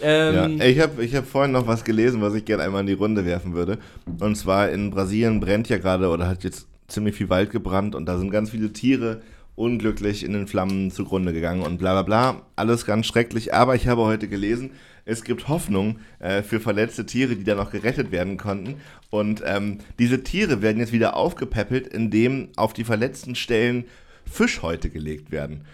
Ähm, 0.00 0.58
Ja, 0.58 0.64
ich 0.64 0.80
habe 0.80 1.04
ich 1.04 1.14
hab 1.14 1.26
vorhin 1.26 1.52
noch 1.52 1.66
was 1.66 1.84
gelesen, 1.84 2.22
was 2.22 2.34
ich 2.34 2.44
gerne 2.44 2.62
einmal 2.62 2.80
in 2.80 2.86
die 2.86 2.92
Runde 2.94 3.24
werfen 3.26 3.54
würde. 3.54 3.78
Und 4.20 4.36
zwar 4.36 4.70
in 4.70 4.90
Brasilien 4.90 5.38
brennt 5.38 5.68
ja 5.68 5.78
gerade 5.78 6.08
oder 6.08 6.26
hat 6.28 6.44
jetzt 6.44 6.66
ziemlich 6.88 7.14
viel 7.14 7.28
Wald 7.28 7.50
gebrannt 7.50 7.94
und 7.94 8.06
da 8.06 8.18
sind 8.18 8.30
ganz 8.30 8.50
viele 8.50 8.72
Tiere 8.72 9.20
unglücklich 9.54 10.24
in 10.24 10.32
den 10.32 10.46
Flammen 10.46 10.90
zugrunde 10.90 11.32
gegangen 11.32 11.62
und 11.62 11.78
bla 11.78 11.92
bla 11.92 12.02
bla. 12.02 12.42
Alles 12.56 12.86
ganz 12.86 13.06
schrecklich. 13.06 13.54
Aber 13.54 13.74
ich 13.74 13.88
habe 13.88 14.02
heute 14.02 14.28
gelesen, 14.28 14.70
es 15.04 15.24
gibt 15.24 15.48
Hoffnung 15.48 15.98
äh, 16.20 16.42
für 16.42 16.60
verletzte 16.60 17.06
Tiere, 17.06 17.36
die 17.36 17.44
da 17.44 17.54
noch 17.54 17.70
gerettet 17.70 18.12
werden 18.12 18.36
konnten. 18.36 18.76
Und 19.10 19.42
ähm, 19.44 19.78
diese 19.98 20.22
Tiere 20.22 20.62
werden 20.62 20.78
jetzt 20.78 20.92
wieder 20.92 21.16
aufgepäppelt, 21.16 21.86
indem 21.88 22.48
auf 22.56 22.72
die 22.72 22.84
verletzten 22.84 23.34
Stellen 23.34 23.84
Fischhäute 24.30 24.88
gelegt 24.90 25.30
werden. 25.32 25.64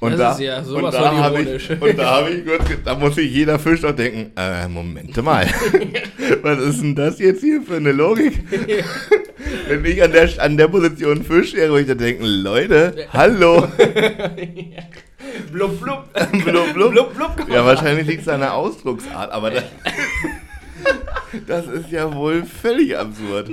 Und 0.00 0.18
Das 0.18 0.38
ist 0.38 0.44
ja 0.44 0.62
sowas 0.62 0.94
und 0.94 1.02
da 1.02 1.10
von 1.10 1.18
hab 1.18 1.32
ironisch. 1.32 1.70
Ich, 1.70 1.80
und 1.80 1.98
da 1.98 2.16
habe 2.16 2.30
ich 2.30 2.44
kurz, 2.44 2.62
da 2.84 2.94
muss 2.94 3.14
sich 3.14 3.32
jeder 3.32 3.58
Fisch 3.58 3.80
doch 3.80 3.94
denken, 3.94 4.32
äh, 4.36 4.68
Momente 4.68 5.22
mal, 5.22 5.46
was 6.42 6.58
ist 6.60 6.82
denn 6.82 6.94
das 6.94 7.18
jetzt 7.18 7.40
hier 7.40 7.62
für 7.62 7.76
eine 7.76 7.92
Logik? 7.92 8.44
Wenn 9.68 9.84
ich 9.84 10.02
an 10.02 10.12
der, 10.12 10.28
an 10.42 10.56
der 10.56 10.68
Position 10.68 11.24
Fisch 11.24 11.54
wäre, 11.54 11.70
würde 11.70 11.82
ich 11.82 11.88
da 11.88 11.94
denken, 11.94 12.24
Leute, 12.24 13.06
hallo, 13.12 13.66
blub, 15.52 15.80
blub. 15.80 16.12
blub, 16.44 16.74
blub. 16.74 16.92
blub, 16.92 17.14
blub. 17.14 17.48
Ja, 17.48 17.64
wahrscheinlich 17.64 18.06
liegt 18.06 18.22
es 18.22 18.28
an 18.28 18.40
der 18.40 18.54
Ausdrucksart, 18.54 19.30
aber 19.32 19.50
das, 19.50 19.64
das 21.46 21.66
ist 21.66 21.90
ja 21.90 22.14
wohl 22.14 22.44
völlig 22.44 22.96
absurd. 22.96 23.50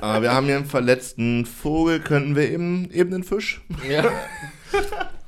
Aber 0.00 0.22
wir 0.22 0.32
haben 0.32 0.46
hier 0.46 0.56
einen 0.56 0.66
verletzten 0.66 1.46
Vogel, 1.46 2.00
könnten 2.00 2.34
wir 2.36 2.50
eben, 2.50 2.90
eben 2.90 3.14
einen 3.14 3.24
Fisch? 3.24 3.60
Ja. 3.88 4.10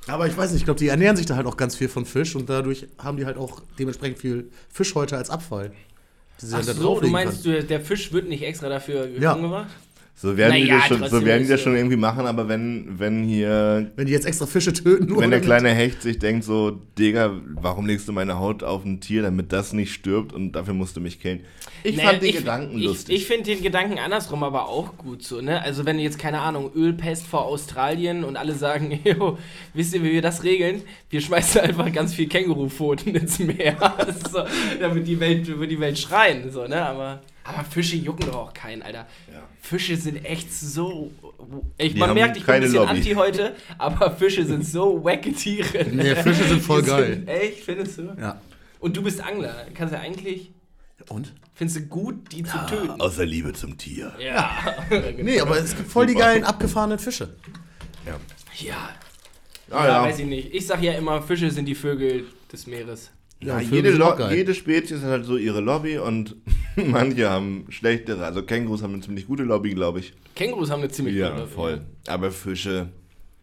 Aber 0.09 0.27
ich 0.27 0.37
weiß 0.37 0.51
nicht, 0.51 0.61
ich 0.61 0.65
glaube, 0.65 0.81
die 0.81 0.89
ernähren 0.89 1.17
sich 1.17 1.27
da 1.27 1.37
halt 1.37 1.47
auch 1.47 1.57
ganz 1.57 1.77
viel 1.77 1.89
von 1.89 2.05
Fisch 2.05 2.35
und 2.37 2.51
dadurch 2.51 2.87
haben 2.99 3.17
die 3.17 3.25
halt 3.25 3.37
auch 3.39 3.63
dementsprechend 3.79 4.19
viel 4.19 4.51
Fischhäute 4.71 5.17
als 5.17 5.31
Abfall. 5.31 5.73
Die 6.43 6.47
sie 6.47 6.55
Ach 6.55 6.59
dann 6.59 6.67
da 6.67 6.73
so, 6.75 6.81
du 6.81 6.87
drauflegen 6.87 7.13
meinst, 7.13 7.45
können. 7.45 7.57
du, 7.61 7.65
der 7.65 7.81
Fisch 7.81 8.13
wird 8.13 8.29
nicht 8.29 8.43
extra 8.43 8.69
dafür 8.69 9.09
Ja. 9.19 9.35
gemacht? 9.35 9.69
So 10.17 10.37
werden 10.37 10.55
die 10.55 10.69
Naja, 10.69 10.79
das 10.79 10.87
schon, 10.87 11.09
so 11.09 11.25
werden 11.25 11.43
die 11.43 11.49
das 11.49 11.61
schon 11.61 11.75
irgendwie 11.75 11.97
machen, 11.97 12.27
aber 12.27 12.49
wenn, 12.49 12.99
wenn 12.99 13.25
hier 13.25 13.91
Wenn 13.97 14.07
die 14.07 14.13
jetzt 14.13 14.27
extra 14.27 14.47
Fische 14.47 14.73
töten, 14.73 15.07
nur 15.07 15.21
Wenn 15.21 15.31
der 15.31 15.41
kleine 15.41 15.71
Hecht 15.71 16.03
sich 16.03 16.21
denkt 16.21 16.45
so, 16.45 16.81
Digga, 16.97 17.33
warum 17.55 17.87
legst 17.87 18.07
du 18.07 18.13
meine 18.13 18.39
Haut 18.39 18.63
auf 18.63 18.85
ein 18.85 19.01
Tier, 19.01 19.23
damit 19.23 19.53
das 19.53 19.73
nicht 19.73 19.93
stirbt 19.93 20.33
und 20.33 20.53
dafür 20.53 20.73
musst 20.73 20.97
du 20.97 21.01
mich 21.01 21.21
killen. 21.21 21.41
Ich 21.83 21.97
Naja, 21.97 22.11
fand 22.11 22.23
den 22.23 22.33
Gedanken 22.33 22.79
ich, 22.79 22.85
lustig. 22.85 23.17
Ich 23.17 23.27
finde 23.27 23.45
den 23.45 23.63
Gedanken 23.63 23.99
andersrum 23.99 24.45
aber 24.45 24.69
auch 24.69 24.97
gut 24.97 25.25
so, 25.25 25.41
ne? 25.41 25.61
Also 25.61 25.85
wenn 25.85 25.99
jetzt, 25.99 26.19
keine 26.19 26.41
Ahnung, 26.41 26.71
Ölpest 26.77 27.27
vor 27.27 27.45
Australien 27.47 28.23
und 28.23 28.37
alle 28.37 28.55
sagen, 28.55 29.01
jo, 29.05 29.37
wisst 29.75 29.95
ihr, 29.95 30.03
wie 30.05 30.13
wir 30.13 30.23
das 30.23 30.45
regeln? 30.45 30.83
Wir 31.11 31.21
schmeißen 31.21 31.61
einfach 31.61 31.93
ganz 31.93 32.15
viel 32.15 32.29
Kängurupfoten 32.29 33.17
ins 33.17 33.41
Meer. 33.41 33.77
so, 34.33 34.45
damit 34.81 35.09
die 35.09 35.19
Welt, 35.19 35.59
wird 35.59 35.71
die 35.71 35.81
Welt 35.81 35.99
schreien, 35.99 36.53
so, 36.53 36.69
ne? 36.69 36.87
Aber, 36.87 37.21
aber 37.45 37.63
Fische 37.65 37.97
jucken 37.97 38.27
doch 38.27 38.37
auch 38.37 38.55
keinen, 38.55 38.83
Alter. 38.83 39.07
Ja. 39.33 39.43
Fische 39.61 39.97
sind 39.97 40.25
echt 40.25 40.53
so. 40.53 41.13
Ich, 41.77 41.95
man 41.95 42.15
merkt, 42.15 42.39
ich 42.39 42.45
bin 42.45 42.55
ein 42.55 42.61
bisschen 42.63 42.77
Lobby. 42.77 42.89
anti 42.89 43.13
heute, 43.13 43.55
aber 43.79 44.11
Fische 44.17 44.45
sind 44.47 44.67
so 44.67 45.05
wacke 45.05 45.33
Tiere. 45.33 45.85
Nee, 45.85 46.17
Fische 46.17 46.45
sind 46.45 46.63
voll 46.63 46.83
Die 46.83 46.89
geil. 46.89 47.15
Sind, 47.17 47.29
echt, 47.29 47.61
findest 47.61 47.99
du? 47.99 48.17
Ja. 48.19 48.41
Und 48.81 48.97
du 48.97 49.03
bist 49.03 49.23
Angler. 49.23 49.67
Kannst 49.75 49.95
du 49.95 49.99
eigentlich. 50.01 50.51
Und? 51.09 51.33
Findest 51.55 51.79
du 51.79 51.83
gut, 51.83 52.33
die 52.33 52.43
zu 52.43 52.57
töten? 52.67 53.01
Außer 53.01 53.25
Liebe 53.27 53.53
zum 53.53 53.77
Tier. 53.79 54.13
Ja. 54.19 54.51
Nee, 55.19 55.41
aber 55.41 55.59
es 55.59 55.77
gibt 55.77 55.91
voll 55.91 56.07
die 56.07 56.15
geilen 56.15 56.45
abgefahrenen 56.45 56.99
Fische. 56.99 57.29
Ja. 58.07 58.19
Ja. 58.59 58.91
Ja, 59.71 59.87
ja. 59.87 60.03
weiß 60.03 60.19
ich 60.19 60.27
nicht. 60.27 60.55
Ich 60.55 60.67
sag 60.67 60.83
ja 60.83 60.93
immer, 60.93 61.23
Fische 61.23 61.51
sind 61.51 61.67
die 61.67 61.75
Vögel 61.75 62.25
des 62.53 62.67
Meeres. 62.67 63.11
Ja, 63.45 63.61
jede, 63.61 63.91
jede 64.35 64.55
Spezies 64.55 65.03
hat 65.03 65.11
halt 65.11 65.25
so 65.25 65.37
ihre 65.37 65.61
Lobby 65.61 65.99
und 65.99 66.37
manche 66.77 67.29
haben 67.31 67.67
schlechtere. 67.69 68.25
Also 68.25 68.43
Kängurus 68.43 68.83
haben 68.83 68.95
eine 68.95 69.03
ziemlich 69.03 69.27
gute 69.27 69.43
Lobby, 69.43 69.75
glaube 69.75 70.01
ich. 70.01 70.15
Kängurus 70.35 70.71
haben 70.71 70.81
eine 70.81 70.91
ziemlich 70.91 71.17
Ja, 71.17 71.31
gute- 71.31 71.47
voll. 71.47 71.81
Aber 72.07 72.31
Fische, 72.31 72.89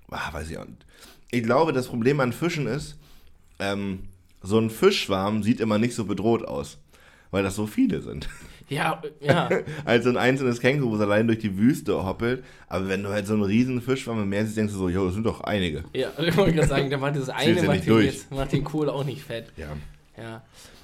ah, 0.09 0.33
weiß 0.33 0.49
ich 0.49 0.57
auch 0.57 0.65
nicht. 0.65 0.85
Ich 1.31 1.43
glaube, 1.43 1.71
das 1.73 1.87
Problem 1.87 2.19
an 2.19 2.33
Fischen 2.33 2.67
ist, 2.67 2.97
ähm, 3.59 3.99
so 4.41 4.57
ein 4.57 4.69
Fischschwarm 4.69 5.43
sieht 5.43 5.59
immer 5.59 5.77
nicht 5.77 5.93
so 5.95 6.05
bedroht 6.05 6.43
aus, 6.45 6.77
weil 7.29 7.43
das 7.43 7.55
so 7.55 7.67
viele 7.67 8.01
sind. 8.01 8.27
Ja, 8.69 9.01
ja. 9.19 9.49
als 9.85 10.05
so 10.05 10.09
ein 10.09 10.17
einzelnes 10.17 10.59
Känguru, 10.61 10.93
das 10.93 11.01
allein 11.01 11.27
durch 11.27 11.39
die 11.39 11.57
Wüste 11.57 12.05
hoppelt. 12.05 12.43
Aber 12.67 12.87
wenn 12.87 13.03
du 13.03 13.09
halt 13.09 13.27
so 13.27 13.33
einen 13.33 13.43
riesen 13.43 13.81
Fischschwarm 13.81 14.23
im 14.23 14.29
Meer 14.29 14.45
siehst, 14.45 14.55
denkst 14.57 14.71
du 14.73 14.79
so, 14.79 14.87
jo, 14.89 15.05
das 15.05 15.13
sind 15.13 15.25
doch 15.25 15.41
einige. 15.41 15.83
ja, 15.93 16.09
ich 16.17 16.35
wollte 16.37 16.53
gerade 16.55 16.67
sagen, 16.69 16.89
der 16.89 16.97
macht 16.97 17.17
das 17.17 17.27
eine, 17.29 17.53
macht 17.63 17.69
nicht 17.75 17.87
den, 17.87 18.01
jetzt, 18.01 18.31
macht 18.31 18.51
den 18.53 18.63
Kohl 18.63 18.89
auch 18.89 19.03
nicht 19.03 19.23
fett. 19.23 19.51
Ja. 19.57 19.67
Ja. 20.21 20.43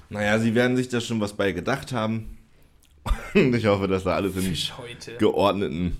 Naja, 0.10 0.40
sie 0.40 0.56
werden 0.56 0.78
sich 0.78 0.90
da 0.90 1.02
schon 1.02 1.20
was 1.20 1.34
bei 1.34 1.52
gedacht 1.52 1.92
haben. 1.92 2.38
Und 3.34 3.54
ich 3.56 3.66
hoffe, 3.66 3.88
dass 3.88 4.04
da 4.04 4.16
alles 4.16 4.36
in 4.36 4.56
geordneten 5.20 5.98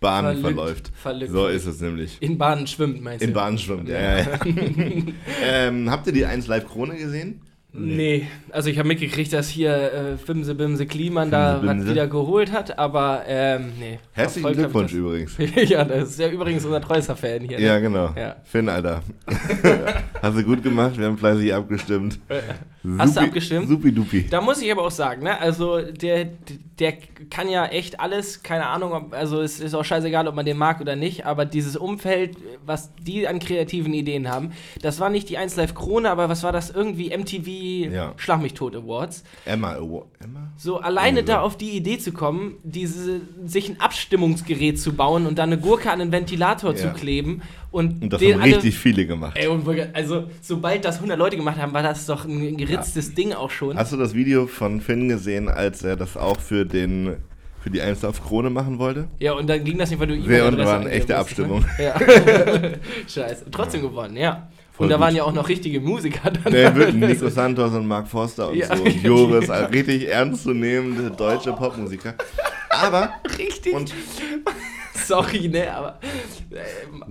Bahnen 0.00 0.40
verläuft. 0.40 0.92
verlückt. 0.94 1.32
So 1.32 1.46
ist 1.48 1.66
es 1.66 1.80
nämlich. 1.80 2.20
In 2.20 2.38
Bahnen 2.38 2.66
schwimmt, 2.66 3.02
meinst 3.02 3.22
In 3.22 3.30
du? 3.30 3.34
Bahnen 3.34 3.58
schwimmt, 3.58 3.88
ja, 3.88 4.00
ja, 4.00 4.18
ja. 4.18 4.40
ähm, 5.42 5.90
habt 5.90 6.06
ihr 6.06 6.12
die 6.12 6.26
1 6.26 6.46
Live 6.46 6.66
Krone 6.66 6.96
gesehen? 6.96 7.42
Nee, 7.78 8.26
also 8.50 8.70
ich 8.70 8.78
habe 8.78 8.88
mitgekriegt, 8.88 9.32
dass 9.32 9.48
hier 9.48 9.74
äh, 9.74 10.16
Bimse 10.26 10.54
Bimse 10.54 10.86
Kliman 10.86 11.30
da 11.30 11.60
was 11.62 11.86
wieder 11.86 12.06
geholt 12.06 12.52
hat, 12.52 12.78
aber 12.78 13.22
ähm, 13.26 13.72
nee. 13.78 13.98
Herzlichen 14.12 14.52
Glückwunsch 14.52 14.92
übrigens. 14.92 15.36
ja, 15.68 15.84
das 15.84 16.10
ist 16.10 16.18
ja 16.18 16.28
übrigens 16.28 16.64
unser 16.64 16.80
treuester 16.80 17.16
Fan 17.16 17.42
hier. 17.42 17.60
Ja, 17.60 17.74
ne? 17.74 17.82
genau. 17.82 18.14
Ja. 18.16 18.36
Finn, 18.44 18.68
Alter. 18.68 19.02
Hast 20.22 20.38
du 20.38 20.42
gut 20.42 20.62
gemacht, 20.62 20.98
wir 20.98 21.06
haben 21.06 21.18
fleißig 21.18 21.52
abgestimmt. 21.52 22.18
Hast 22.98 23.16
du 23.16 23.20
abgestimmt? 23.20 23.68
Supi-dupi. 23.68 24.26
Da 24.30 24.40
muss 24.40 24.60
ich 24.62 24.70
aber 24.70 24.82
auch 24.84 24.90
sagen, 24.90 25.22
ne, 25.24 25.40
also 25.40 25.80
der, 25.80 26.26
der 26.78 26.92
kann 27.30 27.48
ja 27.48 27.66
echt 27.66 27.98
alles, 28.00 28.42
keine 28.42 28.66
Ahnung, 28.66 28.92
ob, 28.92 29.12
also 29.12 29.40
es 29.40 29.60
ist 29.60 29.74
auch 29.74 29.84
scheißegal, 29.84 30.28
ob 30.28 30.34
man 30.34 30.46
den 30.46 30.56
mag 30.56 30.80
oder 30.80 30.94
nicht, 30.94 31.26
aber 31.26 31.44
dieses 31.44 31.76
Umfeld, 31.76 32.36
was 32.64 32.90
die 33.02 33.26
an 33.26 33.38
kreativen 33.38 33.92
Ideen 33.94 34.28
haben, 34.28 34.52
das 34.82 35.00
war 35.00 35.10
nicht 35.10 35.28
die 35.28 35.38
1 35.38 35.56
Live 35.56 35.74
Krone, 35.74 36.10
aber 36.10 36.28
was 36.28 36.42
war 36.42 36.52
das 36.52 36.70
irgendwie 36.70 37.16
MTV 37.16 37.92
Ja. 37.92 38.12
Schlag 38.16 38.40
mich 38.40 38.54
tot 38.54 38.76
Awards. 38.76 39.24
Emma, 39.44 39.72
Awa- 39.74 40.04
Emma? 40.22 40.52
So 40.56 40.78
alleine 40.78 41.20
so. 41.20 41.26
da 41.26 41.40
auf 41.40 41.56
die 41.56 41.70
Idee 41.70 41.98
zu 41.98 42.12
kommen, 42.12 42.56
diese, 42.62 43.20
sich 43.44 43.68
ein 43.68 43.80
Abstimmungsgerät 43.80 44.78
zu 44.80 44.92
bauen 44.92 45.26
und 45.26 45.38
dann 45.38 45.50
eine 45.52 45.60
Gurke 45.60 45.90
an 45.90 45.98
den 45.98 46.12
Ventilator 46.12 46.70
Ja. 46.72 46.76
zu 46.76 46.88
kleben 46.90 47.42
und, 47.76 48.02
Und 48.02 48.12
das 48.12 48.22
haben 48.22 48.40
alle- 48.40 48.56
richtig 48.56 48.78
viele 48.78 49.06
gemacht. 49.06 49.36
Ey, 49.38 49.48
und 49.48 49.66
also 49.92 50.24
sobald 50.40 50.84
das 50.84 50.96
100 50.96 51.18
Leute 51.18 51.36
gemacht 51.36 51.58
haben, 51.58 51.72
war 51.74 51.82
das 51.82 52.06
doch 52.06 52.24
ein 52.24 52.56
geritztes 52.56 53.14
Ding 53.14 53.32
auch 53.34 53.50
schon. 53.50 53.76
Hast 53.76 53.92
du 53.92 53.96
das 53.98 54.14
Video 54.14 54.46
von 54.46 54.80
Finn 54.80 55.08
gesehen, 55.08 55.48
als 55.48 55.84
er 55.84 55.96
das 55.96 56.16
auch 56.16 56.40
für 56.40 56.64
den 56.64 57.16
für 57.62 57.70
die 57.70 57.80
1 57.82 58.04
auf 58.04 58.22
Krone 58.24 58.48
machen 58.48 58.78
wollte? 58.78 59.08
Ja, 59.18 59.32
und 59.34 59.48
dann 59.50 59.62
ging 59.64 59.76
das 59.76 59.90
nicht, 59.90 59.98
weil 60.00 60.06
du 60.06 60.14
Sehr 60.14 60.46
und 60.46 60.54
E-Mail-Adresse 60.54 60.66
war 60.66 60.80
eine 60.80 60.90
echte 60.90 61.16
Abstimmung. 61.18 61.60
Ne? 61.78 61.84
Ja. 61.84 61.94
Scheiße. 63.08 63.46
Trotzdem 63.50 63.82
gewonnen, 63.82 64.16
ja. 64.16 64.48
Voll 64.72 64.84
und 64.84 64.90
da 64.90 64.96
gut. 64.96 65.04
waren 65.04 65.16
ja 65.16 65.22
auch 65.24 65.32
noch 65.32 65.48
richtige 65.48 65.80
Musiker 65.80 66.30
dann. 66.30 66.52
Der 66.52 66.74
wird 66.76 66.94
Nico 66.94 67.28
Santos 67.28 67.72
und 67.72 67.86
Mark 67.86 68.06
Forster 68.08 68.50
und 68.50 68.56
Ja. 68.56 68.74
so. 68.76 68.82
Und 68.84 69.02
Joris, 69.02 69.50
also 69.50 69.66
richtig 69.70 70.08
ernstzunehmende 70.08 71.10
deutsche 71.10 71.52
Popmusiker. 71.52 72.14
Aber, 72.70 73.10
Richtig. 73.38 73.72
und 73.74 73.92
Sorry, 75.06 75.48
ne, 75.48 75.72
aber 75.72 75.98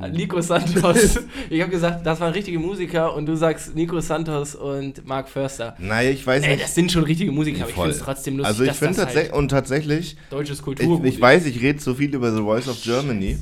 äh, 0.01 0.09
Nico 0.09 0.41
Santos. 0.41 1.19
ich 1.49 1.61
habe 1.61 1.71
gesagt, 1.71 2.05
das 2.05 2.19
waren 2.19 2.33
richtige 2.33 2.59
Musiker 2.59 3.13
und 3.15 3.25
du 3.25 3.35
sagst 3.35 3.75
Nico 3.75 3.99
Santos 3.99 4.55
und 4.55 5.05
Mark 5.05 5.29
Förster. 5.29 5.75
naja, 5.79 6.09
ich 6.09 6.25
weiß 6.25 6.43
Ey, 6.43 6.51
nicht. 6.51 6.63
das 6.63 6.75
sind 6.75 6.91
schon 6.91 7.03
richtige 7.03 7.31
Musiker, 7.31 7.61
aber 7.61 7.69
ich 7.69 7.75
Voll. 7.75 7.85
finde 7.85 7.97
es 7.97 8.03
trotzdem 8.03 8.37
lustig, 8.37 8.47
Also 8.47 8.63
ich 8.63 8.77
finde 8.77 8.95
tatsächlich, 8.95 9.31
halt 9.31 9.39
und 9.39 9.49
tatsächlich, 9.49 10.17
deutsches 10.29 10.59
ich, 10.59 10.63
Kulturgut 10.65 11.05
ich 11.05 11.19
weiß, 11.19 11.45
ich 11.45 11.61
rede 11.61 11.79
so 11.79 11.93
viel 11.95 12.13
über 12.13 12.31
The 12.31 12.41
Voice 12.41 12.67
of 12.67 12.81
Germany, 12.81 13.37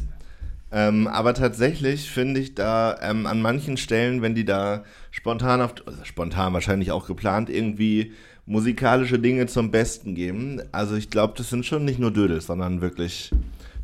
ähm, 0.71 1.07
aber 1.07 1.33
tatsächlich 1.35 2.09
finde 2.09 2.39
ich 2.39 2.55
da 2.55 2.97
ähm, 3.01 3.27
an 3.27 3.41
manchen 3.41 3.77
Stellen, 3.77 4.21
wenn 4.21 4.33
die 4.33 4.45
da 4.45 4.83
spontan 5.11 5.61
auf, 5.61 5.75
also 5.85 6.03
spontan 6.03 6.53
wahrscheinlich 6.53 6.91
auch 6.91 7.05
geplant, 7.05 7.49
irgendwie 7.49 8.13
musikalische 8.45 9.19
Dinge 9.19 9.45
zum 9.45 9.71
Besten 9.71 10.15
geben. 10.15 10.61
Also 10.71 10.95
ich 10.95 11.09
glaube, 11.09 11.33
das 11.37 11.49
sind 11.49 11.65
schon 11.65 11.85
nicht 11.85 11.99
nur 11.99 12.11
Dödel, 12.11 12.41
sondern 12.41 12.81
wirklich 12.81 13.31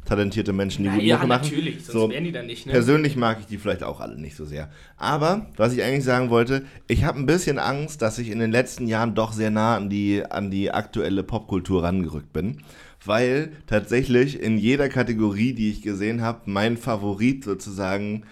talentierte 0.09 0.53
Menschen, 0.53 0.83
die 0.83 0.89
Ja, 0.89 0.95
gut 0.95 1.03
ja, 1.03 1.15
Mucke 1.17 1.27
machen. 1.27 1.41
natürlich, 1.43 1.75
sonst 1.85 1.91
So, 1.93 2.09
wären 2.09 2.23
die 2.23 2.31
dann 2.31 2.47
nicht, 2.47 2.65
ne? 2.65 2.73
Persönlich 2.73 3.15
mag 3.15 3.37
ich 3.39 3.45
die 3.45 3.57
vielleicht 3.57 3.83
auch 3.83 3.99
alle 4.01 4.19
nicht 4.19 4.35
so 4.35 4.45
sehr. 4.45 4.69
Aber, 4.97 5.45
was 5.55 5.73
ich 5.73 5.83
eigentlich 5.83 6.03
sagen 6.03 6.29
wollte, 6.29 6.63
ich 6.87 7.03
habe 7.03 7.19
ein 7.19 7.25
bisschen 7.25 7.59
Angst, 7.59 8.01
dass 8.01 8.19
ich 8.19 8.29
in 8.29 8.39
den 8.39 8.51
letzten 8.51 8.87
Jahren 8.87 9.15
doch 9.15 9.33
sehr 9.33 9.51
nah 9.51 9.75
an 9.77 9.89
die, 9.89 10.23
an 10.29 10.49
die 10.51 10.71
aktuelle 10.71 11.23
Popkultur 11.23 11.83
rangerückt 11.83 12.33
bin. 12.33 12.57
Weil 13.05 13.51
tatsächlich 13.67 14.41
in 14.41 14.57
jeder 14.57 14.89
Kategorie, 14.89 15.53
die 15.53 15.69
ich 15.71 15.81
gesehen 15.81 16.21
habe, 16.21 16.41
mein 16.45 16.75
Favorit 16.75 17.43
sozusagen, 17.45 18.23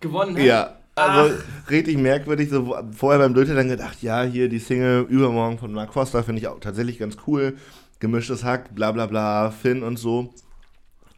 Gewonnen 0.00 0.36
hat. 0.36 0.44
ja, 0.44 0.76
also 0.96 1.34
richtig 1.70 1.96
merkwürdig. 1.98 2.50
So, 2.50 2.76
vorher 2.92 3.18
beim 3.20 3.34
Durchschnitt 3.34 3.58
dann 3.58 3.68
gedacht, 3.68 4.02
ja, 4.02 4.22
hier 4.24 4.48
die 4.48 4.58
Single 4.58 5.06
Übermorgen 5.08 5.58
von 5.58 5.72
Mark 5.72 5.92
Foster 5.94 6.22
finde 6.22 6.40
ich 6.40 6.48
auch 6.48 6.60
tatsächlich 6.60 6.98
ganz 6.98 7.16
cool. 7.26 7.56
Gemischtes 7.98 8.44
Hack, 8.44 8.74
bla 8.74 8.92
bla 8.92 9.06
bla, 9.06 9.50
Finn 9.50 9.82
und 9.82 9.98
so. 9.98 10.34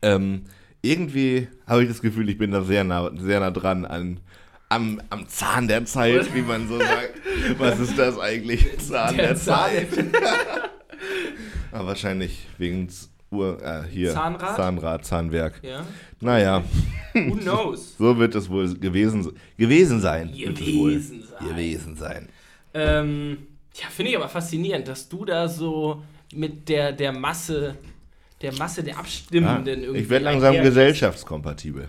Ähm, 0.02 0.42
irgendwie 0.82 1.48
habe 1.66 1.82
ich 1.82 1.88
das 1.88 2.02
Gefühl, 2.02 2.28
ich 2.28 2.38
bin 2.38 2.50
da 2.50 2.62
sehr 2.62 2.84
nah, 2.84 3.10
sehr 3.16 3.40
nah 3.40 3.50
dran 3.50 3.84
an, 3.84 4.20
am, 4.68 5.00
am 5.10 5.28
Zahn 5.28 5.68
der 5.68 5.84
Zeit, 5.84 6.34
wie 6.34 6.42
man 6.42 6.68
so 6.68 6.78
sagt. 6.78 7.14
Was 7.58 7.78
ist 7.78 7.96
das 7.96 8.18
eigentlich? 8.18 8.78
Zahn 8.78 9.16
der, 9.16 9.28
Der 9.28 9.36
Zeit. 9.36 9.88
Aber 11.72 11.88
wahrscheinlich 11.88 12.46
wegen 12.58 12.88
Uhr, 13.30 13.62
äh, 13.62 13.82
hier. 13.90 14.12
Zahnrad? 14.12 14.56
Zahnrad, 14.56 15.04
Zahnwerk. 15.04 15.60
Ja. 15.62 15.86
Naja, 16.20 16.62
Who 17.14 17.36
knows? 17.36 17.94
so 17.98 18.18
wird 18.18 18.34
es 18.34 18.48
wohl 18.48 18.74
gewesen, 18.74 19.32
gewesen 19.56 20.00
sein. 20.00 20.32
Gewesen 20.32 21.24
sein. 21.24 21.48
Gewesen 21.48 21.96
sein. 21.96 22.28
Ähm, 22.74 23.38
ja, 23.74 23.88
finde 23.88 24.10
ich 24.10 24.16
aber 24.16 24.28
faszinierend, 24.28 24.86
dass 24.86 25.08
du 25.08 25.24
da 25.24 25.48
so 25.48 26.02
mit 26.34 26.68
der, 26.68 26.92
der 26.92 27.12
Masse, 27.12 27.76
der 28.42 28.52
Masse 28.54 28.82
der 28.82 28.94
Ja, 28.94 29.00
Abstimmenden 29.00 29.82
irgendwie. 29.82 30.00
ich 30.02 30.10
werde 30.10 30.24
langsam 30.24 30.54
einher- 30.54 30.62
gesellschaftskompatibel. 30.64 31.88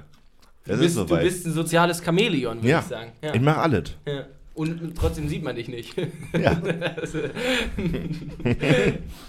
Du 0.65 0.71
Es 0.71 0.79
bist, 0.79 0.89
ist 0.91 0.97
du 0.97 1.01
soweit. 1.07 1.23
bist 1.23 1.45
ein 1.45 1.53
soziales 1.53 2.01
Chamäleon, 2.03 2.57
würde 2.59 2.69
Ja, 2.69 2.79
ich 2.79 2.85
sagen. 2.85 3.11
ich 3.33 3.41
mache 3.41 3.59
alles. 3.59 3.83
ja. 4.05 4.25
Und 4.55 4.95
trotzdem 4.95 5.27
sieht 5.29 5.43
man 5.43 5.55
dich 5.55 5.67
nicht. 5.67 5.95
Ja. 6.39 6.61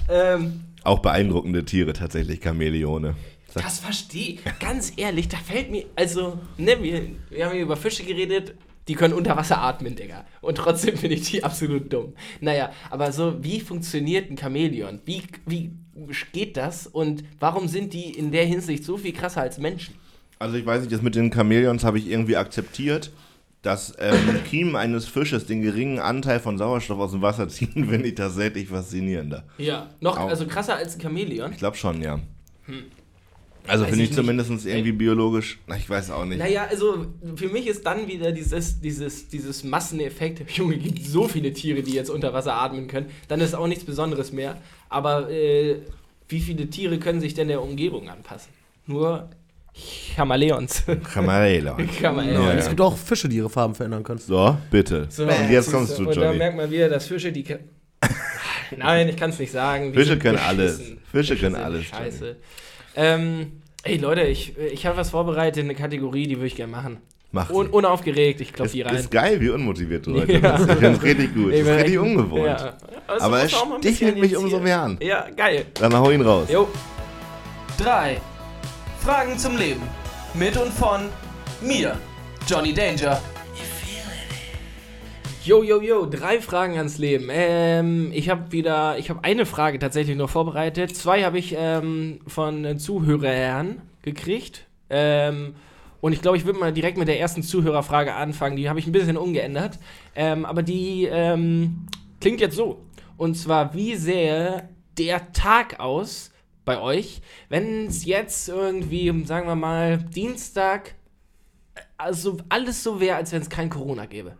ähm, 0.09 0.61
Auch 0.83 0.99
beeindruckende 1.01 1.65
Tiere 1.65 1.93
tatsächlich, 1.95 2.41
Chamäleone. 2.43 3.15
Sag- 3.49 3.65
das 3.65 3.79
verstehe 3.81 4.35
ich. 4.35 4.41
Ganz 4.61 4.93
ehrlich, 4.97 5.29
da 5.29 5.37
fällt 5.39 5.71
mir, 5.71 5.87
also, 5.97 6.39
ne, 6.59 6.83
wir, 6.83 7.07
wir 7.31 7.47
haben 7.47 7.53
hier 7.55 7.63
über 7.63 7.77
Fische 7.77 8.05
geredet, 8.05 8.55
die 8.89 8.95
können 8.95 9.15
unter 9.15 9.37
Wasser 9.37 9.61
atmen, 9.63 9.97
Digga. 9.97 10.27
Und 10.43 10.57
trotzdem 10.59 10.97
finde 10.99 11.17
ich 11.17 11.31
die 11.31 11.43
absolut 11.43 11.91
dumm. 11.93 12.13
Naja, 12.41 12.71
aber 12.91 13.11
so, 13.13 13.43
wie 13.43 13.61
funktioniert 13.61 14.31
ein 14.31 14.37
Chamäleon? 14.37 15.01
Wie, 15.07 15.23
wie 15.47 15.73
geht 16.33 16.57
das? 16.57 16.87
Und 16.87 17.25
warum 17.41 17.69
sind 17.69 17.93
die 17.93 18.11
in 18.11 18.33
der 18.33 18.45
Hinsicht 18.45 18.85
so 18.85 18.97
viel 18.97 19.13
krasser 19.13 19.43
als 19.43 19.59
Menschen? 19.59 19.95
Also 20.39 20.57
ich 20.57 20.67
weiß 20.67 20.81
nicht, 20.81 20.93
das 20.93 21.03
mit 21.03 21.15
den 21.15 21.33
Chamäleons 21.33 21.85
habe 21.85 21.99
ich 21.99 22.09
irgendwie 22.09 22.37
akzeptiert, 22.37 23.11
dass 23.63 23.95
ähm, 23.99 24.41
Kiemen 24.51 24.77
eines 24.77 25.07
Fisches 25.07 25.47
den 25.47 25.63
geringen 25.63 25.99
Anteil 25.99 26.41
von 26.41 26.59
Sauerstoff 26.59 26.99
aus 26.99 27.13
dem 27.13 27.23
Wasser 27.23 27.49
ziehen, 27.49 27.89
finde 27.89 28.09
ich 28.09 28.15
tatsächlich 28.15 28.69
faszinierender. 28.69 29.45
Ja. 29.59 29.91
Noch, 30.01 30.19
Au. 30.19 30.27
also 30.27 30.47
krasser 30.47 30.77
als 30.77 30.97
ein 30.97 31.01
Chamäleon? 31.01 31.53
Ich 31.53 31.59
glaube 31.59 31.77
schon, 31.77 32.03
ja. 32.03 32.21
Also 33.67 33.85
finde 33.85 34.05
ich 34.05 34.11
ich 34.11 34.17
zumindest 34.17 34.51
irgendwie 34.67 34.93
biologisch, 34.93 35.59
na, 35.67 35.77
ich 35.77 35.89
weiß 35.89 36.11
auch 36.11 36.25
nicht. 36.25 36.39
Naja, 36.39 36.67
also 36.69 37.07
für 37.37 37.49
mich 37.49 37.67
ist 37.67 37.87
dann 37.87 38.07
wieder 38.07 38.31
dieses, 38.33 38.81
dieses, 38.81 39.29
dieses 39.29 39.65
Masseneffekt, 39.65 40.51
Junge, 40.57 40.77
gibt 40.77 41.05
so 41.05 41.29
viele 41.29 41.53
Tiere, 41.53 41.83
die 41.83 41.93
jetzt 41.93 42.11
unter 42.11 42.33
Wasser 42.35 42.55
atmen 42.55 42.89
können, 42.89 43.07
dann 43.29 43.41
ist 43.41 43.55
auch 43.55 43.67
nichts 43.67 43.85
Besonderes 43.85 44.33
mehr. 44.33 44.59
Aber 44.91 45.31
äh, 45.31 45.77
wie 46.29 46.41
viele 46.41 46.69
Tiere 46.69 46.99
können 46.99 47.21
sich 47.21 47.35
denn 47.35 47.49
der 47.49 47.63
Umgebung 47.63 48.09
anpassen? 48.09 48.53
Nur 48.87 49.31
Chamaleons. 49.75 50.85
Chamäleon. 51.13 51.89
Chamaleons. 52.01 52.39
Ja, 52.45 52.53
Es 52.55 52.69
gibt 52.69 52.81
auch 52.81 52.97
Fische, 52.97 53.29
die 53.29 53.37
ihre 53.37 53.51
Farben 53.51 53.75
verändern 53.75 54.03
können. 54.05 54.21
So, 54.21 54.57
bitte. 54.71 55.07
So, 55.11 55.25
Und 55.25 55.51
jetzt 55.51 55.73
kommst 55.73 55.99
du, 55.99 56.07
Und 56.07 56.17
da 56.17 56.25
Johnny. 56.27 56.39
merkt 56.39 56.57
man 56.57 56.71
wieder, 56.71 56.89
dass 56.89 57.07
Fische, 57.07 57.33
die. 57.33 57.45
Nein, 58.77 59.09
ich 59.09 59.17
kann 59.17 59.31
es 59.31 59.39
nicht 59.39 59.53
sagen. 59.53 59.93
Fische 59.93 60.19
können 60.19 60.39
alles. 60.39 60.81
Fische 61.11 61.37
können 61.37 61.55
sind 61.57 61.65
alles, 61.65 61.85
Scheiße. 61.87 62.37
Ähm, 62.97 63.61
ey 63.83 63.97
Leute, 63.97 64.23
ich, 64.23 64.57
ich 64.59 64.87
habe 64.87 64.97
was 64.97 65.11
vorbereitet, 65.11 65.65
eine 65.65 65.75
Kategorie, 65.75 66.27
die 66.27 66.37
würde 66.37 66.47
ich 66.47 66.57
gerne 66.57 66.73
machen. 66.73 66.99
Mach 67.33 67.51
Un 67.51 67.67
unaufgeregt, 67.69 68.41
ich 68.41 68.53
klopfe 68.53 68.67
ist, 68.69 68.75
die 68.75 68.83
rein. 68.83 68.95
ist 68.95 69.11
geil, 69.11 69.41
wie 69.41 69.49
unmotiviert 69.51 70.07
du 70.07 70.15
heute 70.21 70.33
Ja. 70.35 70.57
bist. 70.57 70.71
Ich 70.71 70.77
finde 70.79 71.03
richtig 71.03 71.35
gut. 71.35 71.47
Das 71.47 71.55
Ich 71.55 71.61
ist 71.61 71.67
bin 71.67 71.75
richtig 71.77 71.99
ungewohnt. 71.99 72.47
Ja. 72.47 72.75
Also 73.09 73.27
Aber 73.27 73.37
ein 73.39 73.49
stichelt 73.81 74.19
mich 74.19 74.37
umso 74.37 74.57
hier- 74.57 74.61
mehr 74.65 74.81
an. 74.83 74.99
Ja, 75.03 75.27
geil. 75.37 75.67
Dann 75.75 75.97
hau 75.97 76.11
ihn 76.11 76.23
raus. 76.23 76.47
Jo. 76.51 76.69
Drei 77.77 78.21
Fragen 79.01 79.37
zum 79.37 79.57
Leben. 79.57 79.83
Mit 80.35 80.57
und 80.57 80.73
von 80.73 81.03
mir, 81.61 81.97
Johnny 82.49 82.73
Danger. 82.73 83.21
Jo, 85.45 85.63
jo, 85.63 85.83
jo, 85.83 86.07
drei 86.07 86.41
Fragen 86.41 86.79
ans 86.79 86.97
Leben. 86.97 87.29
Ähm, 87.31 88.11
ich 88.15 88.31
habe 88.31 88.51
wieder, 88.51 88.97
ich 88.97 89.11
habe 89.11 89.23
eine 89.25 89.45
Frage 89.45 89.79
tatsächlich 89.79 90.17
noch 90.17 90.31
vorbereitet. 90.31 90.97
Zwei 90.97 91.23
habe 91.23 91.39
ich 91.39 91.55
ähm, 91.55 92.21
von 92.27 92.65
äh, 92.65 92.79
Zuhörern 92.79 93.83
gekriegt. 94.01 94.67
Ähm, 94.89 95.55
und 96.01 96.15
ich 96.15 96.23
glaube, 96.23 96.39
ich 96.39 96.47
würde 96.47 96.59
mal 96.59 96.73
direkt 96.73 96.97
mit 96.97 97.09
der 97.09 97.21
ersten 97.21 97.43
Zuhörerfrage 97.43 98.15
anfangen. 98.15 98.57
Die 98.57 98.71
habe 98.71 98.79
ich 98.79 98.87
ein 98.87 98.93
bisschen 98.93 99.19
umgeändert. 99.19 99.79
Ähm, 100.17 100.47
aber 100.47 100.63
die 100.63 101.05
ähm, 101.13 101.89
klingt 102.23 102.41
jetzt 102.41 102.57
so. 102.57 102.81
Und 103.19 103.35
zwar, 103.35 103.75
wie 103.75 103.97
sähe 103.97 104.71
der 104.97 105.31
Tag 105.35 105.79
aus 105.79 106.31
bei 106.65 106.81
euch, 106.81 107.21
wenn 107.51 107.89
es 107.89 108.07
jetzt 108.07 108.49
irgendwie, 108.49 109.13
sagen 109.27 109.47
wir 109.47 109.57
mal, 109.57 109.99
Dienstag, 109.99 110.95
also 111.99 112.39
alles 112.49 112.83
so 112.83 112.99
wäre, 112.99 113.17
als 113.17 113.31
wenn 113.33 113.43
es 113.43 113.51
kein 113.51 113.69
Corona 113.69 114.07
gäbe? 114.07 114.39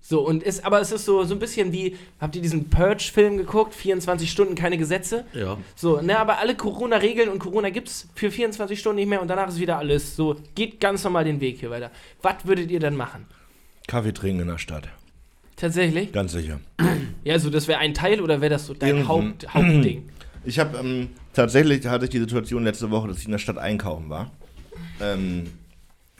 So, 0.00 0.20
und 0.20 0.42
ist, 0.42 0.64
aber 0.66 0.80
es 0.82 0.92
ist 0.92 1.06
so, 1.06 1.24
so 1.24 1.34
ein 1.34 1.38
bisschen 1.38 1.72
wie, 1.72 1.96
habt 2.20 2.36
ihr 2.36 2.42
diesen 2.42 2.68
Purge-Film 2.68 3.38
geguckt? 3.38 3.74
24 3.74 4.30
Stunden 4.30 4.54
keine 4.54 4.76
Gesetze? 4.76 5.24
Ja. 5.32 5.56
So, 5.74 6.00
ne, 6.02 6.18
aber 6.18 6.38
alle 6.38 6.54
Corona-Regeln 6.54 7.30
und 7.30 7.38
Corona 7.38 7.70
gibt's 7.70 8.06
für 8.14 8.30
24 8.30 8.78
Stunden 8.78 8.96
nicht 8.96 9.08
mehr 9.08 9.22
und 9.22 9.28
danach 9.28 9.48
ist 9.48 9.58
wieder 9.58 9.78
alles 9.78 10.14
so, 10.14 10.36
geht 10.54 10.78
ganz 10.78 11.02
normal 11.04 11.24
den 11.24 11.40
Weg 11.40 11.58
hier 11.58 11.70
weiter. 11.70 11.90
Was 12.20 12.44
würdet 12.44 12.70
ihr 12.70 12.80
dann 12.80 12.96
machen? 12.96 13.24
Kaffee 13.86 14.12
trinken 14.12 14.42
in 14.42 14.48
der 14.48 14.58
Stadt. 14.58 14.88
Tatsächlich? 15.56 16.12
Ganz 16.12 16.32
sicher. 16.32 16.60
Ja, 17.22 17.32
also 17.34 17.48
das 17.48 17.66
wäre 17.68 17.78
ein 17.78 17.94
Teil 17.94 18.20
oder 18.20 18.42
wäre 18.42 18.50
das 18.50 18.66
so 18.66 18.74
dein 18.74 18.88
Irgendein- 18.98 19.08
Haupt, 19.08 19.54
Hauptding? 19.54 20.08
Ich 20.46 20.58
habe 20.58 20.76
ähm, 20.76 21.08
tatsächlich 21.32 21.86
hatte 21.86 22.04
ich 22.04 22.10
die 22.10 22.18
Situation 22.18 22.64
letzte 22.64 22.90
Woche, 22.90 23.08
dass 23.08 23.16
ich 23.20 23.24
in 23.24 23.30
der 23.32 23.38
Stadt 23.38 23.56
einkaufen 23.56 24.10
war. 24.10 24.30
Ähm, 25.00 25.44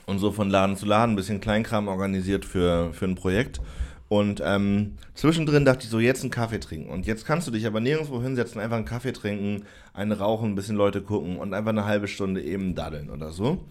und 0.05 0.19
so 0.19 0.31
von 0.31 0.49
Laden 0.49 0.77
zu 0.77 0.85
Laden 0.85 1.13
ein 1.13 1.15
bisschen 1.15 1.41
Kleinkram 1.41 1.87
organisiert 1.87 2.45
für, 2.45 2.93
für 2.93 3.05
ein 3.05 3.15
Projekt. 3.15 3.59
Und 4.07 4.41
ähm, 4.45 4.93
zwischendrin 5.15 5.65
dachte 5.65 5.85
ich 5.85 5.89
so, 5.89 5.99
jetzt 5.99 6.21
einen 6.21 6.29
Kaffee 6.29 6.59
trinken. 6.59 6.89
Und 6.89 7.07
jetzt 7.07 7.25
kannst 7.25 7.47
du 7.47 7.51
dich 7.51 7.65
aber 7.65 7.79
nirgendwo 7.79 8.21
hinsetzen, 8.21 8.61
einfach 8.61 8.77
einen 8.77 8.85
Kaffee 8.85 9.13
trinken, 9.13 9.63
einen 9.93 10.11
rauchen, 10.11 10.51
ein 10.51 10.55
bisschen 10.55 10.75
Leute 10.75 11.01
gucken 11.01 11.37
und 11.37 11.53
einfach 11.53 11.71
eine 11.71 11.85
halbe 11.85 12.07
Stunde 12.07 12.41
eben 12.41 12.75
daddeln 12.75 13.09
oder 13.09 13.31
so. 13.31 13.63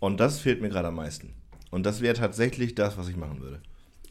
Und 0.00 0.20
das 0.20 0.38
fehlt 0.38 0.62
mir 0.62 0.70
gerade 0.70 0.88
am 0.88 0.96
meisten. 0.96 1.30
Und 1.70 1.84
das 1.84 2.00
wäre 2.00 2.14
tatsächlich 2.14 2.74
das, 2.74 2.96
was 2.96 3.08
ich 3.08 3.16
machen 3.16 3.40
würde. 3.40 3.60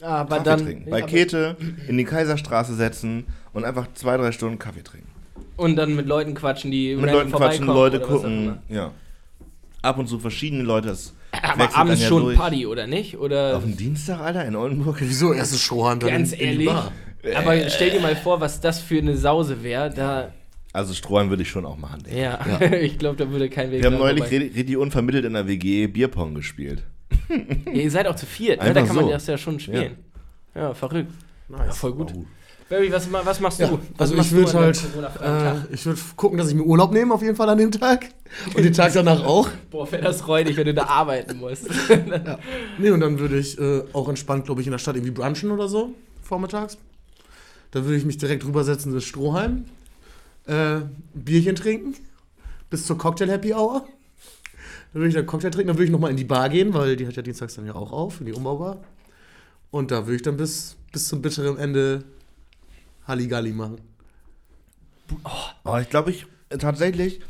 Aber 0.00 0.36
Kaffee 0.36 0.44
dann. 0.44 0.64
trinken. 0.64 0.90
Bei 0.90 1.02
Käthe 1.02 1.56
in 1.88 1.98
die 1.98 2.04
Kaiserstraße 2.04 2.74
setzen 2.74 3.24
und 3.52 3.64
einfach 3.64 3.88
zwei, 3.94 4.16
drei 4.16 4.32
Stunden 4.32 4.58
Kaffee 4.58 4.82
trinken. 4.82 5.08
Und 5.56 5.76
dann 5.76 5.94
mit 5.96 6.06
Leuten 6.06 6.34
quatschen, 6.34 6.70
die 6.70 6.94
Mit 6.94 7.10
Leuten 7.10 7.32
quatschen, 7.32 7.66
Leute 7.66 8.00
gucken. 8.00 8.58
Ja. 8.68 8.92
Ab 9.82 9.98
und 9.98 10.08
zu 10.08 10.18
verschiedene 10.18 10.62
Leute. 10.62 10.88
Das 10.88 11.14
Aber 11.42 11.76
abends 11.76 12.02
ja 12.02 12.08
schon 12.08 12.22
durch. 12.22 12.36
Party, 12.36 12.66
oder 12.66 12.86
nicht? 12.86 13.18
Oder. 13.18 13.56
Auf 13.56 13.62
dem 13.62 13.76
Dienstag, 13.76 14.20
Alter, 14.20 14.44
in 14.44 14.56
Oldenburg? 14.56 14.96
Wieso? 15.00 15.32
Erstes 15.32 15.62
Strohhalm 15.62 16.00
dann 16.00 16.10
Ganz 16.10 16.32
in, 16.32 16.40
in 16.40 16.46
ehrlich. 16.46 16.66
Bar. 16.66 16.92
Aber 17.34 17.68
stell 17.70 17.90
dir 17.90 18.00
mal 18.00 18.16
vor, 18.16 18.40
was 18.40 18.60
das 18.60 18.80
für 18.80 18.98
eine 18.98 19.16
Sause 19.16 19.62
wäre. 19.62 19.90
Da. 19.90 20.32
Also 20.72 20.92
Strohhalm 20.92 21.30
würde 21.30 21.42
ich 21.42 21.48
schon 21.48 21.64
auch 21.64 21.76
machen. 21.76 22.02
Digga. 22.02 22.16
Ja, 22.16 22.72
ich 22.72 22.98
glaube, 22.98 23.16
da 23.16 23.30
würde 23.30 23.48
kein 23.48 23.70
Weg 23.70 23.82
Wir 23.82 23.90
haben 23.90 23.98
neulich 23.98 24.30
richtig 24.30 24.76
unvermittelt 24.76 25.24
in 25.24 25.34
der 25.34 25.46
WG 25.46 25.86
Bierpong 25.86 26.34
gespielt. 26.34 26.82
Ja, 27.66 27.72
ihr 27.72 27.90
seid 27.90 28.06
auch 28.06 28.16
zu 28.16 28.26
viert, 28.26 28.62
ne? 28.62 28.72
Da 28.72 28.82
kann 28.82 28.96
man 28.96 29.04
so. 29.06 29.10
das 29.10 29.26
ja 29.26 29.38
schon 29.38 29.60
spielen. 29.60 29.96
Ja, 30.54 30.74
verrückt. 30.74 31.12
Nice. 31.48 31.66
Ja, 31.66 31.72
voll 31.72 31.92
gut. 31.92 32.12
Barry, 32.74 32.90
was, 32.90 33.12
was 33.12 33.38
machst 33.38 33.60
Ja, 33.60 33.68
du? 33.68 33.78
Was 33.96 34.10
also 34.10 34.16
machst 34.16 34.32
ich 34.32 34.36
würde 34.36 34.52
halt, 34.54 34.82
äh, 35.22 35.72
ich 35.72 35.86
würde 35.86 36.00
gucken, 36.16 36.38
dass 36.38 36.48
ich 36.48 36.56
mir 36.56 36.64
Urlaub 36.64 36.92
nehme 36.92 37.14
auf 37.14 37.22
jeden 37.22 37.36
Fall 37.36 37.48
an 37.48 37.58
dem 37.58 37.70
Tag 37.70 38.08
und 38.56 38.64
den 38.64 38.72
Tag 38.72 38.92
danach 38.94 39.22
auch. 39.24 39.48
Boah, 39.70 39.90
wäre 39.92 40.02
das 40.02 40.26
räudig, 40.26 40.56
wenn 40.56 40.66
du 40.66 40.74
da 40.74 40.86
arbeiten 40.86 41.38
musst. 41.38 41.68
Nee, 42.78 42.90
und 42.90 42.98
dann 42.98 43.20
würde 43.20 43.38
ich 43.38 43.56
äh, 43.60 43.84
auch 43.92 44.08
entspannt, 44.08 44.46
glaube 44.46 44.60
ich, 44.60 44.66
in 44.66 44.72
der 44.72 44.80
Stadt 44.80 44.96
irgendwie 44.96 45.12
brunchen 45.12 45.52
oder 45.52 45.68
so, 45.68 45.94
vormittags. 46.24 46.76
Dann 47.70 47.84
würde 47.84 47.96
ich 47.96 48.04
mich 48.04 48.18
direkt 48.18 48.44
rübersetzen 48.44 48.92
ins 48.92 49.04
Strohhalm, 49.04 49.66
äh, 50.46 50.80
Bierchen 51.14 51.54
trinken, 51.54 51.94
bis 52.70 52.86
zur 52.86 52.98
Cocktail-Happy 52.98 53.54
Hour. 53.54 53.86
Dann 54.92 55.00
würde 55.00 55.08
ich 55.10 55.14
dann 55.14 55.26
Cocktail 55.26 55.50
trinken, 55.50 55.68
dann 55.68 55.76
würde 55.76 55.84
ich 55.84 55.92
nochmal 55.92 56.10
in 56.10 56.16
die 56.16 56.24
Bar 56.24 56.48
gehen, 56.48 56.74
weil 56.74 56.96
die 56.96 57.06
hat 57.06 57.14
ja 57.14 57.22
dienstags 57.22 57.54
dann 57.54 57.66
ja 57.66 57.76
auch 57.76 57.92
auf, 57.92 58.18
in 58.18 58.26
die 58.26 58.32
Umbaubar. 58.32 58.78
Und 59.70 59.92
da 59.92 60.06
würde 60.06 60.16
ich 60.16 60.22
dann 60.22 60.36
bis, 60.36 60.74
bis 60.90 61.06
zum 61.06 61.22
bitteren 61.22 61.56
Ende 61.56 62.02
Halligalli 63.06 63.52
machen. 63.52 63.78
Oh, 65.64 65.76
ich 65.78 65.90
glaube, 65.90 66.10
ich 66.10 66.26
tatsächlich 66.58 67.20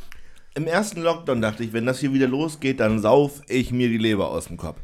im 0.55 0.67
ersten 0.67 1.03
Lockdown 1.03 1.43
dachte 1.43 1.65
ich, 1.65 1.73
wenn 1.73 1.85
das 1.87 1.99
hier 1.99 2.13
wieder 2.13 2.29
losgeht, 2.29 2.79
dann 2.79 3.01
sauf 3.01 3.43
ich 3.49 3.73
mir 3.73 3.89
die 3.89 3.99
Leber 3.99 4.29
aus 4.29 4.47
dem 4.47 4.57
Kopf. 4.57 4.79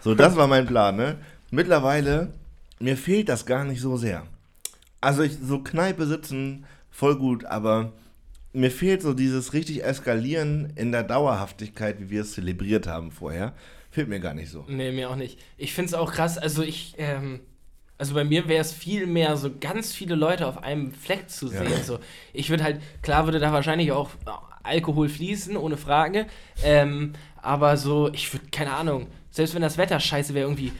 So, 0.00 0.14
das 0.14 0.36
war 0.36 0.46
mein 0.46 0.66
Plan, 0.66 0.96
ne? 0.96 1.18
Mittlerweile, 1.50 2.32
mir 2.78 2.96
fehlt 2.96 3.28
das 3.28 3.44
gar 3.44 3.64
nicht 3.64 3.82
so 3.82 3.98
sehr. 3.98 4.26
Also, 5.02 5.22
ich, 5.22 5.36
so 5.42 5.58
Kneipe 5.58 6.06
sitzen, 6.06 6.64
voll 6.90 7.16
gut, 7.16 7.44
aber 7.44 7.92
mir 8.52 8.70
fehlt 8.70 9.02
so 9.02 9.12
dieses 9.12 9.52
richtig 9.52 9.84
Eskalieren 9.84 10.72
in 10.74 10.90
der 10.90 11.02
Dauerhaftigkeit, 11.02 12.00
wie 12.00 12.10
wir 12.10 12.22
es 12.22 12.32
zelebriert 12.32 12.86
haben 12.86 13.10
vorher. 13.10 13.52
Fehlt 13.90 14.08
mir 14.08 14.20
gar 14.20 14.34
nicht 14.34 14.50
so. 14.50 14.64
nee, 14.68 14.92
mir 14.92 15.10
auch 15.10 15.16
nicht. 15.16 15.38
Ich 15.58 15.74
finde 15.74 15.88
es 15.88 15.94
auch 15.94 16.12
krass, 16.12 16.38
also 16.38 16.62
ich, 16.62 16.94
ähm, 16.96 17.40
also 18.00 18.14
bei 18.14 18.24
mir 18.24 18.48
wäre 18.48 18.60
es 18.62 18.72
viel 18.72 19.06
mehr, 19.06 19.36
so 19.36 19.50
ganz 19.60 19.92
viele 19.92 20.14
Leute 20.16 20.46
auf 20.46 20.62
einem 20.64 20.92
Fleck 20.92 21.28
zu 21.30 21.46
Ja. 21.52 21.60
sehen. 21.64 21.84
So, 21.84 21.98
ich 22.32 22.50
würde 22.50 22.64
halt, 22.64 22.80
klar 23.02 23.26
würde 23.26 23.38
da 23.38 23.52
wahrscheinlich 23.52 23.92
auch 23.92 24.10
Alkohol 24.62 25.08
fließen, 25.08 25.56
ohne 25.56 25.76
Frage. 25.76 26.26
Ähm, 26.64 27.12
aber 27.42 27.76
so, 27.76 28.10
ich 28.12 28.32
würde, 28.32 28.46
keine 28.50 28.72
Ahnung, 28.72 29.06
selbst 29.30 29.54
wenn 29.54 29.62
das 29.62 29.78
Wetter 29.78 30.00
scheiße 30.00 30.34
wäre, 30.34 30.46
irgendwie 30.48 30.72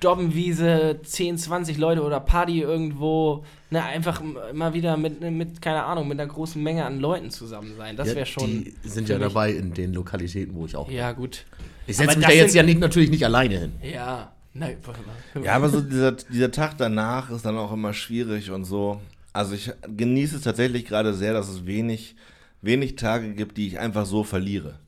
Dobbenwiese, 0.00 1.00
10, 1.02 1.38
20 1.38 1.78
Leute 1.78 2.02
oder 2.02 2.20
Party 2.20 2.60
irgendwo, 2.60 3.44
ne, 3.70 3.82
einfach 3.82 4.22
immer 4.50 4.72
wieder 4.74 4.96
mit, 4.96 5.20
mit, 5.20 5.60
keine 5.62 5.82
Ahnung, 5.84 6.06
mit 6.08 6.20
einer 6.20 6.30
großen 6.30 6.62
Menge 6.62 6.84
an 6.84 7.00
Leuten 7.00 7.30
zusammen 7.30 7.74
sein. 7.76 7.96
Das 7.96 8.08
Ja, 8.08 8.14
wäre 8.14 8.26
schon. 8.26 8.64
Die 8.64 8.74
sind 8.84 9.08
ja 9.08 9.18
dabei 9.18 9.52
in 9.52 9.72
den 9.72 9.94
Lokalitäten, 9.94 10.54
wo 10.54 10.66
ich 10.66 10.76
auch. 10.76 10.90
Ja, 10.90 11.12
gut. 11.12 11.46
Ich 11.86 11.96
setze 11.96 12.18
mich 12.18 12.26
da 12.26 12.32
jetzt 12.32 12.54
ja 12.54 12.62
nicht, 12.62 12.78
natürlich 12.78 13.10
nicht 13.10 13.24
alleine 13.24 13.58
hin. 13.58 13.72
Ja, 13.82 14.32
nein, 14.58 14.76
warte 14.84 15.00
mal. 15.02 15.44
Ja, 15.44 15.54
aber 15.54 15.68
so 15.68 15.80
dieser, 15.80 16.12
dieser 16.12 16.50
Tag 16.50 16.76
danach 16.78 17.30
ist 17.30 17.44
dann 17.44 17.56
auch 17.58 17.72
immer 17.72 17.92
schwierig 17.92 18.50
und 18.50 18.64
so. 18.64 19.00
Also 19.32 19.54
ich 19.54 19.70
genieße 19.96 20.36
es 20.36 20.42
tatsächlich 20.42 20.86
gerade 20.86 21.12
sehr, 21.14 21.32
dass 21.32 21.48
es 21.48 21.66
wenig, 21.66 22.16
wenig 22.62 22.96
Tage 22.96 23.34
gibt, 23.34 23.56
die 23.58 23.66
ich 23.68 23.78
einfach 23.78 24.06
so 24.06 24.24
verliere. 24.24 24.78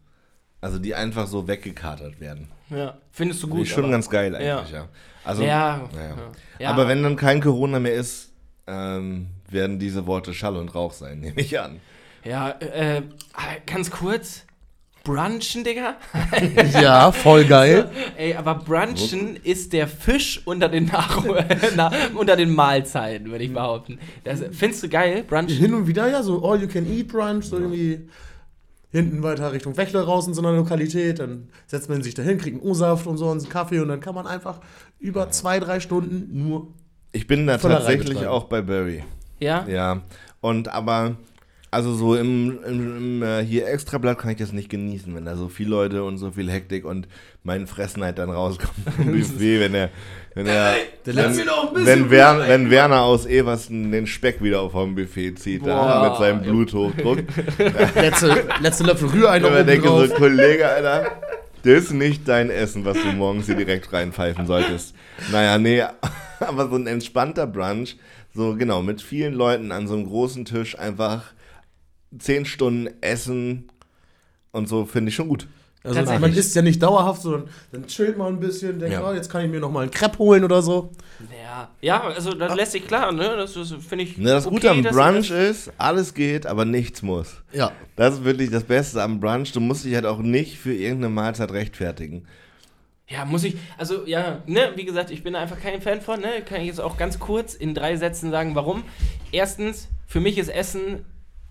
Also 0.61 0.79
die 0.79 0.95
einfach 0.95 1.27
so 1.27 1.47
weggekatert 1.47 2.21
werden. 2.21 2.49
Ja, 2.71 2.99
findest 3.13 3.43
du 3.43 3.49
Gut, 3.49 3.63
ist 3.63 3.69
schon 3.71 3.85
aber- 3.85 3.93
ganz 3.93 4.11
geil 4.11 4.35
eigentlich, 4.35 4.73
ja. 4.73 4.89
Also, 5.25 5.43
Ja, 5.43 5.89
naja. 5.95 6.09
ja. 6.09 6.17
Ja. 6.59 6.71
Aber 6.71 6.89
wenn 6.89 7.03
dann 7.03 7.17
kein 7.17 7.41
Corona 7.41 7.79
mehr 7.79 7.95
ist, 7.95 8.33
ähm, 8.67 9.29
werden 9.51 9.79
diese 9.79 10.07
Worte 10.07 10.35
Schall 10.35 10.57
und 10.57 10.75
Rauch 10.75 10.93
sein, 10.93 11.21
nehme 11.21 11.41
ich 11.41 11.59
an. 11.61 11.81
Ja, 12.25 12.51
äh, 12.61 13.03
ganz 13.67 13.91
kurz. 13.91 14.45
Brunchen, 15.09 15.65
Digga? 15.65 15.97
Ja, 16.83 17.11
voll 17.11 17.47
geil. 17.47 17.91
Ey, 18.17 18.35
aber 18.35 18.57
Brunchen 18.57 19.37
ist 19.37 19.73
der 19.73 19.89
Fisch 19.89 20.43
unter 20.45 20.69
den, 20.69 20.85
Nach 20.85 21.25
na, 21.77 21.91
unter 22.15 22.37
den 22.37 22.55
Mahlzeiten, 22.55 23.31
würde 23.31 23.45
ich 23.45 23.53
behaupten. 23.55 23.99
Das, 24.25 24.43
findest 24.53 24.83
du 24.83 24.89
geil, 24.91 25.25
Brunchen? 25.27 25.57
Hin 25.57 25.73
und 25.73 25.87
wieder 25.87 26.09
ja, 26.09 26.23
so 26.23 26.45
All 26.45 26.61
You 26.61 26.69
Can 26.69 26.87
Eat 26.87 27.09
Brunch, 27.09 27.47
so 27.47 27.57
irgendwie 27.57 28.07
hinten 28.91 29.23
weiter 29.23 29.51
Richtung 29.51 29.79
Wächler 29.79 30.03
raus 30.03 30.27
in 30.27 30.35
so 30.35 30.43
einer 30.43 30.53
Lokalität. 30.53 31.21
Dann 31.21 31.49
setzt 31.67 31.89
man 31.89 32.03
sich 32.03 32.15
da 32.15 32.23
hin, 32.23 32.37
kriegt 32.37 32.61
einen 32.61 32.71
O-Saft 32.71 33.07
und 33.07 33.17
so 33.17 33.31
und 33.31 33.39
einen 33.39 33.49
Kaffee 33.49 33.81
und 33.81 33.89
dann 33.89 34.01
kann 34.01 34.15
man 34.15 34.27
einfach 34.27 34.61
über 34.99 35.31
zwei, 35.31 35.59
drei 35.59 35.81
Stunden 35.81 36.29
nur. 36.49 36.69
Ich 37.13 37.27
bin 37.27 37.47
da 37.47 37.57
tatsächlich 37.57 38.27
auch 38.27 38.45
bei 38.45 38.61
Barry. 38.61 39.05
Ja? 39.41 39.67
Ja, 39.67 40.03
und 40.43 40.69
aber, 40.69 41.17
also 41.71 41.93
so 41.95 42.15
im, 42.17 42.59
im, 42.65 42.97
im 42.97 43.23
äh, 43.23 43.45
hier 43.45 43.67
Extrablatt 43.69 44.19
kann 44.19 44.31
ich 44.31 44.39
das 44.39 44.53
nicht 44.53 44.69
genießen, 44.71 45.15
wenn 45.15 45.25
da 45.25 45.37
so 45.37 45.49
viele 45.49 45.71
Leute 45.71 46.03
und 46.05 46.17
so 46.19 46.31
viel 46.31 46.51
Hektik 46.51 46.85
und 46.85 47.09
mein 47.45 47.67
Fressneid 47.67 48.19
dann 48.19 48.31
rauskommt 48.31 48.73
im 48.99 49.13
Buffet, 49.19 49.61
wenn 49.61 49.75
er, 49.75 49.91
wenn 50.35 50.47
er, 50.47 50.75
wenn, 51.05 51.15
letzte- 51.15 51.45
wenn, 51.75 52.11
Wer, 52.11 52.49
wenn 52.49 52.71
Werner 52.71 53.03
aus 53.03 53.27
Eversten 53.27 53.93
den 53.93 54.07
Speck 54.07 54.43
wieder 54.43 54.61
auf 54.63 54.73
vom 54.73 54.95
Buffet 54.95 55.35
zieht, 55.37 55.67
da 55.67 56.09
mit 56.09 56.19
seinem 56.19 56.43
Bluthochdruck. 56.43 57.19
Letzte, 57.95 58.45
letzte 58.61 58.85
Löffel 58.85 59.09
Rührei 59.09 59.39
noch 59.39 59.51
oben 59.51 59.67
denke 59.67 59.89
drauf. 59.89 60.07
so, 60.09 60.15
Kollege, 60.15 60.67
Alter, 60.69 61.11
das 61.65 61.85
ist 61.85 61.93
nicht 61.93 62.27
dein 62.29 62.51
Essen, 62.51 62.85
was 62.85 62.97
du 63.03 63.09
morgens 63.13 63.47
hier 63.47 63.57
direkt 63.57 63.93
reinpfeifen 63.93 64.47
solltest. 64.47 64.95
Naja, 65.33 65.59
nee, 65.59 65.83
aber 66.41 66.69
so 66.69 66.77
ein 66.77 66.87
entspannter 66.87 67.47
Brunch, 67.47 67.97
so 68.35 68.55
genau, 68.57 68.81
mit 68.83 69.03
vielen 69.03 69.35
Leuten 69.35 69.73
an 69.73 69.87
so 69.89 69.95
einem 69.95 70.07
großen 70.07 70.45
Tisch 70.45 70.79
einfach 70.79 71.25
zehn 72.19 72.45
Stunden 72.45 72.89
essen 73.01 73.69
und 74.53 74.69
so 74.69 74.85
finde 74.85 75.11
ich 75.11 75.15
schon 75.15 75.29
gut. 75.29 75.47
Also 75.85 76.19
man 76.19 76.33
isst 76.35 76.55
ja 76.57 76.63
nicht 76.63 76.83
dauerhaft, 76.83 77.23
sondern 77.23 77.49
dann 77.73 77.87
chillt 77.87 78.19
man 78.19 78.35
ein 78.35 78.41
bisschen, 78.41 78.79
denkt, 78.79 78.95
Ja. 78.95 79.09
oh, 79.09 79.13
jetzt 79.13 79.31
kann 79.31 79.45
ich 79.45 79.51
mir 79.51 79.61
noch 79.61 79.71
mal 79.71 79.83
einen 79.83 79.91
Crepe 79.91 80.19
holen 80.19 80.45
oder 80.45 80.61
so. 80.61 80.91
Ja, 81.41 81.71
ja 81.81 82.03
also 82.03 82.35
das 82.35 82.55
lässt 82.55 82.73
sich 82.73 82.87
klar, 82.87 83.13
ne? 83.13 83.37
Das, 83.37 83.55
das 83.55 83.73
finde 83.73 84.05
ich. 84.05 84.19
Ne, 84.19 84.31
das 84.31 84.47
okay, 84.47 84.55
Gute 84.55 84.71
am 84.71 84.83
Brunch 84.83 85.31
ist, 85.31 85.73
alles 85.79 86.15
geht, 86.15 86.47
aber 86.47 86.65
nichts 86.65 87.03
muss. 87.03 87.43
Ja. 87.53 87.73
Das 87.97 88.15
ist 88.15 88.25
wirklich 88.25 88.51
das 88.51 88.65
Beste 88.65 89.03
am 89.03 89.21
Brunch. 89.21 89.53
Du 89.53 89.61
musst 89.61 89.85
dich 89.85 89.95
halt 89.95 90.05
auch 90.05 90.19
nicht 90.19 90.59
für 90.59 90.75
irgendeine 90.75 91.15
Mahlzeit 91.15 91.53
rechtfertigen. 91.53 92.27
Ja, 93.07 93.25
muss 93.25 93.45
ich, 93.45 93.57
also 93.79 94.05
ja, 94.05 94.43
ne, 94.47 94.73
wie 94.75 94.85
gesagt, 94.85 95.11
ich 95.11 95.23
bin 95.23 95.33
da 95.33 95.41
einfach 95.41 95.61
kein 95.61 95.81
Fan 95.81 96.03
von, 96.03 96.21
ne, 96.21 96.43
kann 96.45 96.61
ich 96.61 96.67
jetzt 96.67 96.81
auch 96.81 96.99
ganz 96.99 97.19
kurz 97.19 97.55
in 97.55 97.75
drei 97.75 97.97
Sätzen 97.97 98.31
sagen, 98.31 98.55
warum. 98.55 98.83
Erstens, 99.33 99.89
für 100.07 100.21
mich 100.21 100.37
ist 100.37 100.49
Essen 100.49 101.07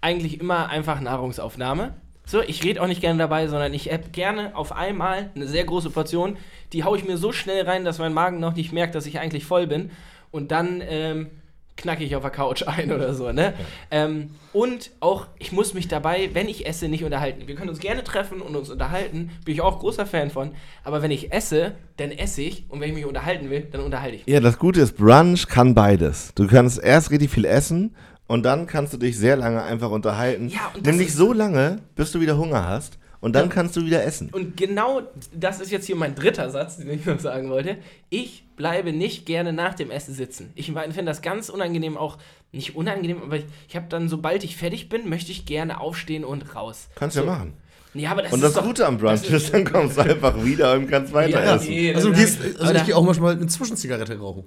eigentlich 0.07 0.39
immer 0.39 0.69
einfach 0.69 1.01
Nahrungsaufnahme. 1.01 1.93
So, 2.25 2.41
ich 2.41 2.63
rede 2.63 2.81
auch 2.81 2.87
nicht 2.87 3.01
gerne 3.01 3.19
dabei, 3.19 3.47
sondern 3.47 3.73
ich 3.73 3.91
habe 3.91 4.03
gerne 4.11 4.55
auf 4.55 4.71
einmal 4.71 5.31
eine 5.35 5.47
sehr 5.47 5.65
große 5.65 5.89
Portion, 5.89 6.37
die 6.71 6.85
haue 6.85 6.97
ich 6.97 7.05
mir 7.05 7.17
so 7.17 7.33
schnell 7.33 7.65
rein, 7.65 7.83
dass 7.83 7.99
mein 7.99 8.13
Magen 8.13 8.39
noch 8.39 8.55
nicht 8.55 8.71
merkt, 8.71 8.95
dass 8.95 9.05
ich 9.05 9.19
eigentlich 9.19 9.45
voll 9.45 9.67
bin. 9.67 9.91
Und 10.31 10.51
dann 10.51 10.81
ähm, 10.87 11.27
knacke 11.75 12.05
ich 12.05 12.15
auf 12.15 12.21
der 12.21 12.31
Couch 12.31 12.63
ein 12.67 12.91
oder 12.93 13.13
so, 13.13 13.33
ne? 13.33 13.53
Ähm, 13.91 14.31
und 14.53 14.91
auch, 15.01 15.27
ich 15.39 15.51
muss 15.51 15.73
mich 15.73 15.89
dabei, 15.89 16.29
wenn 16.33 16.47
ich 16.47 16.65
esse, 16.65 16.87
nicht 16.87 17.03
unterhalten. 17.03 17.47
Wir 17.47 17.55
können 17.55 17.69
uns 17.69 17.79
gerne 17.79 18.03
treffen 18.03 18.41
und 18.41 18.55
uns 18.55 18.69
unterhalten, 18.69 19.31
bin 19.43 19.53
ich 19.53 19.61
auch 19.61 19.79
großer 19.79 20.05
Fan 20.05 20.29
von. 20.29 20.51
Aber 20.85 21.01
wenn 21.01 21.11
ich 21.11 21.33
esse, 21.33 21.73
dann 21.97 22.11
esse 22.11 22.41
ich. 22.41 22.65
Und 22.69 22.79
wenn 22.79 22.89
ich 22.89 22.95
mich 22.95 23.05
unterhalten 23.05 23.49
will, 23.49 23.67
dann 23.71 23.81
unterhalte 23.81 24.15
ich 24.15 24.25
mich. 24.25 24.33
Ja, 24.33 24.39
das 24.39 24.57
Gute 24.57 24.81
ist, 24.81 24.97
Brunch 24.97 25.47
kann 25.47 25.75
beides. 25.75 26.31
Du 26.33 26.47
kannst 26.47 26.81
erst 26.81 27.11
richtig 27.11 27.29
viel 27.29 27.45
essen 27.45 27.93
und 28.27 28.43
dann 28.43 28.67
kannst 28.67 28.93
du 28.93 28.97
dich 28.97 29.17
sehr 29.17 29.35
lange 29.35 29.63
einfach 29.63 29.89
unterhalten. 29.91 30.49
Ja, 30.49 30.71
und 30.75 30.85
das 30.85 30.91
Nämlich 30.93 31.13
so 31.13 31.33
lange, 31.33 31.79
bis 31.95 32.11
du 32.11 32.19
wieder 32.21 32.37
Hunger 32.37 32.67
hast. 32.67 32.97
und 33.19 33.35
dann 33.35 33.49
kannst 33.49 33.75
du 33.75 33.83
wieder 33.85 34.03
essen. 34.03 34.29
Und 34.31 34.55
genau 34.57 35.01
das 35.33 35.59
ist 35.59 35.71
jetzt 35.71 35.85
hier 35.87 35.95
mein 35.95 36.13
dritter 36.13 36.49
Satz, 36.51 36.77
den 36.77 36.89
ich 36.91 37.05
noch 37.05 37.19
sagen 37.19 37.49
wollte. 37.49 37.77
Ich 38.09 38.43
bleibe 38.55 38.93
nicht 38.93 39.25
gerne 39.25 39.53
nach 39.53 39.73
dem 39.73 39.89
Essen 39.91 40.13
sitzen. 40.13 40.51
Ich 40.55 40.67
finde 40.67 41.05
das 41.05 41.21
ganz 41.23 41.49
unangenehm, 41.49 41.97
auch 41.97 42.17
nicht 42.51 42.75
unangenehm, 42.75 43.21
aber 43.23 43.37
ich, 43.37 43.45
ich 43.67 43.75
habe 43.75 43.87
dann, 43.89 44.07
sobald 44.07 44.43
ich 44.43 44.55
fertig 44.55 44.87
bin, 44.89 45.09
möchte 45.09 45.31
ich 45.31 45.45
gerne 45.45 45.81
aufstehen 45.81 46.23
und 46.23 46.55
raus. 46.55 46.87
Kannst 46.95 47.15
du 47.17 47.21
ja 47.21 47.25
machen. 47.25 47.53
Ja, 47.93 48.11
aber 48.11 48.21
das 48.21 48.31
Und 48.31 48.39
ist 48.39 48.43
das 48.45 48.53
doch, 48.53 48.63
Gute 48.63 48.85
am 48.85 48.97
Brunch 48.99 49.21
das 49.23 49.29
ist, 49.31 49.53
dann 49.53 49.65
kommst 49.65 49.97
du 49.97 50.01
einfach 50.01 50.43
wieder 50.45 50.73
und 50.73 50.87
kannst 50.87 51.11
weiter 51.13 51.43
Ja, 51.43 51.55
essen. 51.55 51.69
nee, 51.69 51.93
Also, 51.95 52.11
gehst, 52.11 52.39
also 52.59 52.73
ich 52.75 52.85
gehe 52.85 52.95
auch 52.95 53.03
manchmal 53.03 53.33
eine 53.33 53.47
Zwischenzigarette 53.47 54.19
rauchen. 54.19 54.43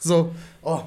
So, 0.00 0.34
oh, 0.62 0.80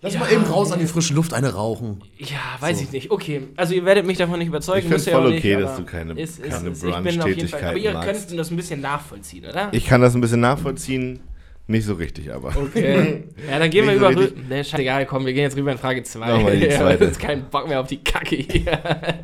lass 0.00 0.14
Ja, 0.14 0.20
mal 0.20 0.32
eben 0.32 0.44
raus 0.44 0.72
an 0.72 0.78
die 0.78 0.86
frische 0.86 1.14
Luft 1.14 1.32
eine 1.34 1.52
rauchen. 1.54 2.02
Ja, 2.18 2.36
weiß 2.60 2.80
ich 2.82 2.92
nicht. 2.92 3.10
Okay, 3.10 3.42
also 3.56 3.74
ihr 3.74 3.84
werdet 3.84 4.06
mich 4.06 4.18
davon 4.18 4.38
nicht 4.38 4.48
überzeugen. 4.48 4.86
Ich 4.92 5.06
ihr 5.06 5.12
voll 5.12 5.30
nicht, 5.30 5.38
okay, 5.38 5.54
aber 5.56 5.62
dass 5.64 5.76
du 5.76 5.84
keine- 5.84 6.12
ist, 6.20 6.38
ist, 6.38 6.50
keine 6.50 6.70
ich 6.70 6.80
Brunch-Tätigkeit 6.80 7.64
Aber 7.64 7.76
ihr 7.78 7.92
magst. 7.92 8.28
könnt 8.28 8.38
das 8.38 8.50
ein 8.50 8.56
bisschen 8.56 8.80
nachvollziehen, 8.80 9.44
oder? 9.46 9.68
Ich 9.72 9.86
kann 9.86 10.00
das 10.00 10.14
ein 10.14 10.20
bisschen 10.20 10.40
nachvollziehen, 10.40 11.20
nicht 11.66 11.84
so 11.84 11.94
richtig, 11.94 12.32
aber. 12.32 12.48
Okay. 12.56 13.24
Ja, 13.50 13.58
dann 13.58 13.70
gehen 13.70 13.84
wir 13.86 13.92
Nicht 13.92 14.00
so 14.02 14.10
über. 14.10 14.20
richtig. 14.20 14.48
Ne, 14.48 14.64
scheißegal, 14.64 15.06
komm, 15.06 15.26
wir 15.26 15.32
gehen 15.32 15.42
jetzt 15.42 15.56
rüber 15.56 15.72
in 15.72 15.78
Frage 15.78 16.02
2. 16.02 16.18
Machen 16.18 16.46
wir 16.46 16.56
die 16.56 16.68
zweite. 16.76 17.04
Jetzt 17.04 17.20
keinen 17.20 17.44
Bock 17.50 17.68
mehr 17.68 17.80
auf 17.80 17.86
die 17.88 18.02
Kacke 18.02 18.36
hier. 18.36 18.78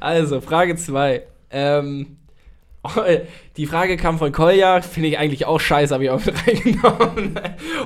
Also, 0.00 0.40
Frage 0.40 0.76
2. 0.76 1.22
Ähm, 1.50 2.18
oh, 2.82 2.90
die 3.56 3.66
Frage 3.66 3.96
kam 3.96 4.18
von 4.18 4.30
Kolja, 4.32 4.82
finde 4.82 5.08
ich 5.08 5.18
eigentlich 5.18 5.46
auch 5.46 5.58
scheiße, 5.60 5.94
habe 5.94 6.04
ich 6.04 6.10
auch 6.10 6.22
mit 6.24 6.34
reingenommen. 6.46 7.40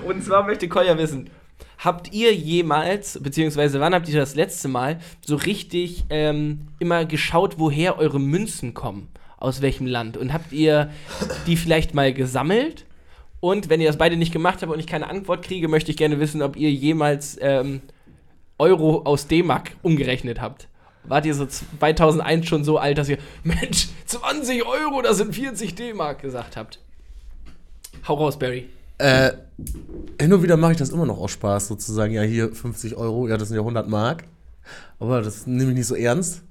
Und 0.06 0.24
zwar 0.24 0.44
möchte 0.44 0.68
Kolja 0.68 0.98
wissen, 0.98 1.30
habt 1.78 2.12
ihr 2.12 2.34
jemals, 2.34 3.18
beziehungsweise 3.22 3.80
wann 3.80 3.94
habt 3.94 4.08
ihr 4.08 4.18
das 4.18 4.34
letzte 4.34 4.68
Mal 4.68 4.98
so 5.24 5.36
richtig 5.36 6.04
ähm, 6.10 6.68
immer 6.78 7.04
geschaut, 7.04 7.58
woher 7.58 7.98
eure 7.98 8.20
Münzen 8.20 8.74
kommen? 8.74 9.08
Aus 9.38 9.62
welchem 9.62 9.86
Land? 9.86 10.18
Und 10.18 10.32
habt 10.32 10.52
ihr 10.52 10.90
die 11.46 11.56
vielleicht 11.56 11.94
mal 11.94 12.12
gesammelt? 12.12 12.84
Und 13.40 13.70
wenn 13.70 13.80
ihr 13.80 13.86
das 13.86 13.96
beide 13.96 14.16
nicht 14.18 14.32
gemacht 14.32 14.60
habt 14.60 14.70
und 14.70 14.78
ich 14.78 14.86
keine 14.86 15.08
Antwort 15.08 15.42
kriege, 15.42 15.66
möchte 15.66 15.90
ich 15.90 15.96
gerne 15.96 16.20
wissen, 16.20 16.42
ob 16.42 16.56
ihr 16.56 16.70
jemals 16.70 17.38
ähm, 17.40 17.80
Euro 18.58 19.02
aus 19.04 19.26
D-Mark 19.26 19.72
umgerechnet 19.82 20.40
habt. 20.40 20.68
Wart 21.04 21.24
ihr 21.24 21.34
so 21.34 21.46
2001 21.46 22.46
schon 22.46 22.64
so 22.64 22.76
alt, 22.76 22.98
dass 22.98 23.08
ihr, 23.08 23.16
Mensch, 23.42 23.88
20 24.04 24.66
Euro, 24.66 25.00
das 25.00 25.16
sind 25.16 25.34
40 25.34 25.74
D-Mark 25.74 26.20
gesagt 26.20 26.58
habt? 26.58 26.78
Hau 28.06 28.14
raus, 28.14 28.38
Barry. 28.38 28.68
Äh, 29.00 29.32
hin 30.20 30.32
und 30.32 30.42
wieder 30.42 30.56
mache 30.58 30.72
ich 30.72 30.78
das 30.78 30.90
immer 30.90 31.06
noch 31.06 31.18
aus 31.18 31.30
Spaß, 31.30 31.68
sozusagen. 31.68 32.12
Ja, 32.12 32.22
hier 32.22 32.54
50 32.54 32.96
Euro, 32.96 33.28
ja, 33.28 33.38
das 33.38 33.48
sind 33.48 33.56
ja 33.56 33.62
100 33.62 33.88
Mark. 33.88 34.24
Aber 34.98 35.22
das 35.22 35.46
nehme 35.46 35.70
ich 35.70 35.78
nicht 35.78 35.86
so 35.86 35.94
ernst. 35.94 36.42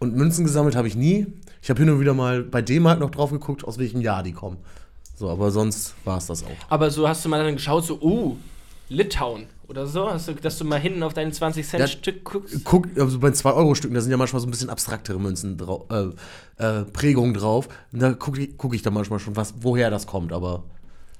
Und 0.00 0.16
Münzen 0.16 0.44
gesammelt 0.44 0.74
habe 0.74 0.88
ich 0.88 0.96
nie. 0.96 1.26
Ich 1.62 1.70
habe 1.70 1.78
hin 1.78 1.88
und 1.90 2.00
wieder 2.00 2.12
mal 2.12 2.42
bei 2.42 2.60
D-Mark 2.60 2.98
noch 2.98 3.10
drauf 3.10 3.30
geguckt, 3.30 3.64
aus 3.64 3.78
welchem 3.78 4.00
Jahr 4.00 4.24
die 4.24 4.32
kommen. 4.32 4.56
So, 5.14 5.30
aber 5.30 5.52
sonst 5.52 5.94
war 6.04 6.18
es 6.18 6.26
das 6.26 6.42
auch. 6.42 6.48
Aber 6.68 6.90
so 6.90 7.06
hast 7.06 7.24
du 7.24 7.28
mal 7.28 7.42
dann 7.44 7.54
geschaut, 7.54 7.84
so, 7.84 8.00
uh, 8.00 8.36
Litauen 8.88 9.46
oder 9.68 9.86
so, 9.86 10.10
hast 10.10 10.26
du, 10.26 10.34
dass 10.34 10.58
du 10.58 10.64
mal 10.64 10.80
hinten 10.80 11.04
auf 11.04 11.14
deine 11.14 11.30
20 11.30 11.66
Cent 11.66 11.80
Ja, 11.80 11.86
Stück 11.86 12.24
guckst. 12.24 12.64
Guck, 12.64 12.88
also 12.98 13.20
bei 13.20 13.28
2-Euro-Stücken, 13.28 13.94
da 13.94 14.00
sind 14.00 14.10
ja 14.10 14.16
manchmal 14.16 14.40
so 14.40 14.48
ein 14.48 14.50
bisschen 14.50 14.70
abstraktere 14.70 15.20
Münzen 15.20 15.56
drauf, 15.56 15.84
äh, 15.90 16.64
äh, 16.64 16.82
Prägungen 16.84 17.34
drauf. 17.34 17.68
Und 17.92 18.02
da 18.02 18.12
gucke 18.12 18.40
ich, 18.42 18.56
guck 18.58 18.74
ich 18.74 18.82
dann 18.82 18.94
manchmal 18.94 19.20
schon, 19.20 19.36
was, 19.36 19.54
woher 19.60 19.90
das 19.90 20.08
kommt, 20.08 20.32
aber 20.32 20.64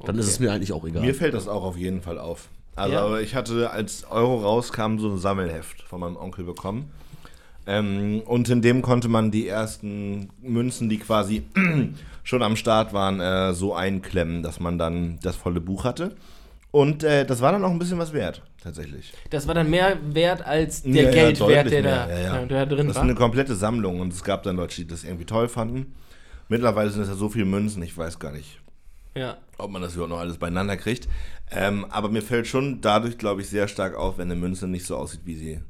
dann 0.04 0.18
ist 0.18 0.26
es 0.26 0.38
mir 0.40 0.52
eigentlich 0.52 0.72
auch 0.72 0.84
egal. 0.84 1.02
Mir 1.02 1.14
fällt 1.14 1.34
das 1.34 1.48
auch 1.48 1.62
auf 1.64 1.76
jeden 1.76 2.00
Fall 2.02 2.18
auf. 2.18 2.48
Also, 2.74 2.94
Ja. 2.94 3.04
aber 3.04 3.20
ich 3.20 3.34
hatte, 3.34 3.70
als 3.70 4.04
Euro 4.10 4.36
rauskam, 4.38 4.98
so 4.98 5.10
ein 5.10 5.18
Sammelheft 5.18 5.82
von 5.82 6.00
meinem 6.00 6.16
Onkel 6.16 6.44
bekommen. 6.44 6.90
Ähm, 7.66 8.22
und 8.26 8.48
in 8.48 8.60
dem 8.62 8.82
konnte 8.82 9.08
man 9.08 9.30
die 9.30 9.46
ersten 9.46 10.30
Münzen, 10.42 10.88
die 10.88 10.98
quasi 10.98 11.44
schon 12.24 12.42
am 12.42 12.56
Start 12.56 12.92
waren, 12.92 13.20
äh, 13.20 13.52
so 13.54 13.74
einklemmen, 13.74 14.42
dass 14.42 14.58
man 14.58 14.78
dann 14.78 15.18
das 15.22 15.36
volle 15.36 15.60
Buch 15.60 15.84
hatte. 15.84 16.16
Und 16.72 17.04
äh, 17.04 17.24
das 17.26 17.40
war 17.42 17.52
dann 17.52 17.62
auch 17.64 17.70
ein 17.70 17.78
bisschen 17.78 17.98
was 17.98 18.14
wert, 18.14 18.42
tatsächlich. 18.62 19.12
Das 19.30 19.46
war 19.46 19.54
dann 19.54 19.68
mehr 19.68 19.98
wert 20.10 20.44
als 20.44 20.82
der 20.82 20.92
Ja, 20.94 21.02
ja, 21.02 21.10
Geldwert, 21.10 21.66
deutlich 21.66 21.82
der, 21.82 21.82
da, 21.82 22.08
ja, 22.10 22.18
ja. 22.38 22.46
der 22.46 22.66
da 22.66 22.74
drin 22.74 22.86
Das 22.86 22.96
ist 22.96 22.96
war. 22.96 23.02
eine 23.02 23.14
komplette 23.14 23.54
Sammlung 23.54 24.00
und 24.00 24.12
es 24.12 24.24
gab 24.24 24.42
dann 24.42 24.56
Leute, 24.56 24.76
die 24.76 24.86
das 24.86 25.04
irgendwie 25.04 25.26
toll 25.26 25.48
fanden. 25.48 25.94
Mittlerweile 26.48 26.88
sind 26.90 27.02
es 27.02 27.08
ja 27.08 27.14
so 27.14 27.28
viele 27.28 27.44
Münzen, 27.44 27.82
ich 27.82 27.96
weiß 27.96 28.18
gar 28.18 28.32
nicht, 28.32 28.58
Ja. 29.14 29.36
ob 29.58 29.70
man 29.70 29.82
das 29.82 29.94
überhaupt 29.94 30.10
noch 30.10 30.20
alles 30.20 30.38
beieinander 30.38 30.76
kriegt. 30.76 31.08
Ähm, 31.50 31.84
aber 31.90 32.08
mir 32.08 32.22
fällt 32.22 32.46
schon 32.46 32.80
dadurch, 32.80 33.18
glaube 33.18 33.42
ich, 33.42 33.48
sehr 33.48 33.68
stark 33.68 33.94
auf, 33.94 34.18
wenn 34.18 34.30
eine 34.30 34.40
Münze 34.40 34.66
nicht 34.66 34.86
so 34.86 34.96
aussieht, 34.96 35.20
wie 35.24 35.34
sie 35.36 35.60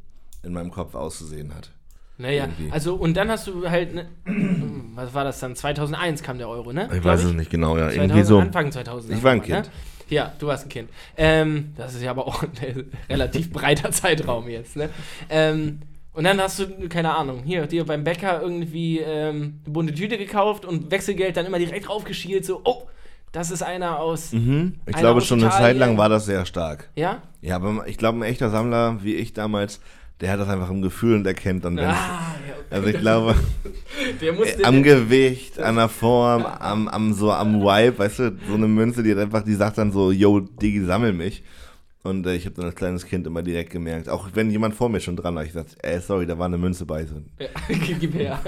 in 0.43 0.53
meinem 0.53 0.71
Kopf 0.71 0.95
auszusehen 0.95 1.55
hat. 1.55 1.71
Naja, 2.19 2.45
Irgendwie. 2.45 2.71
also 2.71 2.95
und 2.95 3.17
dann 3.17 3.31
hast 3.31 3.47
du 3.49 3.69
halt, 3.69 3.95
ne, 3.95 4.07
was 4.95 5.13
war 5.13 5.25
das 5.25 5.41
dann? 5.41 5.57
2001 5.57 6.23
kam 6.23 6.39
der 6.39 6.49
Euro, 6.49 6.73
ne? 6.73 6.85
Ich 6.85 7.01
Glaub 7.01 7.05
weiß 7.05 7.25
es 7.25 7.33
nicht 7.33 7.51
genau, 7.51 7.77
ja. 7.77 7.89
2000, 7.89 8.03
Irgendwie 8.03 8.25
so. 8.25 8.39
Anfang 8.39 8.71
2000. 8.71 9.15
Ich 9.15 9.23
war 9.23 9.33
ein 9.33 9.39
ne? 9.39 9.45
Kind. 9.45 9.71
Ja, 10.09 10.33
du 10.39 10.47
warst 10.47 10.67
ein 10.67 10.69
Kind. 10.69 10.91
Ähm, 11.17 11.73
das 11.77 11.95
ist 11.95 12.03
ja 12.03 12.11
aber 12.11 12.27
auch 12.27 12.43
ein 12.43 12.91
relativ 13.09 13.51
breiter 13.51 13.91
Zeitraum 13.91 14.49
jetzt, 14.49 14.77
ne? 14.77 14.91
Ähm, 15.31 15.81
und 16.13 16.25
dann 16.25 16.39
hast 16.41 16.59
du, 16.59 16.89
keine 16.89 17.15
Ahnung, 17.15 17.43
hier, 17.45 17.67
dir 17.67 17.87
beim 17.87 18.05
Bäcker 18.05 18.43
irgendwie 18.43 18.99
ähm, 18.99 19.61
eine 19.65 19.73
bunte 19.73 19.95
Tüte 19.95 20.19
gekauft 20.19 20.67
und 20.67 20.91
Wechselgeld 20.91 21.39
dann 21.39 21.47
immer 21.47 21.59
direkt 21.59 21.89
raufgeschielt, 21.89 22.45
so, 22.45 22.61
oh, 22.65 22.83
das 23.33 23.51
ist 23.51 23.63
einer 23.63 23.99
aus, 23.99 24.33
Mhm. 24.33 24.75
Ich 24.87 24.95
Einer 24.95 25.03
glaube, 25.03 25.19
aus 25.19 25.27
schon 25.27 25.39
eine 25.41 25.49
Italien. 25.49 25.67
Zeit 25.67 25.77
lang 25.79 25.99
war 25.99 26.09
das 26.09 26.27
sehr 26.27 26.45
stark. 26.47 26.89
ja? 26.95 27.23
Ja, 27.41 27.57
aber 27.57 27.87
ich 27.89 27.99
glaube, 27.99 28.19
ein 28.19 28.23
echter 28.23 28.51
Sammler, 28.51 28.99
wie 29.03 29.15
ich 29.17 29.33
damals, 29.33 29.81
der 30.21 30.31
hat 30.31 30.39
das 30.39 30.49
einfach 30.49 30.71
im 30.71 30.81
Gefühl 30.83 31.17
und 31.17 31.27
erkennt 31.27 31.65
dann, 31.65 31.77
wenn 31.77 31.87
Ah, 31.87 31.91
ja, 32.47 32.55
okay. 32.55 32.67
Also 32.71 32.87
ich 32.89 32.99
glaube, 33.01 33.35
musste, 34.37 34.65
am 34.65 34.83
Gewicht, 34.85 35.59
an 35.59 35.75
der 35.77 35.89
Form, 35.89 36.45
am, 36.47 36.87
am 36.87 37.13
so 37.13 37.33
am 37.33 37.61
Vibe, 37.63 37.99
weißt 37.99 38.19
du, 38.21 38.37
so 38.49 38.55
eine 38.55 38.69
Münze, 38.69 39.03
die 39.03 39.11
hat 39.11 39.19
einfach, 39.19 39.43
die 39.43 39.55
sagt 39.55 39.79
dann 39.79 39.91
so, 39.91 40.13
yo, 40.13 40.39
Digi, 40.41 40.85
sammel 40.85 41.13
mich. 41.13 41.43
Und 42.05 42.27
äh, 42.27 42.35
ich 42.35 42.47
habe 42.47 42.57
dann 42.57 42.65
als 42.65 42.75
kleines 42.75 43.07
Kind 43.07 43.27
immer 43.29 43.43
direkt 43.43 43.71
gemerkt, 43.71 44.09
auch 44.09 44.29
wenn 44.35 44.51
jemand 44.51 44.75
vor 44.75 44.89
mir 44.89 44.99
schon 44.99 45.15
dran 45.15 45.37
war, 45.37 45.43
ich 45.45 45.53
gesagt, 45.53 45.77
ey, 45.83 46.01
sorry, 46.01 46.27
da 46.27 46.37
war 46.37 46.47
eine 46.47 46.59
Münze 46.59 46.85
bei. 46.85 47.05
So, 47.05 47.15
Ja, 47.39 47.47
gib 48.01 48.15
her. 48.15 48.41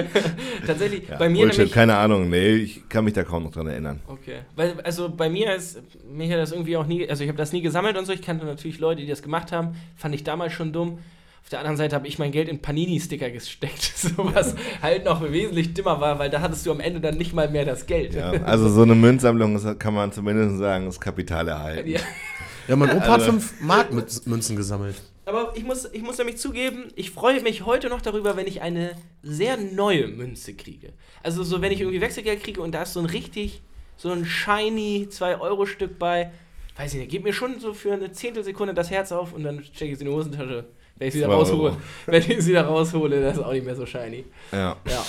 Tatsächlich, 0.66 1.08
ja, 1.08 1.16
bei 1.16 1.28
mir 1.28 1.42
Bullshit, 1.42 1.58
nämlich, 1.58 1.72
keine 1.72 1.96
Ahnung, 1.96 2.28
nee, 2.28 2.56
ich 2.56 2.88
kann 2.88 3.04
mich 3.04 3.14
da 3.14 3.22
kaum 3.22 3.44
noch 3.44 3.52
dran 3.52 3.68
erinnern. 3.68 4.00
Okay. 4.08 4.40
Weil, 4.56 4.80
also 4.80 5.08
bei 5.08 5.30
mir 5.30 5.54
ist, 5.54 5.80
mich 6.10 6.32
hat 6.32 6.38
das 6.38 6.50
irgendwie 6.50 6.76
auch 6.76 6.86
nie, 6.86 7.08
also 7.08 7.22
ich 7.22 7.28
habe 7.28 7.38
das 7.38 7.52
nie 7.52 7.62
gesammelt 7.62 7.96
und 7.96 8.06
so. 8.06 8.12
Ich 8.12 8.22
kannte 8.22 8.44
natürlich 8.44 8.80
Leute, 8.80 9.02
die 9.02 9.06
das 9.06 9.22
gemacht 9.22 9.52
haben. 9.52 9.76
Fand 9.94 10.14
ich 10.14 10.24
damals 10.24 10.52
schon 10.52 10.72
dumm. 10.72 10.98
Auf 11.42 11.48
der 11.48 11.60
anderen 11.60 11.76
Seite 11.76 11.94
habe 11.96 12.06
ich 12.06 12.18
mein 12.18 12.32
Geld 12.32 12.48
in 12.48 12.60
Panini-Sticker 12.60 13.30
gesteckt, 13.30 13.82
so 13.96 14.10
was 14.34 14.56
halt 14.82 15.04
noch 15.04 15.22
wesentlich 15.30 15.74
dümmer 15.74 16.00
war, 16.00 16.18
weil 16.18 16.28
da 16.28 16.40
hattest 16.40 16.66
du 16.66 16.72
am 16.72 16.80
Ende 16.80 17.00
dann 17.00 17.16
nicht 17.16 17.34
mal 17.34 17.48
mehr 17.48 17.64
das 17.64 17.86
Geld. 17.86 18.14
Ja, 18.14 18.32
also 18.44 18.68
so 18.68 18.82
eine 18.82 18.94
Münzsammlung 18.96 19.54
ist, 19.54 19.78
kann 19.78 19.94
man 19.94 20.12
zumindest 20.12 20.58
sagen, 20.58 20.88
ist 20.88 21.00
Kapital 21.00 21.46
erhalten. 21.48 21.88
Ja. 21.88 22.00
Ja, 22.70 22.76
mein 22.76 22.90
Opa 22.90 23.00
hat 23.00 23.10
Also- 23.20 23.32
5 23.32 23.60
Mark 23.62 23.92
mit 23.92 24.26
Münzen 24.28 24.54
gesammelt. 24.54 24.94
Aber 25.26 25.52
ich 25.56 25.64
muss, 25.64 25.86
ich 25.92 26.02
muss 26.02 26.18
nämlich 26.18 26.36
zugeben, 26.36 26.84
ich 26.94 27.10
freue 27.10 27.40
mich 27.40 27.66
heute 27.66 27.88
noch 27.88 28.00
darüber, 28.00 28.36
wenn 28.36 28.46
ich 28.46 28.62
eine 28.62 28.92
sehr 29.24 29.56
neue 29.56 30.06
Münze 30.06 30.54
kriege. 30.54 30.92
Also 31.24 31.42
so, 31.42 31.60
wenn 31.62 31.72
ich 31.72 31.80
irgendwie 31.80 32.00
Wechselgeld 32.00 32.44
kriege 32.44 32.60
und 32.60 32.72
da 32.72 32.82
ist 32.82 32.92
so 32.92 33.00
ein 33.00 33.06
richtig, 33.06 33.60
so 33.96 34.10
ein 34.10 34.24
shiny 34.24 35.08
2-Euro-Stück 35.10 35.98
bei, 35.98 36.30
weiß 36.76 36.94
ich 36.94 37.00
nicht, 37.00 37.10
geht 37.10 37.24
mir 37.24 37.32
schon 37.32 37.58
so 37.58 37.74
für 37.74 37.92
eine 37.92 38.12
Zehntelsekunde 38.12 38.72
das 38.72 38.88
Herz 38.90 39.10
auf 39.10 39.32
und 39.32 39.42
dann 39.42 39.64
stecke 39.64 39.86
ich 39.86 39.92
es 39.94 40.00
in 40.00 40.06
die 40.06 40.12
Hosentasche. 40.12 40.66
Wenn 41.00 41.08
ich 41.08 41.14
sie 41.14 41.22
Zwei 41.22 41.32
raushole, 41.32 41.76
wenn 42.06 42.20
ich 42.20 42.44
sie 42.44 42.50
wieder 42.50 42.66
raushole, 42.66 43.22
das 43.22 43.38
ist 43.38 43.42
auch 43.42 43.52
nicht 43.52 43.64
mehr 43.64 43.74
so 43.74 43.86
shiny. 43.86 44.26
Ja. 44.52 44.76
Ja. 44.86 45.04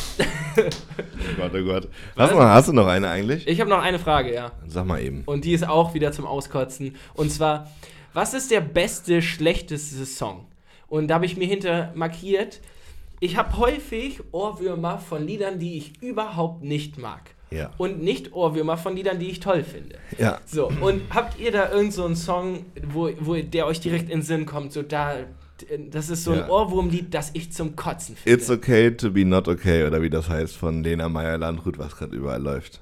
Oh 0.58 0.62
Gott, 1.38 1.52
oh 1.54 1.64
Gott. 1.66 1.90
Hast 2.16 2.32
du, 2.32 2.38
noch, 2.38 2.44
hast 2.44 2.68
du 2.70 2.74
noch 2.74 2.88
eine 2.88 3.10
eigentlich? 3.10 3.46
Ich 3.46 3.60
habe 3.60 3.70
noch 3.70 3.82
eine 3.82 4.00
Frage, 4.00 4.34
ja. 4.34 4.54
Sag 4.68 4.86
mal 4.86 5.02
eben. 5.02 5.24
Und 5.26 5.44
die 5.44 5.52
ist 5.52 5.68
auch 5.68 5.94
wieder 5.94 6.14
zum 6.14 6.26
Auskotzen. 6.26 6.96
Und 7.14 7.30
zwar, 7.30 7.70
was 8.14 8.34
ist 8.34 8.52
der 8.52 8.62
beste, 8.62 9.22
schlechteste 9.22 10.06
Song? 10.06 10.46
Und 10.88 11.10
da 11.10 11.16
habe 11.16 11.26
ich 11.26 11.36
mir 11.36 11.48
hinter 11.48 11.92
markiert, 11.94 12.62
ich 13.20 13.36
habe 13.36 13.58
häufig 13.58 14.22
Ohrwürmer 14.32 14.98
von 14.98 15.28
Liedern, 15.28 15.60
die 15.60 15.78
ich 15.78 16.02
überhaupt 16.02 16.64
nicht 16.64 16.98
mag. 16.98 17.32
Ja. 17.50 17.72
Und 17.78 18.02
nicht 18.02 18.32
Ohrwürmer 18.32 18.78
von 18.78 18.96
Liedern, 18.96 19.20
die 19.20 19.30
ich 19.30 19.42
toll 19.42 19.66
finde. 19.66 19.98
Ja. 20.18 20.40
So, 20.46 20.72
und 20.80 21.02
habt 21.14 21.38
ihr 21.38 21.52
da 21.52 21.70
irgend 21.70 21.92
so 21.92 22.06
einen 22.06 22.16
Song, 22.16 22.66
wo, 22.82 23.10
wo 23.20 23.36
der 23.36 23.68
euch 23.68 23.82
direkt 23.82 24.04
in 24.04 24.20
den 24.20 24.22
Sinn 24.22 24.46
kommt? 24.46 24.72
So 24.72 24.84
da, 24.84 25.16
das 25.90 26.10
ist 26.10 26.24
so 26.24 26.32
ein 26.32 26.40
Ja. 26.40 26.50
Ohrwurmlied, 26.50 27.14
das 27.14 27.32
ich 27.34 27.52
zum 27.52 27.76
Kotzen 27.76 28.16
finde. 28.16 28.38
It's 28.38 28.50
okay 28.50 28.92
to 28.92 29.12
be 29.12 29.26
not 29.26 29.48
okay, 29.48 29.86
oder 29.86 30.02
wie 30.02 30.10
das 30.10 30.30
heißt, 30.30 30.56
von 30.56 30.84
Lena 30.84 31.10
Meyer-Landrut, 31.10 31.78
was 31.78 31.96
gerade 31.96 32.16
überall 32.16 32.42
läuft. 32.42 32.82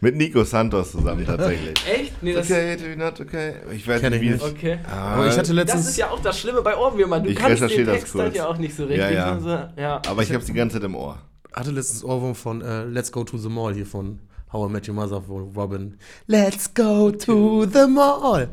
Mit 0.00 0.16
Nico 0.16 0.42
Santos 0.42 0.90
zusammen 0.90 1.24
tatsächlich. 1.24 1.74
Echt? 1.86 2.22
Nee, 2.22 2.32
das, 2.34 2.50
okay 2.50 2.76
to 2.76 2.82
be 2.84 2.96
not 2.96 3.20
okay. 3.20 3.54
Ich 3.72 3.86
weiß 3.86 4.02
nicht, 4.02 4.14
ich 4.14 4.20
wie 4.20 4.28
es... 4.30 4.42
okay. 4.42 4.78
Ah, 4.90 5.14
Aber 5.14 5.26
ich 5.28 5.32
hatte 5.32 5.42
Das 5.42 5.52
letztens. 5.54 5.88
ist 5.90 5.96
ja 5.96 6.10
auch 6.10 6.18
das 6.20 6.40
Schlimme 6.40 6.60
bei 6.60 6.76
Ohrwürmern. 6.76 7.22
Du 7.22 7.30
Ich 7.30 7.36
kannst 7.36 7.62
den 7.62 7.86
das 7.86 7.98
Text 7.98 8.14
halt 8.16 8.34
ja 8.34 8.48
auch 8.48 8.58
nicht 8.58 8.74
so 8.74 8.82
richtig. 8.82 8.98
Ja, 8.98 9.10
ja. 9.10 9.38
So, 9.38 9.48
ja. 9.80 10.02
aber 10.08 10.22
ich 10.22 10.32
hab's 10.34 10.46
die 10.46 10.52
ganze 10.54 10.76
Zeit 10.76 10.84
im 10.84 10.96
Ohr. 10.96 11.18
hatte 11.52 11.70
letztens 11.70 12.02
Ohrwurm 12.02 12.34
von 12.34 12.62
äh, 12.62 12.84
Let's 12.84 13.12
Go 13.12 13.22
to 13.22 13.38
the 13.38 13.48
Mall 13.48 13.74
hier 13.74 13.86
von 13.86 14.18
How 14.52 14.68
I 14.68 14.72
Met 14.72 14.88
Your 14.88 14.96
Mother 14.96 15.22
von 15.22 15.52
Robin. 15.54 15.96
Let's 16.26 16.74
go 16.74 17.12
to 17.12 17.64
the 17.72 17.86
mall. 17.88 18.48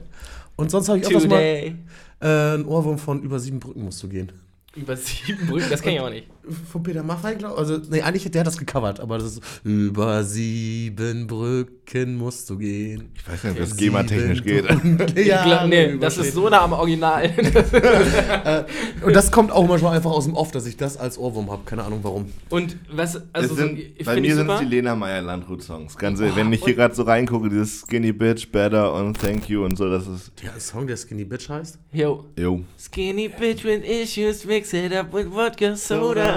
Und 0.56 0.70
sonst 0.70 0.88
habe 0.90 1.00
ich 1.00 1.10
mal 1.12 1.20
Today. 1.22 1.76
Äh, 2.22 2.56
ein 2.56 2.66
Ohrwurm 2.66 2.98
von 2.98 3.22
Über 3.22 3.40
sieben 3.40 3.60
Brücken 3.60 3.84
musst 3.84 4.02
du 4.04 4.10
gehen. 4.10 4.32
Über 4.76 4.96
sieben 4.96 5.48
Brücken, 5.48 5.70
das 5.70 5.82
kenne 5.82 5.96
ich 5.96 6.02
auch 6.02 6.10
nicht. 6.10 6.28
Von 6.72 6.84
Peter 6.84 7.04
Maffay, 7.04 7.36
glaube 7.36 7.56
ich. 7.56 7.60
Also, 7.60 7.80
nee, 7.90 8.02
eigentlich 8.02 8.26
hat 8.26 8.36
der 8.36 8.44
das 8.44 8.58
gecovert, 8.58 9.00
aber 9.00 9.18
das 9.18 9.34
ist 9.34 9.42
Über 9.64 10.24
sieben 10.24 11.28
Brücken 11.28 12.16
musst 12.18 12.50
du 12.50 12.58
gehen. 12.58 13.12
Ich 13.16 13.28
weiß 13.28 13.44
nicht, 13.44 13.54
ob 13.54 13.60
das 13.60 13.78
GEMA-technisch 13.78 14.44
geht. 14.44 14.66
Ich 15.16 15.26
glaub, 15.26 15.68
nee, 15.68 15.98
das 15.98 16.18
ist 16.18 16.34
so 16.34 16.50
nah 16.50 16.62
am 16.62 16.74
Original. 16.74 17.30
Und 19.06 19.16
das 19.16 19.32
kommt 19.32 19.52
auch 19.52 19.68
manchmal 19.68 19.96
einfach 19.96 20.12
aus 20.12 20.26
dem 20.26 20.34
Off, 20.36 20.52
dass 20.52 20.66
ich 20.66 20.78
das 20.78 20.98
als 20.98 21.18
Ohrwurm 21.18 21.52
habe. 21.52 21.64
Keine 21.66 21.84
Ahnung 21.84 22.00
warum. 22.04 22.32
Und 22.50 22.78
was, 22.92 23.16
also 23.16 23.28
es 23.34 23.50
so, 23.50 23.56
sind, 23.56 23.80
ich 23.80 24.06
bei 24.06 24.20
mir 24.20 24.36
sind 24.36 24.50
es 24.50 24.60
die 24.60 24.66
Lena 24.66 24.96
Meyer 24.96 25.22
Landrut-Songs. 25.22 25.98
Ganz 25.98 26.20
ehrlich, 26.20 26.36
wenn 26.36 26.52
ich 26.54 26.64
hier 26.64 26.76
gerade 26.76 26.96
so 26.96 27.04
reingucke, 27.04 27.50
dieses 27.50 27.82
Skinny 27.82 28.12
Bitch, 28.12 28.52
Better 28.52 28.94
und 28.94 29.20
Thank 29.20 29.50
You 29.50 29.66
und 29.66 29.78
so, 29.78 29.90
das 29.90 30.08
ist. 30.08 30.32
Der 30.44 30.60
Song, 30.60 30.88
der 30.88 30.98
Skinny 30.98 31.26
Bitch 31.26 31.50
heißt? 31.50 31.80
Yo. 31.92 32.26
Jo. 32.38 32.62
Skinny 32.78 33.30
bitch 33.30 33.64
with 33.64 33.84
issues, 33.84 34.46
mix 34.46 34.74
it 34.74 34.94
up 34.94 35.14
with 35.14 35.28
vodka 35.28 35.76
soda. 35.76 36.29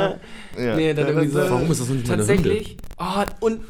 Ja. 0.58 0.76
Nee, 0.76 0.94
dann 0.94 1.06
irgendwie 1.08 1.28
so. 1.28 1.38
Warum 1.40 1.70
ist 1.70 1.80
das 1.80 1.86
so 1.88 1.94
nicht 1.94 2.06
meine 2.08 2.18
Tatsächlich. 2.18 2.76
Oh, 2.98 3.24
und 3.40 3.60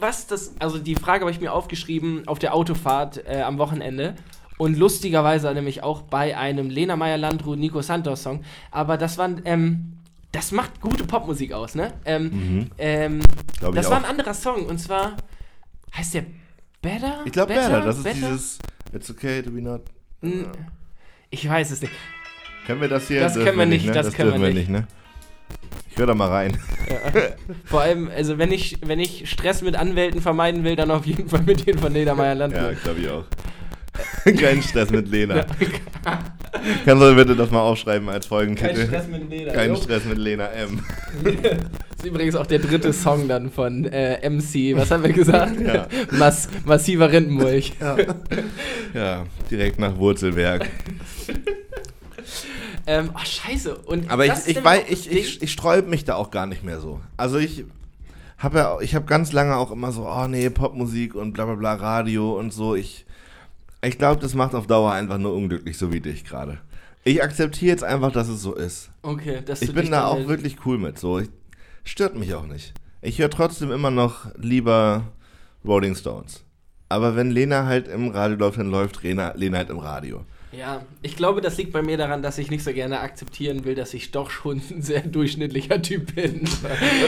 was 0.00 0.26
das, 0.26 0.52
also 0.58 0.78
die 0.78 0.94
Frage 0.96 1.20
habe 1.22 1.30
ich 1.30 1.40
mir 1.40 1.52
aufgeschrieben 1.52 2.26
auf 2.26 2.38
der 2.38 2.54
Autofahrt 2.54 3.24
äh, 3.26 3.42
am 3.42 3.58
Wochenende. 3.58 4.14
Und 4.58 4.76
lustigerweise 4.78 5.52
nämlich 5.54 5.82
auch 5.82 6.02
bei 6.02 6.36
einem 6.36 6.68
Lena 6.70 6.96
Meyer 6.96 7.16
Landrut 7.18 7.58
Nico 7.58 7.82
Santos 7.82 8.22
Song. 8.22 8.42
Aber 8.70 8.96
das 8.96 9.18
waren, 9.18 9.42
ähm, 9.44 9.94
das 10.30 10.52
macht 10.52 10.80
gute 10.80 11.04
Popmusik 11.04 11.52
aus, 11.52 11.74
ne? 11.74 11.92
Ähm, 12.04 12.68
ähm, 12.78 13.14
Mhm. 13.16 13.20
Ich 13.60 13.74
das 13.74 13.90
war 13.90 13.98
auch. 13.98 14.02
ein 14.04 14.10
anderer 14.10 14.34
Song 14.34 14.66
und 14.66 14.78
zwar 14.78 15.16
heißt 15.96 16.14
der 16.14 16.24
Better? 16.80 17.20
Ich 17.24 17.32
glaube, 17.32 17.54
Better, 17.54 17.80
das 17.80 17.98
ist 17.98 18.14
dieses 18.14 18.58
It's 18.92 19.10
okay 19.10 19.42
to 19.42 19.50
be 19.50 19.62
not. 19.62 19.82
N- 20.22 20.46
Ich 21.30 21.48
weiß 21.48 21.70
es 21.70 21.80
nicht. 21.80 21.92
Können 22.66 22.80
wir 22.80 22.88
das 22.88 23.08
hier? 23.08 23.20
Das 23.20 23.34
können 23.34 23.58
wir 23.58 23.66
nicht, 23.66 23.86
ne? 23.86 23.92
das 23.92 24.12
können 24.12 24.40
wir 24.40 24.52
nicht, 24.52 24.68
ne? 24.68 24.86
Ich 25.90 25.98
höre 25.98 26.06
da 26.06 26.14
mal 26.14 26.28
rein. 26.28 26.56
Vor 27.64 27.82
allem, 27.82 28.10
also 28.14 28.38
wenn 28.38 28.50
ich, 28.50 28.78
wenn 28.84 28.98
ich 28.98 29.28
Stress 29.30 29.60
mit 29.60 29.76
Anwälten 29.76 30.22
vermeiden 30.22 30.64
will, 30.64 30.74
dann 30.74 30.90
auf 30.90 31.04
jeden 31.04 31.28
Fall 31.28 31.42
mit 31.42 31.66
denen 31.66 31.78
von 31.78 31.92
Lena 31.92 32.14
Meyer 32.14 32.34
Landrut. 32.34 32.62
Ja, 32.62 32.72
glaube 32.82 33.00
ich 33.00 33.08
auch. 33.10 33.24
Kein 34.40 34.62
Stress 34.62 34.90
mit 34.90 35.08
Lena. 35.08 35.44
Kannst 36.84 37.02
du 37.02 37.14
bitte 37.14 37.36
das 37.36 37.50
mal 37.50 37.60
aufschreiben 37.60 38.08
als 38.08 38.26
Folgentitel? 38.26 38.88
mit 39.10 39.28
Lena. 39.30 39.52
Kein 39.52 39.70
jo. 39.70 39.76
Stress 39.76 40.04
mit 40.04 40.18
Lena 40.18 40.46
M. 40.48 40.82
Das 41.22 41.34
ist 41.98 42.06
übrigens 42.06 42.36
auch 42.36 42.46
der 42.46 42.60
dritte 42.60 42.92
Song 42.92 43.28
dann 43.28 43.50
von 43.50 43.84
äh, 43.84 44.28
MC. 44.28 44.76
Was 44.76 44.90
haben 44.90 45.02
wir 45.02 45.12
gesagt? 45.12 45.60
Ja. 45.60 45.88
Mass, 46.12 46.48
massiver 46.64 47.12
Rindenmulch. 47.12 47.74
Ja, 48.94 49.26
direkt 49.50 49.78
nach 49.78 49.96
Wurzelberg. 49.96 50.68
Ähm, 52.86 53.10
oh, 53.14 53.24
scheiße. 53.24 53.76
Und 53.76 54.10
Aber 54.10 54.24
ich, 54.24 54.32
das 54.32 54.46
ich, 54.46 54.62
weiß, 54.62 54.82
das 54.88 55.06
ich, 55.06 55.10
ich, 55.10 55.42
ich 55.42 55.52
sträube 55.52 55.88
mich 55.88 56.04
da 56.04 56.14
auch 56.14 56.30
gar 56.30 56.46
nicht 56.46 56.64
mehr 56.64 56.80
so. 56.80 57.00
Also 57.16 57.38
ich 57.38 57.64
habe 58.38 58.58
ja, 58.58 58.80
ich 58.80 58.94
habe 58.94 59.06
ganz 59.06 59.32
lange 59.32 59.56
auch 59.56 59.70
immer 59.70 59.92
so, 59.92 60.08
oh 60.08 60.26
nee, 60.26 60.50
Popmusik 60.50 61.14
und 61.14 61.32
bla 61.32 61.44
bla 61.44 61.54
bla, 61.54 61.74
Radio 61.74 62.38
und 62.38 62.52
so. 62.52 62.74
Ich, 62.74 63.06
ich 63.82 63.98
glaube, 63.98 64.20
das 64.20 64.34
macht 64.34 64.54
auf 64.54 64.66
Dauer 64.66 64.92
einfach 64.92 65.18
nur 65.18 65.34
unglücklich, 65.34 65.78
so 65.78 65.92
wie 65.92 66.00
dich 66.00 66.24
gerade. 66.24 66.58
Ich 67.04 67.22
akzeptiere 67.22 67.70
jetzt 67.70 67.84
einfach, 67.84 68.12
dass 68.12 68.28
es 68.28 68.42
so 68.42 68.54
ist. 68.54 68.90
Okay, 69.02 69.42
dass 69.44 69.62
Ich 69.62 69.72
bin 69.72 69.90
da 69.90 70.06
auch 70.06 70.26
wirklich 70.28 70.56
cool 70.64 70.78
mit. 70.78 70.98
So, 70.98 71.18
ich, 71.18 71.28
stört 71.84 72.16
mich 72.16 72.34
auch 72.34 72.46
nicht. 72.46 72.74
Ich 73.00 73.18
höre 73.18 73.30
trotzdem 73.30 73.72
immer 73.72 73.90
noch 73.90 74.26
lieber 74.36 75.04
Rolling 75.64 75.96
Stones. 75.96 76.44
Aber 76.88 77.16
wenn 77.16 77.30
Lena 77.30 77.66
halt 77.66 77.88
im 77.88 78.08
Radio 78.08 78.36
läuft, 78.36 78.58
dann 78.58 78.70
läuft 78.70 79.02
Lena, 79.02 79.32
Lena 79.34 79.58
halt 79.58 79.70
im 79.70 79.78
Radio. 79.78 80.24
Ja, 80.56 80.82
ich 81.00 81.16
glaube, 81.16 81.40
das 81.40 81.56
liegt 81.56 81.72
bei 81.72 81.80
mir 81.82 81.96
daran, 81.96 82.22
dass 82.22 82.36
ich 82.36 82.50
nicht 82.50 82.62
so 82.62 82.72
gerne 82.74 83.00
akzeptieren 83.00 83.64
will, 83.64 83.74
dass 83.74 83.94
ich 83.94 84.10
doch 84.10 84.30
schon 84.30 84.60
ein 84.70 84.82
sehr 84.82 85.00
durchschnittlicher 85.00 85.80
Typ 85.80 86.14
bin. 86.14 86.42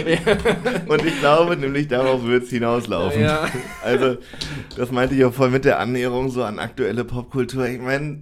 Und 0.89 1.05
ich 1.05 1.19
glaube 1.21 1.57
nämlich, 1.57 1.89
darauf 1.89 2.25
wird 2.25 2.45
es 2.45 2.51
hinauslaufen. 2.51 3.21
Ja. 3.21 3.47
Also, 3.83 4.17
das 4.77 4.91
meinte 4.91 5.15
ich 5.15 5.25
auch 5.27 5.35
voll 5.35 5.51
mit 5.51 5.65
der 5.67 5.79
Annäherung 5.79 6.31
so 6.31 6.43
an 6.43 6.59
aktuelle 6.59 7.05
Popkultur. 7.05 7.67
Ich 7.67 7.81
meine, 7.81 8.21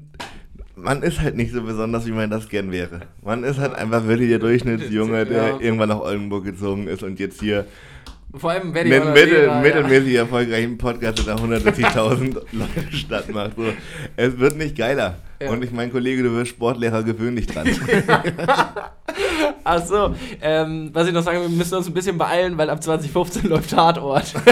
man 0.75 1.03
ist 1.05 1.20
halt 1.20 1.37
nicht 1.37 1.53
so 1.53 1.62
besonders, 1.62 2.05
wie 2.07 2.11
man 2.12 2.29
das 2.29 2.49
gern 2.49 2.73
wäre. 2.73 3.03
Man 3.23 3.45
ist 3.45 3.59
halt 3.59 3.75
einfach 3.75 4.07
wirklich 4.09 4.29
der 4.29 4.39
Durchschnittsjunge, 4.41 5.25
der 5.27 5.49
Ja. 5.51 5.61
irgendwann 5.61 5.91
nach 5.91 6.01
Oldenburg 6.01 6.45
gezogen 6.45 6.89
ist 6.89 7.03
und 7.05 7.20
jetzt 7.20 7.41
hier 7.41 7.66
Vor 8.35 8.51
allem, 8.51 8.72
wenn 8.72 8.87
ich 8.91 8.99
noch 8.99 9.12
mittel, 9.12 9.41
Lehrer, 9.41 9.55
ja. 9.55 9.61
mittelmäßig 9.61 10.14
erfolgreichen 10.14 10.78
Podcast 10.78 11.26
der 11.26 11.37
170.000 11.37 12.35
Leute 12.53 12.93
statt 12.93 13.28
macht. 13.30 13.57
So, 13.57 13.64
es 14.16 14.39
wird 14.39 14.57
nicht 14.57 14.74
geiler. 14.76 15.16
Ja. 15.41 15.51
Und 15.51 15.62
ich 15.62 15.70
mein 15.70 15.93
Kollege, 15.93 16.22
du 16.22 16.33
wirst 16.33 16.53
Sportlehrer, 16.53 17.03
gewöhn 17.03 17.37
dich 17.37 17.47
dran. 17.47 17.68
Ach 19.64 19.85
so, 19.85 20.14
ähm, 20.41 20.89
was 20.95 21.09
ich 21.09 21.12
noch 21.12 21.22
sagen 21.22 21.41
will, 21.41 21.51
wir 21.51 21.57
müssen 21.57 21.74
uns 21.74 21.87
ein 21.87 21.93
bisschen 21.93 22.16
beeilen, 22.16 22.57
weil 22.57 22.70
ab 22.70 22.83
2015 22.83 23.51
läuft 23.51 23.70
Tatort. 23.70 24.33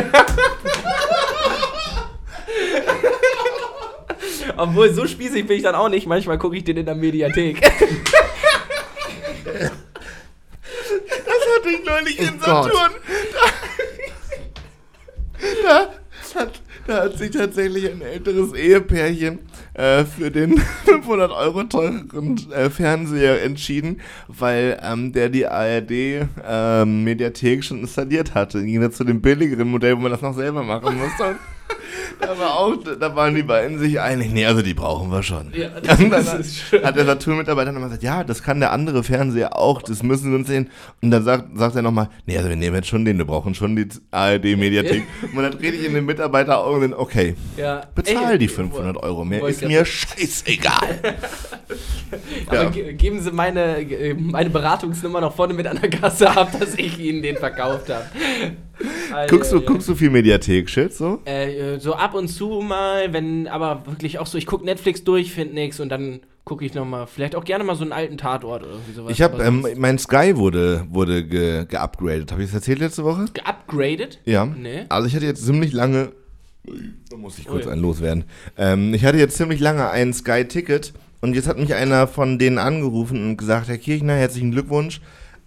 Obwohl, 4.58 4.92
so 4.92 5.06
spießig 5.06 5.46
bin 5.46 5.56
ich 5.56 5.62
dann 5.62 5.74
auch 5.74 5.88
nicht. 5.88 6.06
Manchmal 6.06 6.36
gucke 6.36 6.54
ich 6.54 6.64
den 6.64 6.76
in 6.76 6.84
der 6.84 6.94
Mediathek. 6.94 7.62
Das 7.62 7.72
hatte 11.56 11.70
ich 11.70 11.82
neulich 11.84 12.20
in 12.20 12.34
Oh 12.34 12.44
Gott. 12.44 12.70
Saturn. 12.70 12.92
Da, 15.62 15.88
da, 16.86 16.89
hat, 17.02 17.18
sich 17.18 17.30
tatsächlich 17.30 17.90
ein 17.90 18.02
älteres 18.02 18.52
Ehepärchen 18.52 19.38
äh, 19.74 20.04
für 20.04 20.30
den 20.30 20.58
500 20.84 21.32
Euro 21.32 21.64
teuren 21.64 22.08
äh, 22.52 22.70
Fernseher 22.70 23.42
entschieden, 23.42 24.00
weil 24.28 24.78
ähm, 24.82 25.12
der 25.12 25.28
die 25.28 25.46
ARD-Mediathek 25.46 27.64
schon 27.64 27.80
installiert 27.80 28.34
hatte. 28.34 28.64
Ging 28.64 28.92
zu 28.92 29.02
dem 29.04 29.20
billigeren 29.20 29.68
Modell, 29.68 29.96
wo 29.96 30.00
man 30.00 30.12
das 30.12 30.22
noch 30.22 30.34
selber 30.34 30.62
machen 30.62 30.96
musste. 30.98 31.36
Da, 32.20 32.38
war 32.38 32.58
auch, 32.58 32.76
da 32.98 33.16
waren 33.16 33.34
die 33.34 33.42
beiden 33.42 33.78
sich 33.78 33.98
einig, 33.98 34.30
nee, 34.30 34.44
also 34.44 34.60
die 34.62 34.74
brauchen 34.74 35.10
wir 35.10 35.22
schon. 35.22 35.52
Ja, 35.54 35.68
Und 35.68 35.86
das 36.12 36.26
dann 36.30 36.40
ist 36.40 36.56
schön. 36.68 36.84
hat 36.84 36.94
der 36.96 37.06
Saturn-Mitarbeiter 37.06 37.72
nochmal 37.72 37.88
gesagt, 37.88 38.02
ja, 38.04 38.24
das 38.24 38.42
kann 38.42 38.60
der 38.60 38.72
andere 38.72 39.02
Fernseher 39.02 39.56
auch, 39.56 39.80
das 39.82 40.02
müssen 40.02 40.30
wir 40.30 40.38
uns 40.38 40.48
sehen. 40.48 40.68
Und 41.02 41.10
dann 41.10 41.24
sagt, 41.24 41.56
sagt 41.56 41.76
er 41.76 41.82
nochmal, 41.82 42.08
nee, 42.26 42.36
also 42.36 42.48
wir 42.50 42.56
nehmen 42.56 42.76
jetzt 42.76 42.88
schon 42.88 43.04
den, 43.04 43.16
wir 43.18 43.24
brauchen 43.24 43.54
schon 43.54 43.74
die 43.74 43.88
ARD-Mediathek. 44.10 45.02
Und 45.34 45.42
dann 45.42 45.54
rede 45.54 45.76
ich 45.78 45.86
in 45.86 45.94
den 45.94 46.04
Mitarbeiteraugen 46.04 46.74
und 46.82 46.90
dann, 46.90 46.94
okay, 47.00 47.34
Ja. 47.56 47.82
bezahl 47.94 48.32
Ey, 48.32 48.38
die 48.38 48.48
500 48.48 48.96
Euro 48.98 49.24
mehr, 49.24 49.42
ist 49.48 49.64
mir 49.66 49.84
scheißegal. 49.84 50.98
Aber 52.46 52.62
Ja. 52.64 52.70
ge 52.70 52.92
geben 52.94 53.20
Sie 53.20 53.30
meine, 53.30 53.78
äh, 53.80 54.14
meine 54.14 54.50
Beratungsnummer 54.50 55.20
noch 55.20 55.34
vorne 55.34 55.54
mit 55.54 55.66
an 55.66 55.78
der 55.80 55.90
Kasse 55.90 56.28
ab, 56.30 56.52
dass 56.58 56.74
ich 56.74 56.98
Ihnen 56.98 57.22
den 57.22 57.36
verkauft 57.36 57.88
habe. 57.88 58.04
guckst, 59.28 59.52
du, 59.52 59.60
guckst 59.60 59.88
du 59.88 59.94
viel 59.94 60.10
Mediathek-Shit 60.10 60.92
so? 60.94 61.20
Äh, 61.24 61.78
so 61.78 61.89
ab 61.94 62.14
und 62.14 62.28
zu 62.28 62.60
mal, 62.60 63.12
wenn, 63.12 63.48
aber 63.48 63.86
wirklich 63.86 64.18
auch 64.18 64.26
so, 64.26 64.38
ich 64.38 64.46
gucke 64.46 64.64
Netflix 64.64 65.04
durch, 65.04 65.32
finde 65.32 65.54
nix 65.54 65.80
und 65.80 65.88
dann 65.88 66.20
gucke 66.44 66.64
ich 66.64 66.74
nochmal, 66.74 67.06
vielleicht 67.06 67.36
auch 67.36 67.44
gerne 67.44 67.64
mal 67.64 67.76
so 67.76 67.82
einen 67.82 67.92
alten 67.92 68.18
Tatort 68.18 68.62
oder 68.62 68.72
irgendwie 68.72 68.92
sowas. 68.92 69.12
Ich 69.12 69.22
habe, 69.22 69.42
ähm, 69.42 69.66
mein 69.76 69.98
Sky 69.98 70.36
wurde, 70.36 70.84
wurde 70.90 71.24
ge 71.24 71.64
geupgradet. 71.66 72.32
Habe 72.32 72.42
ich 72.42 72.48
das 72.48 72.56
erzählt 72.56 72.80
letzte 72.80 73.04
Woche? 73.04 73.26
geupgradet? 73.32 74.18
Ja. 74.24 74.46
Nee. 74.46 74.84
Also 74.88 75.06
ich 75.06 75.14
hatte 75.14 75.26
jetzt 75.26 75.44
ziemlich 75.44 75.72
lange. 75.72 76.12
Da 77.08 77.16
muss 77.16 77.38
ich 77.38 77.46
kurz 77.46 77.66
Ui. 77.66 77.72
einen 77.72 77.82
loswerden. 77.82 78.24
Ähm, 78.58 78.94
ich 78.94 79.04
hatte 79.04 79.18
jetzt 79.18 79.36
ziemlich 79.36 79.60
lange 79.60 79.90
ein 79.90 80.12
Sky-Ticket 80.12 80.92
und 81.20 81.34
jetzt 81.34 81.46
hat 81.46 81.58
mich 81.58 81.74
einer 81.74 82.06
von 82.06 82.38
denen 82.38 82.58
angerufen 82.58 83.22
und 83.22 83.36
gesagt, 83.36 83.68
Herr 83.68 83.78
Kirchner, 83.78 84.14
herzlichen 84.14 84.50
Glückwunsch. 84.50 85.00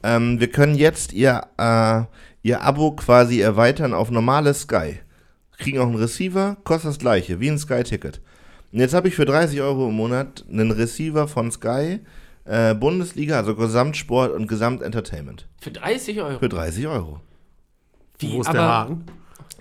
Ähm, 0.04 0.40
wir 0.40 0.48
können 0.48 0.76
jetzt 0.76 1.14
Ihr, 1.14 1.42
äh, 1.58 2.04
Ihr 2.44 2.62
Abo 2.62 2.92
quasi 2.92 3.42
erweitern 3.42 3.94
auf 3.94 4.12
normales 4.12 4.62
Sky. 4.62 5.00
Kriegen 5.58 5.80
auch 5.80 5.88
einen 5.88 5.96
Receiver, 5.96 6.58
kostet 6.64 6.90
das 6.92 7.00
gleiche, 7.00 7.40
wie 7.40 7.50
ein 7.50 7.58
Sky-Ticket. 7.58 8.22
Und 8.72 8.80
jetzt 8.80 8.94
habe 8.94 9.08
ich 9.08 9.16
für 9.16 9.26
30 9.26 9.62
Euro 9.62 9.88
im 9.90 9.96
Monat 9.96 10.44
einen 10.52 10.72
Receiver 10.72 11.28
von 11.28 11.52
Sky, 11.52 12.00
äh, 12.46 12.74
Bundesliga, 12.74 13.38
also 13.38 13.56
Gesamtsport 13.56 14.34
und 14.34 14.48
Gesamtentertainment. 14.48 15.48
Für 15.62 15.72
30 15.72 16.22
Euro. 16.22 16.40
Für 16.40 16.50
30 16.50 16.88
Euro. 16.88 17.22
Wie, 18.20 18.34
Wo 18.34 18.42
ist 18.42 18.48
aber- 18.48 18.58
der 18.58 18.68
Haken? 18.68 19.04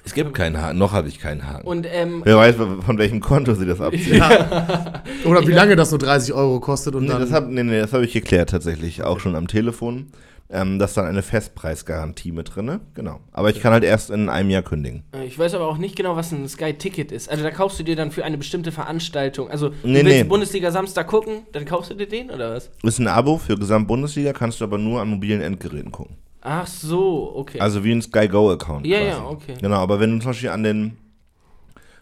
Es 0.04 0.14
gibt 0.14 0.34
keinen 0.34 0.60
Haken, 0.60 0.78
noch 0.78 0.92
habe 0.92 1.06
ich 1.06 1.20
keinen 1.20 1.46
Haken. 1.46 1.64
Und, 1.64 1.86
ähm, 1.88 2.22
Wer 2.24 2.36
weiß, 2.36 2.56
von 2.56 2.98
welchem 2.98 3.20
Konto 3.20 3.54
sie 3.54 3.66
das 3.66 3.80
abziehen. 3.80 4.20
Oder 5.24 5.46
wie 5.46 5.52
lange 5.52 5.76
das 5.76 5.90
nur 5.92 6.00
30 6.00 6.32
Euro 6.34 6.58
kostet 6.58 6.96
und 6.96 7.04
Nee, 7.04 7.10
dann. 7.10 7.20
das 7.20 7.30
habe 7.30 7.52
nee, 7.54 7.62
nee, 7.62 7.78
das 7.78 7.92
hab 7.92 8.02
ich 8.02 8.12
geklärt 8.12 8.50
tatsächlich, 8.50 9.04
auch 9.04 9.20
schon 9.20 9.36
am 9.36 9.46
Telefon. 9.46 10.08
Ähm, 10.54 10.78
da 10.78 10.84
ist 10.84 10.96
dann 10.98 11.06
eine 11.06 11.22
Festpreisgarantie 11.22 12.30
mit 12.30 12.54
drin, 12.54 12.80
genau. 12.92 13.20
Aber 13.32 13.48
ich 13.48 13.60
kann 13.62 13.72
halt 13.72 13.84
erst 13.84 14.10
in 14.10 14.28
einem 14.28 14.50
Jahr 14.50 14.60
kündigen. 14.62 15.02
äh, 15.16 15.24
ich 15.24 15.38
weiß 15.38 15.54
aber 15.54 15.66
auch 15.66 15.78
nicht 15.78 15.96
genau, 15.96 16.14
was 16.14 16.30
ein 16.30 16.46
Sky-Ticket 16.46 17.10
ist. 17.10 17.30
Also 17.30 17.42
da 17.42 17.50
kaufst 17.50 17.78
du 17.78 17.84
dir 17.84 17.96
dann 17.96 18.10
für 18.10 18.22
eine 18.24 18.36
bestimmte 18.36 18.70
Veranstaltung. 18.70 19.48
Also 19.50 19.70
du 19.70 19.74
Nee, 19.84 20.04
willst 20.04 20.08
nee. 20.08 20.24
Bundesliga 20.24 20.70
Samstag 20.70 21.06
gucken, 21.06 21.46
dann 21.52 21.64
kaufst 21.64 21.90
du 21.90 21.94
dir 21.94 22.06
den 22.06 22.30
oder 22.30 22.54
was? 22.54 22.70
Ist 22.82 22.98
ein 22.98 23.08
Abo 23.08 23.38
für 23.38 23.56
Gesamtbundesliga, 23.56 24.34
kannst 24.34 24.60
du 24.60 24.64
aber 24.64 24.76
nur 24.76 25.00
an 25.00 25.08
mobilen 25.08 25.40
Endgeräten 25.40 25.90
gucken. 25.90 26.16
Ach 26.42 26.66
so, 26.66 27.32
okay. 27.34 27.58
Also 27.60 27.82
wie 27.84 27.92
ein 27.92 28.02
Sky 28.02 28.28
Go-Account. 28.28 28.86
Ja, 28.86 28.98
quasi. 28.98 29.08
ja, 29.10 29.24
okay. 29.24 29.54
Genau, 29.60 29.76
aber 29.76 30.00
wenn 30.00 30.10
du 30.10 30.18
zum 30.18 30.32
Beispiel 30.32 30.50
an 30.50 30.62
den. 30.64 30.96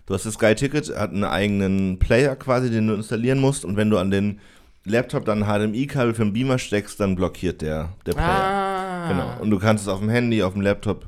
Du 0.06 0.14
hast 0.14 0.26
das 0.26 0.34
Sky 0.34 0.56
Ticket, 0.56 0.88
hat 0.96 1.10
einen 1.12 1.22
eigenen 1.22 2.00
Player 2.00 2.34
quasi, 2.34 2.68
den 2.68 2.88
du 2.88 2.94
installieren 2.94 3.38
musst. 3.38 3.64
Und 3.64 3.76
wenn 3.76 3.90
du 3.90 3.98
an 3.98 4.10
den 4.10 4.40
Laptop 4.84 5.24
dann 5.26 5.44
HDMI-Kabel 5.44 6.14
für 6.14 6.24
den 6.24 6.32
Beamer 6.32 6.58
steckst, 6.58 6.98
dann 7.00 7.14
blockiert 7.14 7.60
der, 7.62 7.90
der 8.06 8.12
Player. 8.12 8.26
Ah. 8.28 9.08
Genau. 9.08 9.42
Und 9.42 9.50
du 9.50 9.58
kannst 9.58 9.84
es 9.84 9.88
auf 9.88 9.98
dem 10.00 10.08
Handy, 10.08 10.42
auf 10.42 10.52
dem 10.54 10.62
Laptop, 10.62 11.06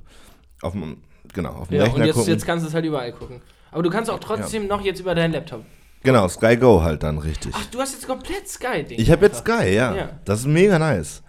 auf 0.60 0.72
dem, 0.72 0.98
genau, 1.32 1.50
auf 1.52 1.68
dem 1.68 1.78
Ja, 1.78 1.84
Rechner 1.84 2.00
und 2.00 2.04
jetzt, 2.06 2.14
gucken. 2.16 2.30
jetzt 2.32 2.46
kannst 2.46 2.64
du 2.64 2.68
es 2.68 2.74
halt 2.74 2.84
überall 2.84 3.12
gucken. 3.12 3.40
Aber 3.70 3.82
du 3.82 3.90
kannst 3.90 4.10
auch 4.10 4.20
trotzdem 4.20 4.66
noch 4.66 4.82
jetzt 4.82 5.00
über 5.00 5.14
deinen 5.14 5.32
Laptop. 5.32 5.64
genau, 6.02 6.28
Sky 6.28 6.56
Go 6.56 6.82
halt 6.82 7.02
dann 7.02 7.16
richtig. 7.18 7.52
Ach, 7.56 7.64
du 7.70 7.78
hast 7.80 7.94
jetzt 7.94 8.06
komplett 8.06 8.46
Sky-Ding. 8.48 9.00
ich 9.00 9.10
habe 9.10 9.24
jetzt 9.26 9.38
Sky, 9.38 9.72
ja. 9.74 9.94
Ja. 9.94 10.10
Das 10.24 10.40
ist 10.40 10.46
mega 10.46 10.78
nice. 10.78 11.22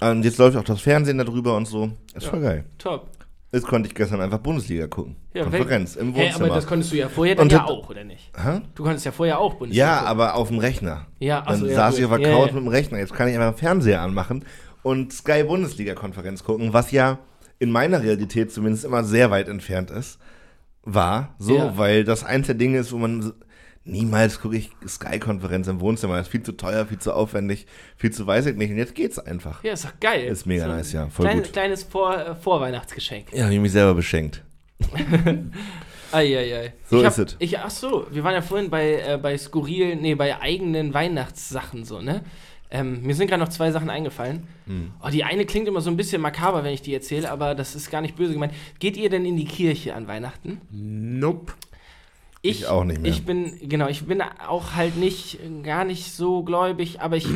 Und 0.00 0.22
jetzt 0.24 0.36
läuft 0.36 0.58
auch 0.58 0.64
das 0.64 0.82
Fernsehen 0.82 1.16
darüber 1.16 1.56
und 1.56 1.66
so. 1.66 1.90
Ist 2.14 2.24
Ja. 2.24 2.30
voll 2.30 2.40
geil. 2.42 2.64
Top. 2.76 3.08
Jetzt 3.52 3.66
konnte 3.66 3.88
ich 3.88 3.94
gestern 3.94 4.20
einfach 4.20 4.38
Bundesliga 4.38 4.86
gucken. 4.88 5.16
Ja, 5.32 5.44
Konferenz 5.44 5.96
im 5.96 6.12
Hey, 6.14 6.26
Wohnzimmer. 6.26 6.46
aber 6.46 6.54
das 6.56 6.66
konntest 6.66 6.92
du 6.92 6.96
ja 6.96 7.08
vorher 7.08 7.36
dann 7.36 7.44
Und 7.44 7.52
ja 7.52 7.64
auch, 7.64 7.88
oder 7.88 8.04
nicht? 8.04 8.30
Hä? 8.36 8.60
Du 8.74 8.82
konntest 8.82 9.06
ja 9.06 9.12
vorher 9.12 9.38
auch 9.38 9.54
Bundesliga 9.54 9.86
Ja, 9.86 9.94
gucken. 9.98 10.08
aber 10.10 10.34
auf 10.34 10.48
dem 10.48 10.58
Rechner. 10.58 11.06
Ja, 11.20 11.42
ach 11.46 11.52
Dann 11.58 11.68
ja, 11.68 11.74
saß 11.74 11.94
gut. 11.94 11.98
ich 12.00 12.10
auf 12.10 12.18
der 12.18 12.30
Couch 12.32 12.48
ja. 12.48 12.54
mit 12.54 12.64
dem 12.64 12.68
Rechner. 12.68 12.98
Jetzt 12.98 13.14
kann 13.14 13.28
ich 13.28 13.34
einfach 13.36 13.52
den 13.54 13.58
Fernseher 13.58 14.02
anmachen 14.02 14.44
und 14.82 15.12
Sky 15.12 15.44
Bundesliga-Konferenz 15.44 16.42
gucken, 16.44 16.72
was 16.72 16.90
ja 16.90 17.18
in 17.58 17.70
meiner 17.70 18.02
Realität 18.02 18.52
zumindest 18.52 18.84
immer 18.84 19.04
sehr 19.04 19.30
weit 19.30 19.48
entfernt 19.48 19.90
ist. 19.90 20.18
War 20.82 21.34
so, 21.38 21.72
weil 21.76 22.04
das 22.04 22.22
eins 22.24 22.46
der 22.46 22.54
Dinge 22.56 22.78
ist, 22.78 22.92
wo 22.92 22.98
man 22.98 23.32
niemals 23.86 24.40
gucke 24.40 24.56
ich 24.56 24.70
Sky-Konferenz 24.86 25.68
im 25.68 25.80
Wohnzimmer. 25.80 26.16
Das 26.16 26.26
ist 26.26 26.32
viel 26.32 26.42
zu 26.42 26.52
teuer, 26.52 26.86
viel 26.86 26.98
zu 26.98 27.12
aufwendig, 27.12 27.66
viel 27.96 28.12
zu 28.12 28.26
weiß 28.26 28.46
ich 28.46 28.56
nicht. 28.56 28.70
Und 28.70 28.76
jetzt 28.76 28.94
geht's 28.94 29.18
einfach. 29.18 29.64
Ja, 29.64 29.72
ist 29.72 29.84
doch 29.84 29.98
geil. 30.00 30.24
Ist 30.24 30.46
mega 30.46 30.64
So 30.64 30.70
nice, 30.70 30.92
ja, 30.92 31.08
voll 31.08 31.26
klein, 31.26 31.42
gut. 31.42 31.52
Kleines 31.52 31.82
Vor 31.84 32.16
äh, 32.16 32.34
Vorweihnachtsgeschenk. 32.34 33.32
Ja, 33.32 33.44
hab 33.44 33.52
ich 33.52 33.60
mich 33.60 33.72
selber 33.72 33.94
beschenkt. 33.94 34.42
Eieiei. 36.12 36.74
So 36.88 37.00
ich 37.00 37.06
ist 37.06 37.18
es. 37.18 37.36
Ich, 37.38 37.58
ach 37.58 37.70
so, 37.70 38.06
wir 38.10 38.22
waren 38.24 38.34
ja 38.34 38.42
vorhin 38.42 38.70
bei, 38.70 39.00
äh, 39.00 39.18
bei 39.20 39.36
skurrilen, 39.36 40.00
nee, 40.00 40.14
bei 40.14 40.40
eigenen 40.40 40.94
Weihnachtssachen 40.94 41.84
so, 41.84 42.00
ne? 42.00 42.22
Ähm, 42.68 43.02
mir 43.02 43.14
sind 43.14 43.28
gerade 43.28 43.42
noch 43.42 43.48
zwei 43.48 43.70
Sachen 43.70 43.90
eingefallen. 43.90 44.48
Hm. 44.66 44.92
Oh, 45.02 45.08
die 45.08 45.22
eine 45.22 45.44
klingt 45.44 45.68
immer 45.68 45.80
so 45.80 45.88
ein 45.88 45.96
bisschen 45.96 46.20
makaber, 46.20 46.64
wenn 46.64 46.74
ich 46.74 46.82
die 46.82 46.92
erzähle, 46.92 47.30
aber 47.30 47.54
das 47.54 47.76
ist 47.76 47.90
gar 47.90 48.00
nicht 48.00 48.16
böse 48.16 48.32
gemeint. 48.32 48.52
Geht 48.80 48.96
ihr 48.96 49.08
denn 49.08 49.24
in 49.24 49.36
die 49.36 49.44
Kirche 49.44 49.94
an 49.94 50.08
Weihnachten? 50.08 50.60
Nope. 50.70 51.52
Ich 52.48 52.66
auch 52.66 52.84
nicht 52.84 53.00
mehr. 53.00 53.10
Ich 53.10 53.24
bin, 53.24 53.52
genau, 53.62 53.88
ich 53.88 54.04
bin 54.04 54.22
auch 54.22 54.74
halt 54.74 54.96
nicht, 54.96 55.38
gar 55.62 55.84
nicht 55.84 56.12
so 56.12 56.42
gläubig, 56.42 57.00
aber 57.00 57.16
ich, 57.16 57.26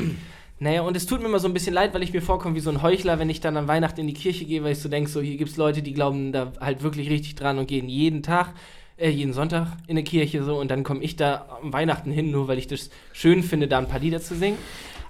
naja, 0.59 0.83
und 0.83 0.97
es 0.97 1.07
tut 1.07 1.21
mir 1.21 1.27
immer 1.27 1.39
so 1.39 1.49
ein 1.49 1.55
bisschen 1.55 1.75
leid, 1.75 1.95
weil 1.95 2.03
ich 2.03 2.13
mir 2.13 2.23
vorkomme 2.23 2.55
wie 2.55 2.61
so 2.61 2.71
ein 2.71 2.83
Heuchler, 2.83 3.19
wenn 3.19 3.31
ich 3.31 3.41
dann 3.41 3.57
an 3.57 3.69
Weihnachten 3.69 4.01
in 4.01 4.07
die 4.07 4.15
Kirche 4.15 4.45
gehe, 4.45 4.63
weil 4.63 4.73
ich 4.73 4.79
so 4.79 4.89
denke, 4.89 5.11
so 5.11 5.21
hier 5.21 5.37
gibt 5.37 5.51
es 5.51 5.57
Leute, 5.57 5.83
die 5.83 5.93
glauben 5.95 6.33
da 6.33 6.53
halt 6.61 6.83
wirklich 6.83 7.09
richtig 7.11 7.35
dran 7.35 7.59
und 7.59 7.67
gehen 7.67 7.89
jeden 7.89 8.23
Tag, 8.23 8.53
äh, 8.97 9.09
jeden 9.09 9.33
Sonntag 9.33 9.69
in 9.87 9.97
eine 9.97 10.05
Kirche 10.05 10.43
so 10.45 10.59
und 10.59 10.71
dann 10.71 10.85
komme 10.85 11.03
ich 11.03 11.17
da 11.17 11.59
am 11.63 11.73
Weihnachten 11.73 12.13
hin, 12.13 12.31
nur 12.31 12.49
weil 12.49 12.59
ich 12.59 12.67
das 12.67 12.91
schön 13.13 13.43
finde, 13.43 13.69
da 13.69 13.79
ein 13.79 13.89
paar 13.89 14.01
Lieder 14.01 14.21
zu 14.21 14.35
singen. 14.35 14.59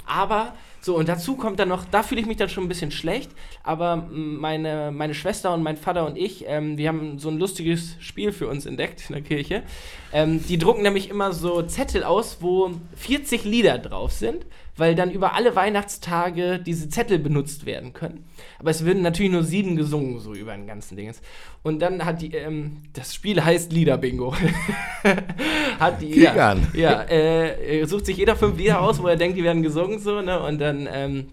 Aber 0.06 0.54
so, 0.82 0.96
und 0.96 1.08
dazu 1.08 1.36
kommt 1.36 1.58
dann 1.58 1.68
noch, 1.68 1.84
da 1.84 2.02
fühle 2.02 2.22
ich 2.22 2.26
mich 2.26 2.38
dann 2.38 2.48
schon 2.48 2.64
ein 2.64 2.68
bisschen 2.68 2.90
schlecht, 2.90 3.30
aber 3.62 4.08
meine, 4.10 4.90
meine 4.92 5.12
Schwester 5.14 5.52
und 5.52 5.62
mein 5.62 5.76
Vater 5.76 6.06
und 6.06 6.16
ich, 6.16 6.44
ähm, 6.46 6.78
wir 6.78 6.88
haben 6.88 7.18
so 7.18 7.28
ein 7.28 7.38
lustiges 7.38 7.96
Spiel 8.00 8.32
für 8.32 8.48
uns 8.48 8.64
entdeckt 8.64 9.02
in 9.08 9.14
der 9.14 9.22
Kirche. 9.22 9.62
Ähm, 10.12 10.42
die 10.46 10.56
drucken 10.56 10.82
nämlich 10.82 11.10
immer 11.10 11.32
so 11.32 11.62
Zettel 11.62 12.02
aus, 12.02 12.38
wo 12.40 12.70
40 12.96 13.44
Lieder 13.44 13.78
drauf 13.78 14.12
sind, 14.12 14.46
weil 14.80 14.94
dann 14.94 15.10
über 15.10 15.34
alle 15.34 15.54
Weihnachtstage 15.54 16.58
diese 16.58 16.88
Zettel 16.88 17.18
benutzt 17.18 17.66
werden 17.66 17.92
können. 17.92 18.24
Aber 18.58 18.70
es 18.70 18.84
werden 18.84 19.02
natürlich 19.02 19.30
nur 19.30 19.44
sieben 19.44 19.76
gesungen, 19.76 20.18
so 20.18 20.34
über 20.34 20.52
den 20.56 20.66
ganzen 20.66 20.96
Dingens. 20.96 21.20
Und 21.62 21.80
dann 21.80 22.04
hat 22.04 22.22
die, 22.22 22.34
ähm, 22.34 22.78
das 22.94 23.14
Spiel 23.14 23.44
heißt 23.44 23.72
Liederbingo. 23.72 24.34
hat 25.78 26.00
die, 26.00 26.20
ja, 26.20 26.32
an. 26.50 26.66
ja 26.72 27.02
äh, 27.02 27.84
sucht 27.84 28.06
sich 28.06 28.16
jeder 28.16 28.36
fünf 28.36 28.56
Lieder 28.56 28.80
aus, 28.80 29.02
wo 29.02 29.06
er 29.06 29.16
denkt, 29.16 29.36
die 29.36 29.44
werden 29.44 29.62
gesungen, 29.62 29.98
so, 29.98 30.22
ne? 30.22 30.42
Und 30.42 30.58
dann 30.58 30.88
ähm, 30.90 31.26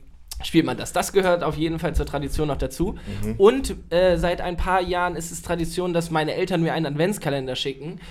spielt 0.43 0.65
man 0.65 0.75
das. 0.75 0.91
Das 0.91 1.13
gehört 1.13 1.41
auf 1.41 1.55
jeden 1.55 1.79
Fall 1.79 1.95
zur 1.95 2.05
Tradition 2.05 2.49
noch 2.49 2.57
dazu. 2.57 2.97
Mhm. 3.23 3.35
Und 3.37 3.75
äh, 3.91 4.17
seit 4.17 4.41
ein 4.41 4.57
paar 4.57 4.81
Jahren 4.81 5.15
ist 5.15 5.31
es 5.31 5.41
Tradition, 5.41 5.93
dass 5.93 6.11
meine 6.11 6.33
Eltern 6.33 6.61
mir 6.61 6.73
einen 6.73 6.85
Adventskalender 6.85 7.55
schicken. 7.55 8.01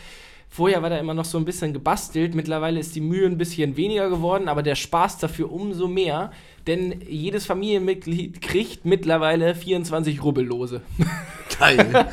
Vorher 0.49 0.80
war 0.82 0.88
da 0.90 0.97
immer 0.99 1.12
noch 1.14 1.24
so 1.26 1.36
ein 1.38 1.44
bisschen 1.44 1.72
gebastelt. 1.74 2.34
Mittlerweile 2.34 2.80
ist 2.80 2.94
die 2.94 3.01
Mühe 3.01 3.26
ein 3.26 3.36
bisschen 3.36 3.76
weniger 3.76 4.09
geworden, 4.09 4.49
aber 4.49 4.62
der 4.62 4.74
Spaß 4.74 5.18
dafür 5.18 5.53
umso 5.53 5.86
mehr. 5.88 6.30
Denn 6.66 7.01
jedes 7.07 7.44
Familienmitglied 7.47 8.40
kriegt 8.40 8.84
mittlerweile 8.84 9.55
24 9.55 10.22
Rubbellose. 10.24 10.80
Geil. 11.59 12.07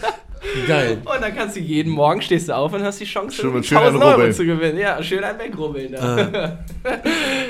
Geil. 0.67 1.01
Und 1.05 1.21
dann 1.21 1.34
kannst 1.34 1.55
du 1.55 1.61
jeden 1.61 1.91
Morgen 1.91 2.21
stehst 2.21 2.49
du 2.49 2.55
auf 2.55 2.73
und 2.73 2.84
hast 2.84 2.99
die 2.99 3.05
Chance, 3.05 3.36
Schön- 3.38 3.45
irgendwie 3.45 3.67
schön 3.67 3.77
ein 3.77 3.84
1000 3.86 4.03
Euro 4.03 4.11
Rubbeln. 4.15 4.34
zu 4.34 4.45
gewinnen. 4.45 4.77
Ja, 4.77 5.01
schön 5.01 5.23
ein 5.23 5.39
Wegrubbeln. 5.39 5.93
Da. 5.93 6.59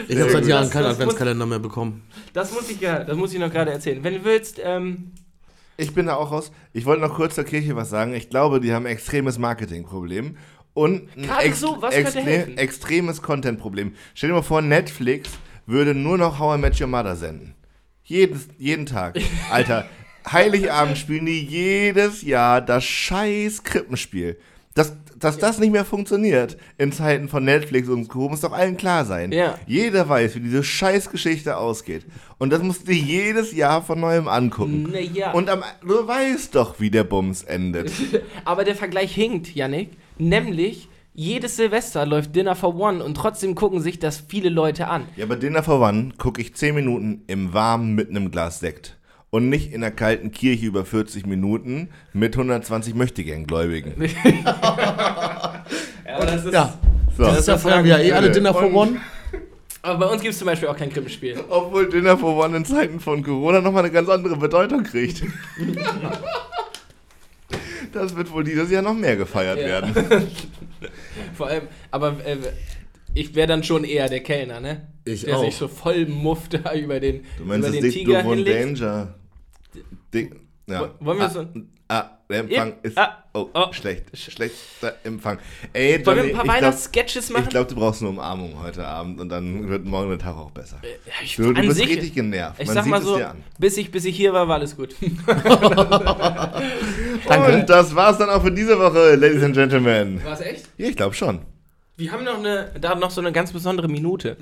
Ich 0.07 0.19
habe 0.19 0.29
seit. 0.29 0.45
Jahren 0.45 0.69
keinen 0.69 0.85
Adventskalender 0.85 1.45
mehr 1.45 1.59
bekommen. 1.59 2.03
Das 2.33 2.53
muss 2.53 2.69
ich 2.69 2.79
das 2.79 3.15
muss 3.17 3.33
ich 3.33 3.39
noch 3.39 3.51
gerade 3.51 3.71
erzählen. 3.71 4.03
Wenn 4.03 4.13
du 4.15 4.23
willst, 4.25 4.61
ähm, 4.63 5.11
Ich 5.77 5.93
bin 5.95 6.05
da 6.05 6.15
auch 6.15 6.31
raus. 6.31 6.51
Ich 6.71 6.85
wollte 6.85 7.01
noch 7.01 7.15
kurz 7.15 7.35
zur 7.35 7.43
Kirche 7.45 7.75
was 7.75 7.89
sagen. 7.89 8.13
Ich 8.13 8.29
glaube, 8.29 8.59
die 8.59 8.73
haben 8.73 8.85
ein 8.85 8.91
extremes 8.91 9.39
Marketingproblem 9.39 10.37
und 10.73 11.15
ein 11.15 11.23
Gerade 11.27 11.53
so, 11.53 11.81
helfen? 11.81 12.57
extremes 12.57 13.21
Contentproblem. 13.21 13.93
Stell 14.15 14.29
dir 14.29 14.35
mal 14.35 14.41
vor, 14.41 14.61
Netflix 14.61 15.29
würde 15.65 15.93
nur 15.93 16.17
noch 16.17 16.39
How 16.39 16.57
I 16.57 16.59
Met 16.61 16.79
Your 16.81 16.87
Mother 16.87 17.15
senden. 17.15 17.55
Jedes, 18.03 18.47
jeden 18.57 18.85
Tag. 18.85 19.19
Alter, 19.51 19.87
Heiligabend 20.29 20.97
spielen 20.97 21.25
die 21.25 21.43
jedes 21.43 22.21
Jahr 22.21 22.61
das 22.61 22.83
scheiß 22.83 23.63
Krippenspiel. 23.63 24.37
Dass, 24.73 24.93
dass 25.19 25.37
das 25.37 25.59
nicht 25.59 25.71
mehr 25.71 25.85
funktioniert 25.85 26.57
in 26.79 26.91
Zeiten 26.91 27.29
von 27.29 27.45
Netflix 27.45 27.87
und 27.89 28.07
Co. 28.07 28.27
muss 28.29 28.41
doch 28.41 28.53
allen 28.53 28.75
klar 28.75 29.05
sein. 29.05 29.31
Ja. 29.31 29.59
Jeder 29.67 30.09
weiß, 30.09 30.33
wie 30.35 30.39
diese 30.39 30.63
Scheißgeschichte 30.63 31.55
ausgeht. 31.57 32.05
Und 32.39 32.51
das 32.51 32.63
musst 32.63 32.81
du 32.81 32.91
dir 32.91 32.99
jedes 32.99 33.53
Jahr 33.53 33.83
von 33.83 33.99
neuem 33.99 34.27
angucken. 34.27 34.89
naja. 34.91 35.31
Und 35.31 35.49
am, 35.49 35.63
du 35.85 36.07
weißt 36.07 36.55
doch, 36.55 36.79
wie 36.79 36.89
der 36.89 37.03
Bums 37.03 37.43
endet. 37.43 37.91
Aber 38.45 38.63
der 38.63 38.75
Vergleich 38.75 39.13
hinkt, 39.13 39.53
Yannick. 39.53 39.91
Nämlich, 40.17 40.89
jedes 41.13 41.57
Silvester 41.57 42.05
läuft 42.05 42.35
Dinner 42.35 42.55
for 42.55 42.75
One 42.75 43.03
und 43.03 43.15
trotzdem 43.15 43.55
gucken 43.55 43.81
sich 43.81 43.99
das 43.99 44.23
viele 44.27 44.49
Leute 44.49 44.87
an. 44.87 45.05
Ja, 45.15 45.25
bei 45.25 45.35
Dinner 45.35 45.63
for 45.63 45.79
One 45.79 46.11
gucke 46.17 46.41
ich 46.41 46.55
10 46.55 46.75
Minuten 46.75 47.21
im 47.27 47.53
Warmen 47.53 47.93
mit 47.95 48.09
einem 48.09 48.31
Glas 48.31 48.59
Sekt. 48.59 48.97
Und 49.29 49.49
nicht 49.49 49.73
in 49.73 49.81
der 49.81 49.89
kalten 49.89 50.31
Kirche 50.31 50.67
über 50.67 50.85
40 50.85 51.25
Minuten 51.25 51.89
mit 52.13 52.35
120 52.35 52.93
Möchtegern-Gläubigen. 52.93 53.93
Ja, 56.05 56.17
aber, 56.17 56.25
das 56.25 56.45
ist, 56.45 56.53
Ja. 56.53 56.77
So. 57.17 57.23
Jahr 57.23 57.57
feiern 57.59 57.83
wir 57.85 57.97
ja 57.97 57.99
eh 57.99 58.11
alle 58.11 58.29
Dinner 58.31 58.53
for 58.53 58.71
One. 58.73 58.99
aber 59.81 60.05
bei 60.05 60.11
uns 60.11 60.21
gibt 60.21 60.33
es 60.33 60.39
zum 60.39 60.47
Beispiel 60.47 60.67
auch 60.67 60.77
kein 60.77 60.89
Krippenspiel. 60.91 61.39
Obwohl 61.49 61.89
Dinner 61.89 62.17
for 62.17 62.43
One 62.43 62.57
in 62.57 62.65
Zeiten 62.65 62.99
von 62.99 63.23
Corona 63.23 63.61
nochmal 63.61 63.83
eine 63.83 63.91
ganz 63.91 64.09
andere 64.09 64.35
Bedeutung 64.35 64.83
kriegt. 64.83 65.23
Das 67.93 68.15
wird 68.15 68.31
wohl 68.31 68.43
dieses 68.43 68.69
Jahr 68.71 68.81
noch 68.81 68.93
mehr 68.93 69.15
gefeiert 69.15 69.59
Ja. 69.59 69.65
werden. 69.67 69.93
Vor 71.35 71.47
allem, 71.47 71.67
aber 71.91 72.25
äh, 72.25 72.37
ich 73.13 73.33
wäre 73.35 73.47
dann 73.47 73.63
schon 73.63 73.83
eher 73.83 74.09
der 74.09 74.21
Kellner, 74.21 74.59
ne? 74.59 74.87
Ich 75.05 75.23
der 75.25 75.37
auch. 75.37 75.45
sich 75.45 75.55
so 75.55 75.67
voll 75.67 76.05
muft 76.07 76.53
da 76.65 76.73
über 76.73 76.99
den, 76.99 77.23
Du 77.37 77.45
meinst 77.45 77.67
über 77.69 77.75
das 77.77 77.81
den 77.81 77.83
Dick 77.83 77.93
Tiger. 77.93 78.23
Danger. 78.23 79.13
Dick, 80.13 80.35
ja. 80.67 80.91
Wo- 80.99 81.05
wollen 81.05 81.17
wir 81.19 81.25
ah, 81.25 81.29
so- 81.29 81.47
Ah, 81.89 82.09
der 82.33 82.41
Empfang 82.41 82.69
Ja, 82.69 82.75
ist. 82.83 82.97
ah, 82.97 83.23
oh, 83.33 83.47
oh. 83.53 83.71
schlecht. 83.71 84.05
Schlechter 84.17 84.95
Empfang. 85.05 85.39
Ey, 85.71 86.05
Wollen 86.05 86.17
wir 86.17 86.23
Johnny, 86.25 86.29
ein 86.31 86.35
paar 86.35 86.45
ich 86.45 86.51
Weihnachtssketches 86.51 87.29
machen? 87.29 87.43
Ich 87.43 87.49
glaube, 87.49 87.69
du 87.69 87.75
brauchst 87.75 88.01
eine 88.01 88.09
Umarmung 88.09 88.61
heute 88.61 88.85
Abend 88.85 89.21
und 89.21 89.29
dann 89.29 89.69
wird 89.69 89.85
morgen 89.85 90.09
der 90.09 90.19
Tag 90.19 90.35
auch 90.35 90.51
besser. 90.51 90.79
Ja, 90.83 91.13
ich, 91.23 91.35
Du, 91.37 91.53
du 91.53 91.61
bist 91.61 91.77
sich- 91.77 91.87
richtig 91.87 92.13
genervt. 92.13 92.59
Ich 92.59 92.67
Man 92.67 92.73
sag 92.75 92.83
sieht 92.83 92.91
mal 92.91 93.01
so, 93.01 93.19
bis 93.57 93.77
ich, 93.77 93.89
bis 93.91 94.03
ich 94.05 94.17
hier 94.17 94.33
war, 94.33 94.47
war 94.49 94.55
alles 94.55 94.75
gut. 94.75 94.93
Danke. 97.27 97.53
Und 97.55 97.69
das 97.69 97.95
war's 97.95 98.17
dann 98.17 98.29
auch 98.29 98.41
für 98.43 98.51
diese 98.51 98.77
Woche, 98.77 99.15
Ladies 99.15 99.43
and 99.43 99.55
Gentlemen. 99.55 100.23
War 100.23 100.33
es 100.33 100.41
echt? 100.41 100.65
Ja, 100.77 100.87
ich 100.89 100.95
glaube 100.95 101.13
schon. 101.15 101.39
Wir 101.95 102.11
haben 102.11 102.23
noch 102.23 102.39
eine, 102.39 102.71
da 102.79 102.95
noch 102.95 103.11
so 103.11 103.21
eine 103.21 103.31
ganz 103.31 103.51
besondere 103.53 103.87
Minute. 103.87 104.35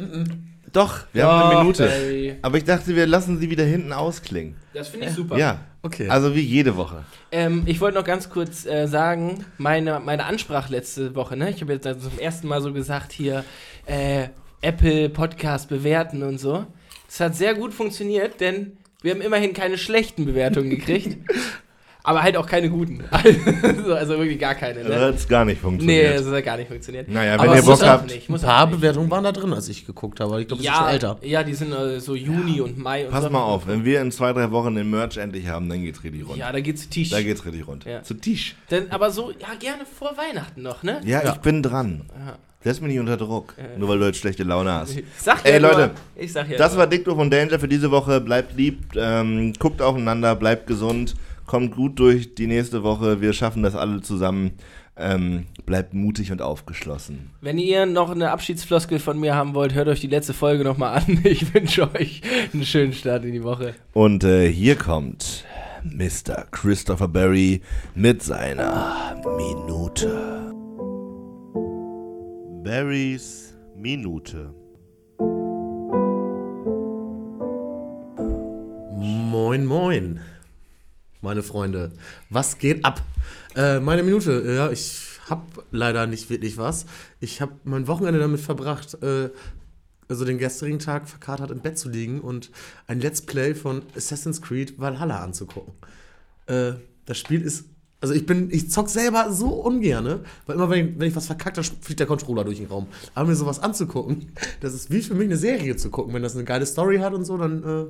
Doch, 0.71 0.99
wir 1.11 1.25
haben 1.25 1.41
eine 1.43 1.53
Doch, 1.55 1.61
Minute. 1.63 1.89
ey. 1.91 2.37
Aber 2.41 2.57
ich 2.57 2.63
dachte, 2.63 2.95
wir 2.95 3.05
lassen 3.05 3.39
sie 3.39 3.49
wieder 3.49 3.65
hinten 3.65 3.91
ausklingen. 3.91 4.55
Das 4.73 4.87
finde 4.87 5.07
ich 5.07 5.13
super. 5.13 5.37
Ja. 5.37 5.59
Okay. 5.83 6.09
Also 6.09 6.35
wie 6.35 6.41
jede 6.41 6.77
Woche. 6.77 7.05
Ähm, 7.31 7.63
ich 7.65 7.81
wollte 7.81 7.97
noch 7.97 8.05
ganz 8.05 8.29
kurz 8.29 8.65
äh, 8.65 8.87
sagen, 8.87 9.45
meine, 9.57 9.99
meine 9.99 10.25
Ansprache 10.25 10.71
letzte 10.71 11.15
Woche, 11.15 11.35
ne? 11.35 11.49
Ich 11.49 11.61
habe 11.61 11.73
jetzt 11.73 11.87
also 11.87 12.09
zum 12.09 12.19
ersten 12.19 12.47
Mal 12.47 12.61
so 12.61 12.71
gesagt, 12.71 13.11
hier 13.11 13.43
äh, 13.87 14.27
Apple 14.61 15.09
Podcast 15.09 15.69
bewerten 15.69 16.21
und 16.21 16.39
so. 16.39 16.67
Das 17.07 17.19
hat 17.19 17.35
sehr 17.35 17.55
gut 17.55 17.73
funktioniert, 17.73 18.39
denn 18.41 18.77
wir 19.01 19.13
haben 19.13 19.21
immerhin 19.21 19.53
keine 19.53 19.77
schlechten 19.77 20.25
Bewertungen 20.25 20.69
gekriegt. 20.69 21.17
Aber 22.03 22.23
halt 22.23 22.35
auch 22.35 22.47
keine 22.47 22.69
guten. 22.69 23.03
also, 23.11 23.93
also 23.93 24.17
wirklich 24.17 24.39
gar 24.39 24.55
keine. 24.55 24.83
Ne? 24.83 24.99
hat 24.99 25.15
es 25.15 25.27
gar 25.27 25.45
nicht 25.45 25.57
Nee, 25.57 25.61
funktioniert. 25.61 26.19
das 26.19 26.25
hat 26.27 26.43
gar 26.43 26.57
nicht 26.57 26.67
funktioniert. 26.67 27.07
naja, 27.07 27.33
Aber 27.35 27.43
wenn 27.43 27.51
ihr 27.51 27.59
es 27.59 27.65
Bock 27.65 27.83
habt, 27.85 28.11
nicht, 28.11 28.29
Ein 28.29 28.41
paar. 28.41 28.67
Bewertungen 28.67 29.11
waren 29.11 29.23
da 29.23 29.31
drin, 29.31 29.53
als 29.53 29.69
ich 29.69 29.85
geguckt 29.85 30.19
habe. 30.19 30.31
aber 30.31 30.41
Ich 30.41 30.47
glaube, 30.47 30.63
das 30.63 30.71
ist 30.71 30.77
schon 30.77 30.85
Ja, 30.87 30.91
älter. 30.91 31.17
ja, 31.21 31.43
die 31.43 31.53
sind 31.53 31.71
äh, 31.71 31.99
so 31.99 32.15
Juni 32.15 32.59
und 32.61 32.77
Mai 32.77 33.05
und 33.05 33.11
pass 33.11 33.23
so. 33.23 33.29
mal 33.29 33.43
auf, 33.43 33.67
wenn 33.67 33.85
wir 33.85 34.01
in 34.01 34.11
zwei, 34.11 34.33
drei 34.33 34.49
Wochen 34.51 34.73
den 34.75 34.89
Merch 34.89 35.17
endlich 35.17 35.47
haben, 35.47 35.69
dann 35.69 35.81
geht's 35.83 36.03
richtig 36.03 36.27
rund. 36.27 36.37
Ja, 36.37 36.51
da 36.51 36.59
geht's 36.59 36.83
zu 36.83 36.89
Tisch. 36.89 37.09
Da 37.11 37.21
geht's 37.21 37.45
richtig 37.45 37.67
rund. 37.67 37.85
Ja. 37.85 38.01
Zu 38.01 38.15
Tisch. 38.15 38.55
Denn, 38.71 38.89
aber 38.91 39.11
so, 39.11 39.31
ja, 39.31 39.49
gerne 39.59 39.83
vor 39.85 40.13
Weihnachten 40.17 40.63
noch, 40.63 40.81
ne? 40.83 41.01
Ja, 41.05 41.23
Ja. 41.23 41.33
ich 41.33 41.39
bin 41.41 41.61
dran. 41.61 42.01
Ja. 42.17 42.37
Setz 42.63 42.79
mich 42.79 42.91
nicht 42.91 42.99
unter 42.99 43.17
Druck, 43.17 43.55
nur 43.77 43.89
weil 43.89 43.97
du 43.97 44.05
jetzt 44.05 44.19
schlechte 44.19 44.43
Laune 44.43 44.71
hast. 44.71 44.95
Sag 45.17 45.43
Ey, 45.45 45.53
ja 45.53 45.59
nur, 45.59 45.71
Leute, 45.71 45.91
ich 46.15 46.31
sag 46.31 46.47
ja 46.49 46.57
Das 46.57 46.73
nur. 46.73 46.79
war 46.81 46.87
Dick 46.87 47.07
und 47.07 47.31
Danger 47.31 47.57
für 47.59 47.67
diese 47.67 47.89
Woche. 47.89 48.21
Bleibt 48.21 48.55
lieb, 48.55 48.83
ähm, 48.95 49.53
guckt 49.57 49.81
aufeinander, 49.81 50.35
bleibt 50.35 50.67
gesund, 50.67 51.15
kommt 51.51 51.75
gut 51.75 51.99
durch 51.99 52.33
die 52.33 52.47
nächste 52.47 52.81
Woche. 52.81 53.19
Wir 53.19 53.33
schaffen 53.33 53.61
das 53.61 53.75
alle 53.75 53.99
zusammen. 53.99 54.51
Ähm, 54.95 55.47
bleibt 55.65 55.93
mutig 55.93 56.31
und 56.31 56.41
aufgeschlossen. 56.41 57.31
Wenn 57.41 57.57
ihr 57.57 57.85
noch 57.85 58.09
eine 58.09 58.31
Abschiedsfloskel 58.31 58.99
von 58.99 59.19
mir 59.19 59.35
haben 59.35 59.53
wollt, 59.53 59.73
hört 59.73 59.89
euch 59.89 59.99
die 59.99 60.07
letzte 60.07 60.33
Folge 60.33 60.63
nochmal 60.63 60.99
an. 60.99 61.19
Ich 61.25 61.53
wünsche 61.53 61.93
euch 61.93 62.21
einen 62.53 62.63
schönen 62.63 62.93
Start 62.93 63.25
in 63.25 63.33
die 63.33 63.43
Woche. 63.43 63.75
Und 63.91 64.23
äh, 64.23 64.49
hier 64.49 64.77
kommt 64.77 65.43
Mr. 65.83 66.45
Christopher 66.51 67.09
Barry 67.09 67.61
mit 67.95 68.23
seiner 68.23 69.21
Minute. 69.35 70.53
Barrys 72.63 73.53
Minute. 73.75 74.53
Moin, 78.97 79.65
moin, 79.65 80.21
meine 81.21 81.43
Freunde. 81.43 81.91
Was 82.29 82.57
geht 82.57 82.83
ab? 82.83 83.01
Äh, 83.55 83.79
meine 83.79 84.03
Minute, 84.03 84.43
ja, 84.55 84.71
ich 84.71 85.11
habe 85.29 85.43
leider 85.71 86.07
nicht 86.07 86.29
wirklich 86.29 86.57
was. 86.57 86.85
Ich 87.19 87.41
habe 87.41 87.53
mein 87.63 87.87
Wochenende 87.87 88.19
damit 88.19 88.41
verbracht, 88.41 89.01
äh, 89.01 89.29
also 90.07 90.25
den 90.25 90.37
gestrigen 90.37 90.79
Tag 90.79 91.07
verkatert 91.07 91.51
im 91.51 91.59
Bett 91.59 91.77
zu 91.77 91.89
liegen 91.89 92.19
und 92.19 92.51
ein 92.87 92.99
Let's 92.99 93.21
Play 93.21 93.55
von 93.55 93.83
Assassin's 93.95 94.41
Creed 94.41 94.77
Valhalla 94.79 95.23
anzugucken. 95.23 95.73
Äh, 96.47 96.73
das 97.05 97.17
Spiel 97.17 97.41
ist, 97.41 97.65
also 98.01 98.13
ich 98.13 98.25
bin, 98.25 98.49
ich 98.51 98.69
zock 98.69 98.89
selber 98.89 99.31
so 99.31 99.49
ungerne, 99.49 100.21
weil 100.45 100.55
immer 100.55 100.69
wenn 100.69 100.87
ich, 100.87 100.99
wenn 100.99 101.07
ich 101.07 101.15
was 101.15 101.27
verkackt, 101.27 101.57
dann 101.57 101.63
fliegt 101.63 101.99
der 101.99 102.07
Controller 102.07 102.43
durch 102.43 102.57
den 102.57 102.67
Raum. 102.67 102.87
Aber 103.13 103.29
mir 103.29 103.35
sowas 103.35 103.59
anzugucken, 103.59 104.33
das 104.59 104.73
ist 104.73 104.91
wie 104.91 105.01
für 105.01 105.13
mich 105.13 105.27
eine 105.27 105.37
Serie 105.37 105.77
zu 105.77 105.89
gucken. 105.89 106.13
Wenn 106.13 106.23
das 106.23 106.35
eine 106.35 106.43
geile 106.43 106.65
Story 106.65 106.97
hat 106.97 107.13
und 107.13 107.23
so, 107.23 107.37
dann 107.37 107.63
äh, 107.63 107.85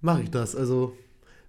mache 0.00 0.22
ich 0.22 0.30
das. 0.30 0.56
Also, 0.56 0.96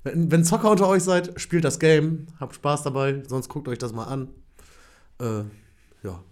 wenn, 0.03 0.31
wenn 0.31 0.43
Zocker 0.43 0.71
unter 0.71 0.87
euch 0.87 1.03
seid, 1.03 1.39
spielt 1.39 1.63
das 1.63 1.79
Game, 1.79 2.27
habt 2.39 2.55
Spaß 2.55 2.83
dabei, 2.83 3.23
sonst 3.27 3.49
guckt 3.49 3.67
euch 3.67 3.77
das 3.77 3.93
mal 3.93 4.05
an. 4.05 4.29
Äh, 5.19 5.43
ja, 6.03 6.23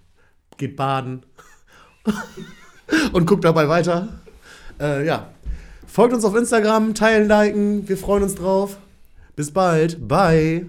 geht 0.58 0.76
baden 0.76 1.24
und 3.14 3.26
guckt 3.26 3.46
dabei 3.46 3.68
weiter. 3.70 4.20
Äh, 4.80 5.06
ja, 5.06 5.32
folgt 5.86 6.14
uns 6.14 6.26
auf 6.26 6.36
Instagram, 6.36 6.96
teilen, 6.96 7.28
liken, 7.28 7.88
wir 7.88 7.98
freuen 7.98 8.24
uns 8.24 8.36
drauf. 8.36 8.78
Bis 9.36 9.52
bald, 9.52 10.08
bye. 10.08 10.66